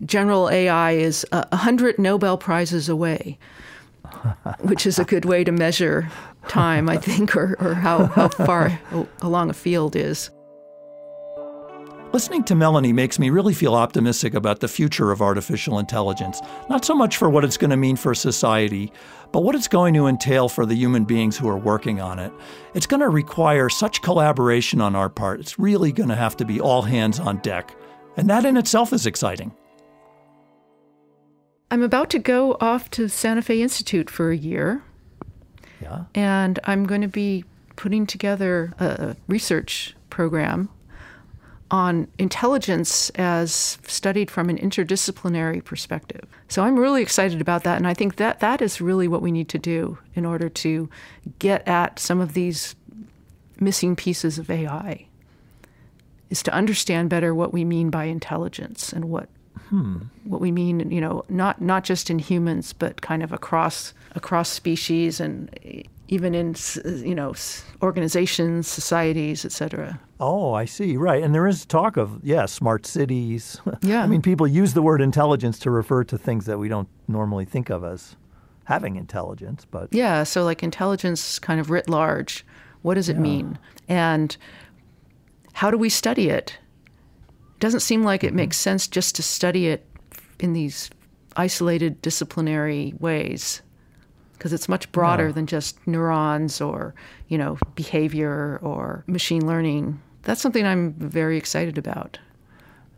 general 0.06 0.48
AI 0.48 0.92
is 0.92 1.26
a 1.32 1.56
hundred 1.56 1.98
Nobel 1.98 2.38
prizes 2.38 2.88
away, 2.88 3.36
which 4.60 4.86
is 4.86 5.00
a 5.00 5.04
good 5.04 5.24
way 5.24 5.42
to 5.42 5.50
measure 5.50 6.08
time, 6.46 6.88
I 6.88 6.96
think, 6.96 7.34
or, 7.34 7.56
or 7.58 7.74
how, 7.74 8.06
how 8.06 8.28
far 8.28 8.80
along 9.20 9.50
a 9.50 9.54
field 9.54 9.96
is. 9.96 10.30
Listening 12.14 12.44
to 12.44 12.54
Melanie 12.54 12.92
makes 12.92 13.18
me 13.18 13.28
really 13.28 13.54
feel 13.54 13.74
optimistic 13.74 14.34
about 14.34 14.60
the 14.60 14.68
future 14.68 15.10
of 15.10 15.20
artificial 15.20 15.80
intelligence, 15.80 16.40
not 16.70 16.84
so 16.84 16.94
much 16.94 17.16
for 17.16 17.28
what 17.28 17.42
it's 17.42 17.56
going 17.56 17.72
to 17.72 17.76
mean 17.76 17.96
for 17.96 18.14
society, 18.14 18.92
but 19.32 19.40
what 19.40 19.56
it's 19.56 19.66
going 19.66 19.94
to 19.94 20.06
entail 20.06 20.48
for 20.48 20.64
the 20.64 20.76
human 20.76 21.04
beings 21.04 21.36
who 21.36 21.48
are 21.48 21.58
working 21.58 22.00
on 22.00 22.20
it. 22.20 22.32
It's 22.72 22.86
going 22.86 23.00
to 23.00 23.08
require 23.08 23.68
such 23.68 24.00
collaboration 24.00 24.80
on 24.80 24.94
our 24.94 25.08
part. 25.08 25.40
It's 25.40 25.58
really 25.58 25.90
going 25.90 26.08
to 26.08 26.14
have 26.14 26.36
to 26.36 26.44
be 26.44 26.60
all 26.60 26.82
hands 26.82 27.18
on 27.18 27.38
deck. 27.38 27.74
And 28.16 28.30
that 28.30 28.44
in 28.44 28.56
itself 28.56 28.92
is 28.92 29.06
exciting. 29.06 29.52
I'm 31.72 31.82
about 31.82 32.10
to 32.10 32.20
go 32.20 32.56
off 32.60 32.90
to 32.90 33.08
Santa 33.08 33.42
Fe 33.42 33.60
Institute 33.60 34.08
for 34.08 34.30
a 34.30 34.36
year. 34.36 34.84
Yeah. 35.82 36.04
And 36.14 36.60
I'm 36.62 36.86
going 36.86 37.00
to 37.00 37.08
be 37.08 37.44
putting 37.74 38.06
together 38.06 38.72
a 38.78 39.16
research 39.26 39.96
program 40.10 40.68
on 41.74 42.06
intelligence 42.20 43.10
as 43.16 43.78
studied 43.84 44.30
from 44.30 44.48
an 44.48 44.56
interdisciplinary 44.56 45.62
perspective. 45.64 46.24
So 46.46 46.62
I'm 46.62 46.78
really 46.78 47.02
excited 47.02 47.40
about 47.40 47.64
that, 47.64 47.78
and 47.78 47.86
I 47.88 47.94
think 47.94 48.14
that 48.14 48.38
that 48.38 48.62
is 48.62 48.80
really 48.80 49.08
what 49.08 49.22
we 49.22 49.32
need 49.32 49.48
to 49.48 49.58
do 49.58 49.98
in 50.14 50.24
order 50.24 50.48
to 50.48 50.88
get 51.40 51.66
at 51.66 51.98
some 51.98 52.20
of 52.20 52.34
these 52.34 52.76
missing 53.58 53.96
pieces 53.96 54.38
of 54.38 54.50
AI. 54.50 55.06
Is 56.30 56.44
to 56.44 56.54
understand 56.54 57.10
better 57.10 57.34
what 57.34 57.52
we 57.52 57.64
mean 57.64 57.90
by 57.90 58.04
intelligence 58.04 58.92
and 58.92 59.06
what 59.06 59.28
hmm. 59.68 59.96
what 60.22 60.40
we 60.40 60.52
mean, 60.52 60.92
you 60.92 61.00
know, 61.00 61.24
not 61.28 61.60
not 61.60 61.82
just 61.82 62.08
in 62.08 62.20
humans, 62.20 62.72
but 62.72 63.02
kind 63.02 63.20
of 63.20 63.32
across 63.32 63.94
across 64.14 64.48
species 64.48 65.18
and 65.18 65.50
even 66.08 66.34
in 66.34 66.54
you 66.84 67.14
know 67.14 67.34
organizations, 67.82 68.68
societies, 68.68 69.44
etc. 69.44 70.00
Oh, 70.20 70.52
I 70.52 70.64
see. 70.64 70.96
Right, 70.96 71.22
and 71.22 71.34
there 71.34 71.46
is 71.46 71.64
talk 71.64 71.96
of 71.96 72.20
yeah, 72.22 72.46
smart 72.46 72.86
cities. 72.86 73.60
Yeah, 73.82 74.02
I 74.02 74.06
mean, 74.06 74.22
people 74.22 74.46
use 74.46 74.74
the 74.74 74.82
word 74.82 75.00
intelligence 75.00 75.58
to 75.60 75.70
refer 75.70 76.04
to 76.04 76.16
things 76.16 76.46
that 76.46 76.58
we 76.58 76.68
don't 76.68 76.88
normally 77.06 77.44
think 77.44 77.70
of 77.70 77.84
as 77.84 78.16
having 78.64 78.96
intelligence. 78.96 79.66
But 79.70 79.88
yeah, 79.92 80.22
so 80.22 80.44
like 80.44 80.62
intelligence, 80.62 81.38
kind 81.38 81.60
of 81.60 81.70
writ 81.70 81.88
large. 81.88 82.46
What 82.82 82.94
does 82.94 83.08
it 83.08 83.16
yeah. 83.16 83.22
mean? 83.22 83.58
And 83.88 84.36
how 85.52 85.70
do 85.70 85.78
we 85.78 85.88
study 85.88 86.28
it? 86.28 86.58
It 87.54 87.60
doesn't 87.60 87.80
seem 87.80 88.04
like 88.04 88.24
it 88.24 88.28
mm-hmm. 88.28 88.36
makes 88.36 88.56
sense 88.56 88.86
just 88.88 89.14
to 89.16 89.22
study 89.22 89.68
it 89.68 89.86
in 90.38 90.52
these 90.52 90.90
isolated 91.36 92.00
disciplinary 92.02 92.94
ways 92.98 93.62
because 94.36 94.52
it's 94.52 94.68
much 94.68 94.90
broader 94.92 95.26
yeah. 95.26 95.32
than 95.32 95.46
just 95.46 95.84
neurons 95.86 96.60
or 96.60 96.94
you 97.28 97.38
know 97.38 97.58
behavior 97.74 98.58
or 98.62 99.04
machine 99.06 99.46
learning. 99.46 100.00
That's 100.22 100.40
something 100.40 100.66
I'm 100.66 100.92
very 100.94 101.36
excited 101.36 101.78
about. 101.78 102.18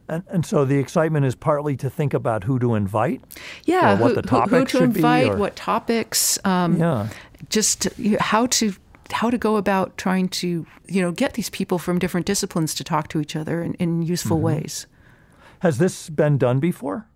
And, 0.09 0.23
and, 0.29 0.47
so 0.47 0.65
the 0.65 0.79
excitement 0.79 1.27
is 1.27 1.35
partly 1.35 1.77
to 1.79 1.91
think 1.91 2.15
about 2.15 2.45
who 2.45 2.61
to 2.61 2.77
invite. 2.77 3.23
Yeah, 3.65 3.99
what 3.99 4.11
who, 4.11 4.15
the 4.15 4.23
topics 4.23 4.71
who, 4.71 4.79
who 4.79 4.85
to 4.87 4.97
invite, 4.97 5.25
be, 5.25 5.31
or... 5.31 5.37
what 5.37 5.57
topics. 5.57 6.39
Um, 6.45 6.79
yeah, 6.79 7.09
just 7.51 7.89
how 8.21 8.47
to 8.47 8.73
how 9.13 9.31
to 9.31 9.39
go 9.39 9.57
about 9.57 9.97
trying 9.97 10.29
to 10.29 10.67
you 10.87 11.03
know 11.03 11.11
get 11.11 11.35
these 11.35 11.51
people 11.51 11.79
from 11.79 11.99
different 11.99 12.27
disciplines 12.27 12.75
to 12.75 12.85
talk 12.85 13.09
to 13.09 13.21
each 13.21 13.35
other 13.35 13.63
in, 13.63 13.75
in 13.75 14.03
useful 14.03 14.37
mm-hmm. 14.37 14.47
ways. 14.47 14.87
Has 15.61 15.79
this 15.79 16.09
been 16.09 16.39
done 16.39 16.61
before? 16.61 17.09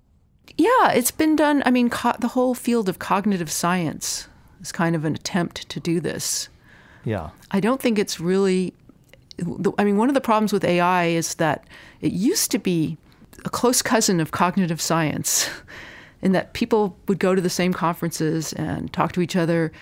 Yeah, 0.57 0.91
it's 0.91 1.11
been 1.11 1.37
done. 1.37 1.63
I 1.65 1.71
mean, 1.71 1.91
co- 1.91 2.17
the 2.19 2.29
whole 2.29 2.55
field 2.55 2.89
of 2.89 2.99
cognitive 2.99 3.51
science 3.51 4.29
is 4.61 4.73
kind 4.73 4.95
of 4.95 5.05
an 5.05 5.15
attempt 5.15 5.69
to 5.69 5.81
do 5.81 6.01
this. 6.01 6.49
Yeah. 7.05 7.31
I 7.51 7.61
don't 7.61 7.81
think 7.81 7.99
it's 7.99 8.21
really. 8.21 8.75
I 9.79 9.85
mean, 9.85 9.97
one 9.97 10.11
of 10.11 10.15
the 10.15 10.21
problems 10.21 10.53
with 10.53 10.65
AI 10.65 11.07
is 11.07 11.37
that 11.37 11.65
it 12.03 12.13
used 12.13 12.51
to 12.51 12.59
be 12.59 12.99
a 13.47 13.49
close 13.49 13.81
cousin 13.81 14.21
of 14.21 14.33
cognitive 14.33 14.83
science, 14.83 15.49
in 16.23 16.33
that 16.33 16.53
people 16.53 16.97
would 17.09 17.19
go 17.19 17.35
to 17.35 17.41
the 17.41 17.49
same 17.49 17.73
conferences 17.73 18.53
and 18.55 18.93
talk 18.93 19.13
to 19.13 19.23
each 19.23 19.37
other. 19.37 19.73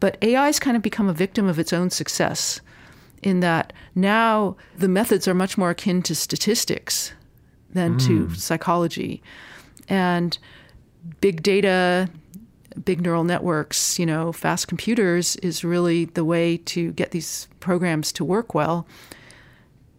But 0.00 0.18
AI 0.20 0.46
has 0.46 0.58
kind 0.58 0.76
of 0.76 0.82
become 0.82 1.08
a 1.08 1.12
victim 1.12 1.46
of 1.46 1.60
its 1.60 1.72
own 1.72 1.90
success, 1.90 2.60
in 3.22 3.38
that 3.40 3.72
now 3.94 4.56
the 4.76 4.88
methods 4.88 5.28
are 5.28 5.34
much 5.34 5.56
more 5.56 5.70
akin 5.70 6.02
to 6.02 6.14
statistics 6.16 7.12
than 7.72 7.98
mm. 7.98 8.06
to 8.06 8.34
psychology 8.34 9.22
and 9.88 10.38
big 11.20 11.42
data, 11.42 12.08
big 12.84 13.00
neural 13.00 13.24
networks, 13.24 13.98
you 13.98 14.06
know, 14.06 14.32
fast 14.32 14.68
computers 14.68 15.36
is 15.36 15.64
really 15.64 16.06
the 16.06 16.24
way 16.24 16.56
to 16.58 16.92
get 16.92 17.10
these 17.10 17.48
programs 17.60 18.12
to 18.12 18.24
work 18.24 18.54
well. 18.54 18.86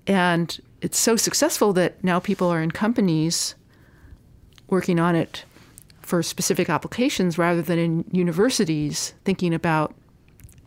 And 0.08 0.60
it's 0.82 1.00
so 1.00 1.16
successful 1.16 1.74
that 1.74 2.04
now 2.04 2.20
people 2.20 2.48
are 2.50 2.62
in 2.62 2.72
companies 2.72 3.56
working 4.68 5.00
on 5.00 5.16
it 5.16 5.46
for 6.02 6.22
specific 6.22 6.70
applications 6.70 7.38
rather 7.38 7.62
than 7.62 7.80
in 7.80 8.06
universities 8.12 9.14
thinking 9.24 9.54
about 9.54 9.96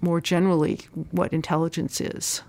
more 0.00 0.20
generally 0.20 0.80
what 1.10 1.32
intelligence 1.32 2.00
is. 2.00 2.42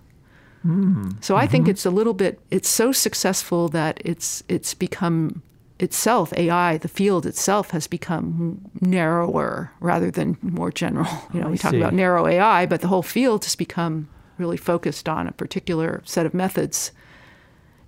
Mm. 0.66 1.24
So 1.24 1.36
I 1.36 1.44
mm-hmm. 1.44 1.52
think 1.52 1.68
it's 1.68 1.86
a 1.86 1.90
little 1.92 2.14
bit 2.14 2.40
it's 2.52 2.68
so 2.68 2.92
successful 2.92 3.70
that 3.70 4.02
it's 4.04 4.44
it's 4.48 4.74
become 4.74 5.42
itself, 5.80 6.34
AI, 6.34 6.78
the 6.78 6.88
field 6.88 7.26
itself 7.26 7.72
has 7.72 7.88
become 7.88 8.70
narrower 8.82 9.72
rather 9.80 10.12
than 10.12 10.38
more 10.42 10.72
general. 10.72 11.08
You 11.34 11.42
know, 11.42 11.48
I 11.48 11.52
we 11.52 11.58
talk 11.58 11.72
see. 11.72 11.78
about 11.78 11.94
narrow 11.94 12.28
AI, 12.28 12.66
but 12.66 12.82
the 12.82 12.88
whole 12.88 13.04
field 13.04 13.46
has 13.46 13.56
become 13.56 14.10
really 14.38 14.58
focused 14.58 15.08
on 15.10 15.28
a 15.28 15.32
particular 15.32 16.02
set 16.06 16.26
of 16.26 16.34
methods 16.34 16.92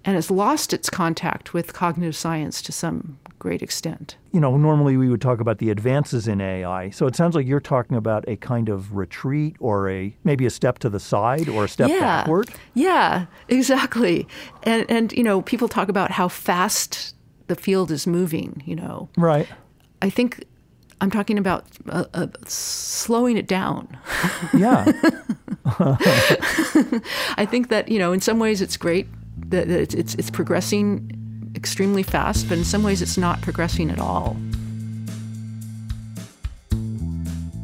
and 0.04 0.16
has 0.16 0.32
lost 0.32 0.74
its 0.74 0.90
contact 0.90 1.54
with 1.54 1.74
cognitive 1.74 2.16
science 2.16 2.62
to 2.64 2.72
some 2.72 3.20
great 3.38 3.62
extent. 3.62 4.16
You 4.32 4.40
know, 4.40 4.58
normally 4.58 4.98
we 4.98 5.10
would 5.10 5.22
talk 5.22 5.40
about 5.40 5.60
the 5.60 5.70
advances 5.70 6.28
in 6.28 6.42
AI. 6.42 6.90
So 6.90 7.06
it 7.06 7.16
sounds 7.16 7.36
like 7.36 7.46
you're 7.46 7.60
talking 7.60 7.98
about 7.98 8.24
a 8.28 8.36
kind 8.38 8.70
of 8.70 8.96
retreat 8.96 9.56
or 9.60 9.90
a 9.90 10.16
maybe 10.24 10.46
a 10.46 10.50
step 10.50 10.80
to 10.80 10.90
the 10.90 11.00
side 11.00 11.50
or 11.50 11.66
a 11.66 11.68
step 11.68 11.90
yeah. 11.90 12.00
backward. 12.00 12.50
Yeah, 12.74 13.26
exactly. 13.50 14.28
And 14.64 14.90
and 14.90 15.12
you 15.14 15.24
know, 15.24 15.42
people 15.42 15.68
talk 15.68 15.90
about 15.90 16.12
how 16.12 16.28
fast 16.28 17.16
the 17.52 17.62
field 17.62 17.92
is 17.92 18.08
moving, 18.08 18.64
you 18.66 18.78
know. 18.78 19.10
Right. 19.18 19.46
I 20.02 20.10
think 20.10 20.46
I'm 21.02 21.12
talking 21.12 21.38
about 21.38 21.66
uh, 21.90 22.06
uh, 22.14 22.28
slowing 22.48 23.36
it 23.36 23.46
down. 23.46 23.98
Yeah. 24.54 24.86
I 27.38 27.46
think 27.46 27.68
that 27.68 27.90
you 27.90 28.00
know, 28.00 28.14
in 28.14 28.22
some 28.22 28.40
ways, 28.40 28.62
it's 28.62 28.78
great 28.78 29.06
that 29.50 29.70
it's, 29.70 29.94
it's 29.94 30.16
it's 30.16 30.30
progressing 30.30 31.52
extremely 31.56 32.04
fast, 32.04 32.48
but 32.48 32.58
in 32.58 32.64
some 32.64 32.84
ways, 32.84 33.02
it's 33.02 33.18
not 33.18 33.42
progressing 33.42 33.92
at 33.92 34.00
all. 34.00 34.38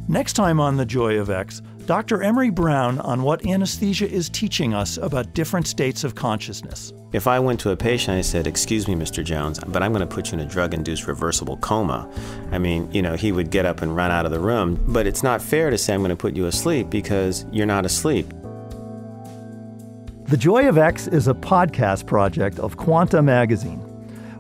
Next 0.10 0.34
time 0.34 0.60
on 0.60 0.76
The 0.76 0.86
Joy 0.86 1.18
of 1.18 1.30
X, 1.30 1.62
Dr. 1.88 2.22
Emery 2.22 2.50
Brown 2.50 3.00
on 3.00 3.24
what 3.24 3.46
anesthesia 3.46 4.12
is 4.12 4.28
teaching 4.28 4.74
us 4.74 4.98
about 4.98 5.34
different 5.34 5.66
states 5.66 6.04
of 6.04 6.16
consciousness. 6.16 6.92
If 7.14 7.28
I 7.28 7.40
went 7.40 7.62
to 7.62 7.70
a 7.70 7.78
patient 7.78 8.10
and 8.10 8.18
I 8.18 8.24
said, 8.24 8.46
Excuse 8.46 8.90
me, 8.90 8.94
Mr. 8.94 9.24
Jones, 9.24 9.58
but 9.66 9.82
I'm 9.82 9.94
going 9.94 10.06
to 10.06 10.14
put 10.14 10.28
you 10.28 10.38
in 10.38 10.46
a 10.46 10.50
drug 10.50 10.74
induced 10.74 11.08
reversible 11.08 11.56
coma, 11.56 12.12
I 12.52 12.58
mean, 12.58 12.92
you 12.92 13.02
know, 13.02 13.16
he 13.16 13.32
would 13.32 13.52
get 13.52 13.66
up 13.66 13.82
and 13.82 13.96
run 13.96 14.12
out 14.12 14.26
of 14.26 14.34
the 14.34 14.40
room. 14.40 14.84
But 14.90 15.08
it's 15.08 15.24
not 15.24 15.42
fair 15.42 15.70
to 15.70 15.78
say, 15.78 15.94
I'm 15.94 16.02
going 16.02 16.10
to 16.10 16.18
put 16.18 16.36
you 16.36 16.48
asleep 16.48 16.90
because 16.90 17.46
you're 17.54 17.66
not 17.66 17.86
asleep. 17.86 18.28
The 20.26 20.36
Joy 20.38 20.68
of 20.68 20.78
X 20.78 21.08
is 21.08 21.30
a 21.30 21.34
podcast 21.34 22.06
project 22.06 22.60
of 22.60 22.76
Quanta 22.76 23.22
Magazine. 23.22 23.82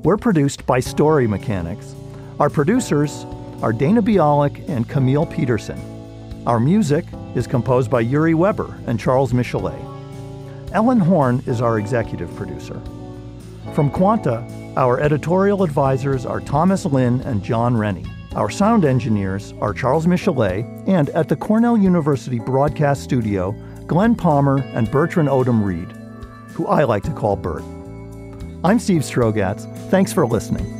We're 0.03 0.17
produced 0.17 0.65
by 0.65 0.81
Story 0.81 1.27
Mechanics. 1.27 1.95
Our 2.41 2.49
producers 2.49 3.25
are 3.61 3.71
Dana 3.71 4.01
Bialik 4.01 4.67
and 4.67 4.89
Camille 4.89 5.27
Peterson. 5.27 5.79
Our 6.45 6.59
music 6.59 7.05
is 7.37 7.47
composed 7.47 7.89
by 7.89 8.01
Yuri 8.01 8.33
Weber 8.33 8.77
and 8.87 8.99
Charles 8.99 9.31
Michelet. 9.31 9.79
Ellen 10.73 10.99
Horn 10.99 11.41
is 11.45 11.61
our 11.61 11.79
executive 11.79 12.33
producer. 12.35 12.81
From 13.73 13.89
Quanta, 13.91 14.43
our 14.75 14.99
editorial 14.99 15.63
advisors 15.63 16.25
are 16.25 16.41
Thomas 16.41 16.85
Lin 16.85 17.21
and 17.21 17.43
John 17.43 17.77
Rennie. 17.77 18.05
Our 18.35 18.49
sound 18.49 18.85
engineers 18.85 19.53
are 19.61 19.73
Charles 19.73 20.05
Michelet 20.05 20.87
and 20.87 21.09
at 21.09 21.29
the 21.29 21.35
Cornell 21.35 21.77
University 21.77 22.39
Broadcast 22.39 23.03
Studio, 23.03 23.51
Glenn 23.85 24.15
Palmer 24.15 24.59
and 24.73 24.91
Bertrand 24.91 25.29
Odom 25.29 25.63
Reed, 25.63 25.91
who 26.53 26.67
I 26.67 26.83
like 26.83 27.03
to 27.03 27.13
call 27.13 27.35
Bert. 27.35 27.63
I'm 28.63 28.79
Steve 28.79 29.01
Strogatz. 29.01 29.65
Thanks 29.89 30.11
for 30.11 30.27
listening. 30.27 30.76